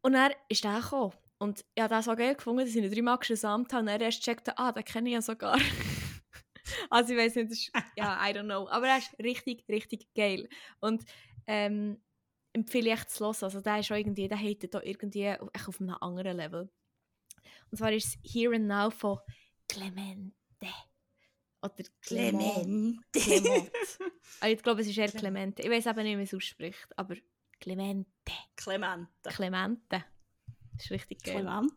[0.00, 1.12] Und dann ist der gekommen.
[1.38, 4.00] Und ich habe das so geil gefunden, dass ich ihn dreimal gesamt habe und dann
[4.00, 5.56] erst checkte, ah, den kenne ich ja sogar.
[6.90, 8.68] also ich weiß nicht, das ist, ja, I don't know.
[8.68, 10.48] Aber er ist richtig, richtig geil.
[10.80, 11.04] Und
[11.46, 12.00] ähm,
[12.52, 13.36] empfehle ich echt zu hören.
[13.40, 16.70] Also der ist auch irgendwie, der hatet da irgendwie echt auf einem anderen Level.
[17.70, 19.18] Und zwar ist es Here and Now von
[19.68, 20.32] Clemente.
[21.62, 23.00] Oder Clement.
[23.12, 23.70] Clement.
[24.40, 25.62] Also ich glaube, es ist eher Clemente.
[25.62, 27.16] Ich weiß eben nicht, wie man es ausspricht, aber
[27.58, 28.32] Clemente.
[28.54, 29.08] Clemente.
[29.30, 30.04] Clemente.
[30.74, 31.40] Das ist richtig geil.
[31.40, 31.74] Clemente.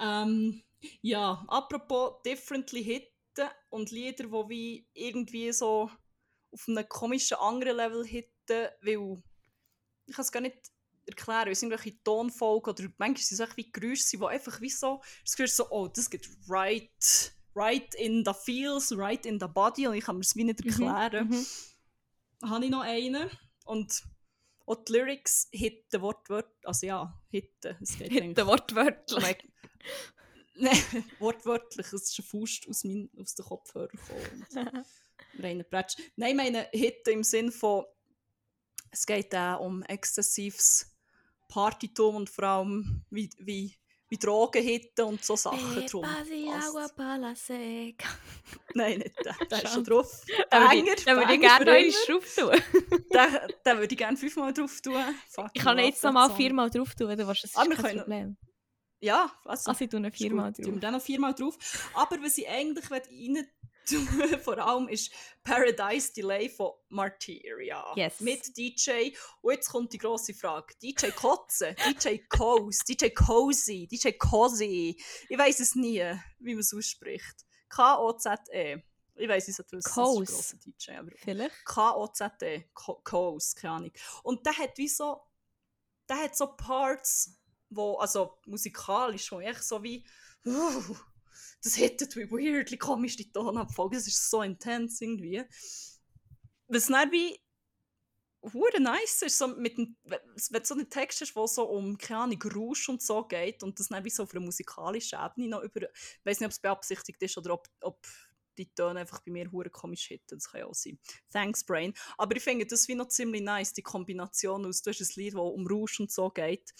[0.00, 0.62] Ähm,
[1.02, 5.90] ja, apropos differently hitten und Lieder, die wie irgendwie so
[6.52, 9.22] auf einem komischen anderen Level hitten, weil
[10.06, 10.56] ich kann es gar nicht
[11.06, 15.00] erklären, es sind irgendwelche Tonfolgen oder manchmal sind es wie Geräusche, die einfach wie so,
[15.24, 19.86] das Geräusch so, oh, das geht right, right in the feels, right in the body
[19.86, 21.28] und ich kann mir es wie nicht erklären.
[21.28, 22.48] Mhm.
[22.48, 23.30] habe ich noch einen
[23.64, 24.02] und
[24.66, 29.36] auch die Lyrics hitten wortwörtlich, also ja, hitten, es geht Hinten wortwörtlich.
[30.54, 30.76] Nein,
[31.18, 34.84] wortwörtlich, es ist ein Faust aus, mein, aus den Kopfhörern gekommen.
[35.38, 35.96] Reiner Bretsch.
[36.16, 37.84] Nein, ich meine Hitten im Sinn von,
[38.90, 40.90] es geht auch um exzessives
[41.48, 43.74] Partytum und vor allem wie, wie,
[44.08, 46.04] wie Drogen hitten und so Sachen drum.
[48.74, 50.22] Nein, nicht der, der ist schon drauf.
[50.50, 52.50] Da würde ich, ich gerne noch drauf tun.
[53.12, 54.94] Den, den würde ich gerne fünfmal drauf tun.
[55.28, 57.76] Fuck, Ich kann jetzt noch mal viermal drauf tun, du weißt, das ist Ah, wir
[57.76, 58.36] kein Problem.
[59.00, 60.66] Ja, also, Also ich tue ihn Ist viermal drauf.
[60.66, 61.56] wir dann noch viermal drauf.
[61.94, 63.48] Aber was ich eigentlich rein
[64.44, 65.10] vor allem ist
[65.42, 67.92] Paradise Delay von Martyria.
[67.96, 68.20] Yes.
[68.20, 69.10] Mit DJ.
[69.40, 70.74] Und jetzt kommt die grosse Frage.
[70.82, 75.02] DJ Kotze, DJ Cozy, DJ Cozy, DJ Cozy.
[75.28, 76.02] Ich weiß es nie,
[76.38, 77.44] wie man es ausspricht.
[77.68, 78.82] K-O-Z-E.
[79.16, 80.28] Ich weiß es nicht, ein Coz.
[80.30, 80.92] grosser DJ.
[80.92, 81.64] Aber Vielleicht.
[81.64, 83.92] K-O-Z-E, Co- Coast, keine Ahnung.
[84.22, 85.20] Und der hat wie so,
[86.08, 87.36] der hat so Parts,
[87.68, 90.06] wo, also musikalisch, wo echt so wie,
[90.46, 90.96] uh,
[91.62, 95.44] das hittet wie weirdly komisch die Tonabfolge, das ist so intens irgendwie.
[96.68, 97.38] Was dann wie
[98.42, 102.20] hure nice ist, so mit dem, wenn so ein Text ist, wo so um, keine
[102.20, 105.62] Ahnung, Rausch und so geht und das dann wie so auf einer musikalischen Ebene noch
[105.62, 108.06] über, ich weiß nicht, ob es beabsichtigt ist oder ob, ob
[108.56, 110.38] die Töne einfach bei mir hure komisch hitten.
[110.38, 110.98] Das kann ja auch sein.
[111.30, 111.94] Thanks, Brain.
[112.18, 115.34] Aber ich finde das wie noch ziemlich nice, die Kombination aus, du hast ein Lied,
[115.34, 116.72] das um Rausch und so geht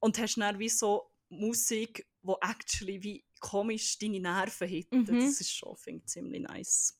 [0.00, 5.00] und hast dann wie so Musik, wo actually wie komisch deine Nerven hitten.
[5.02, 5.20] Mhm.
[5.20, 6.98] Das ist schon, ich, ziemlich nice.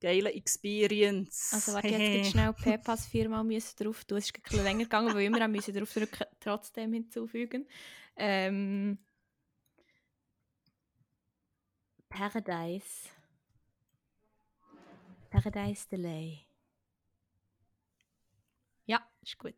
[0.00, 1.52] Geile Experience.
[1.52, 4.18] Also warte, jetzt geht schnell Pepas viermal müssen drauf tun.
[4.18, 7.68] Es ist ein bisschen länger gegangen, weil wir immer müssen drauf drücken, trotzdem hinzufügen.
[8.16, 8.98] Ähm,
[12.08, 13.08] Paradise.
[15.30, 16.46] Paradise Delay.
[18.86, 19.56] Ja, ist gut.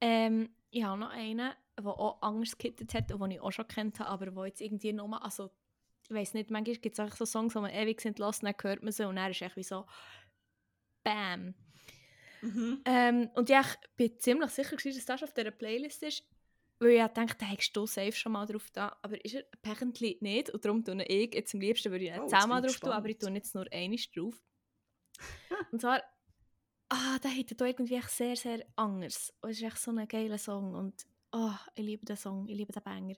[0.00, 1.52] Ähm, ich habe noch einen,
[1.84, 4.60] der auch anders gehittet hat und den ich auch schon kennt habe, aber wo jetzt
[4.60, 5.50] irgendwie nochmal, also
[6.02, 8.54] ich weiß nicht, manchmal gibt es einfach so Songs, die man ewig sind lassen, dann
[8.60, 9.84] hört man sie und dann ist echt wie so
[11.04, 11.54] BAM.
[12.40, 12.82] Mhm.
[12.84, 16.24] Ähm, und ja, ich bin ziemlich sicher, gewesen, dass das auf dieser Playlist ist,
[16.78, 20.18] weil ich dachte, da hättest du safe schon mal drauf da, aber ist er apparently
[20.20, 22.90] nicht und darum tue ich jetzt am liebsten würde ich Oh, oh, zehnmal drauf tun,
[22.90, 24.40] aber ich tue jetzt nur einmal drauf.
[25.72, 26.02] und zwar,
[26.88, 29.34] ah, der hätte da irgendwie echt sehr, sehr anders.
[29.40, 32.56] Und es ist echt so ein geiler Song und oh, ich liebe den Song, ich
[32.56, 33.14] liebe den Banger.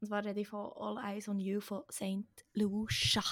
[0.00, 2.44] Und zwar rede ich von All Eyes on You von St.
[2.54, 3.22] Lucia.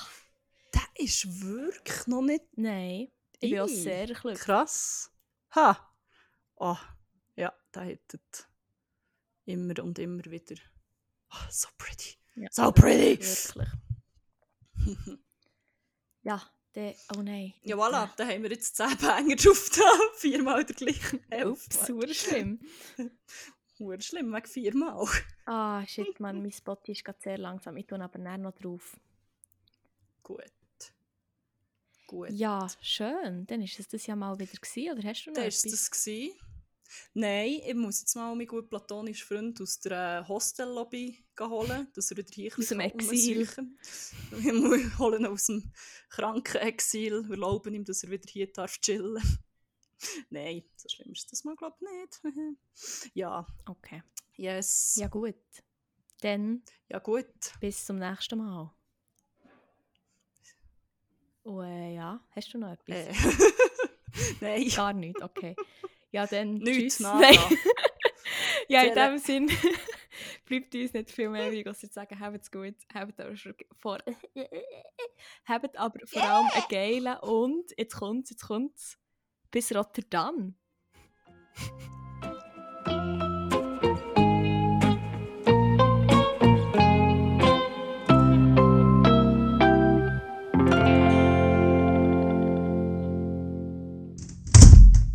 [0.74, 3.08] Der ist wirklich noch nicht Nein,
[3.40, 4.38] ich bin auch sehr glücklich.
[4.38, 5.10] krass.
[5.54, 5.92] Ha!
[6.56, 6.76] Oh,
[7.34, 8.48] ja, der hättet
[9.46, 10.56] immer und immer wieder.
[11.32, 12.16] Oh, so pretty.
[12.36, 13.18] Ja, So pretty!
[13.18, 13.68] Wirklich.
[16.22, 16.40] ja,
[16.74, 17.54] der, oh nein.
[17.62, 19.90] Ja, voilà, da haben wir jetzt 10 Banger drauf da.
[20.18, 21.20] Viermal der gleichen.
[21.44, 22.60] Ups, super schlimm.
[23.80, 25.08] Hure schlimm, wegen viermal.
[25.46, 27.76] Ah, shit, man, mein Spot ist gerade sehr langsam.
[27.76, 29.00] Ich tue aber näher noch drauf.
[30.22, 30.44] Gut.
[32.06, 32.30] Gut.
[32.30, 33.46] Ja, schön.
[33.46, 35.62] Dann ist es das ja mal wieder gewesen, oder hast du noch Dann war etwas?
[35.62, 35.90] das.
[35.90, 36.34] Gewesen.
[37.14, 42.10] Nein, ich muss jetzt mal meinen guten platonischen Freund aus der äh, Hostellobby holen, dass
[42.10, 43.48] er wieder hier Aus dem Exil.
[44.30, 45.72] Wir holen ihn aus dem
[46.10, 49.22] kranken Exil, erlauben ihm, dass er wieder hier darf chillen
[50.30, 53.10] Nein, so schlimm ist das mal, glaube ich, nicht.
[53.14, 54.02] ja, Okay.
[54.36, 54.96] yes.
[54.96, 55.36] Ja, gut.
[56.20, 57.26] Dann ja gut.
[57.60, 58.70] bis zum nächsten Mal.
[61.42, 62.96] Und äh, ja, hast du noch etwas?
[62.96, 63.12] Äh.
[64.40, 64.68] Nein.
[64.68, 65.56] Gar nicht, okay.
[66.10, 67.00] Ja, dann Nichts, tschüss.
[67.00, 67.36] Nein.
[68.68, 69.50] ja, in dem Sinn
[70.44, 73.54] bleibt uns nicht viel mehr übrig, als zu sagen, habt es gut, habt aber schon
[73.78, 73.98] vor...
[75.44, 78.98] habt aber vor allem einen geilen und, jetzt kommt's, jetzt kommt's,
[79.50, 80.54] bis Rotterdam.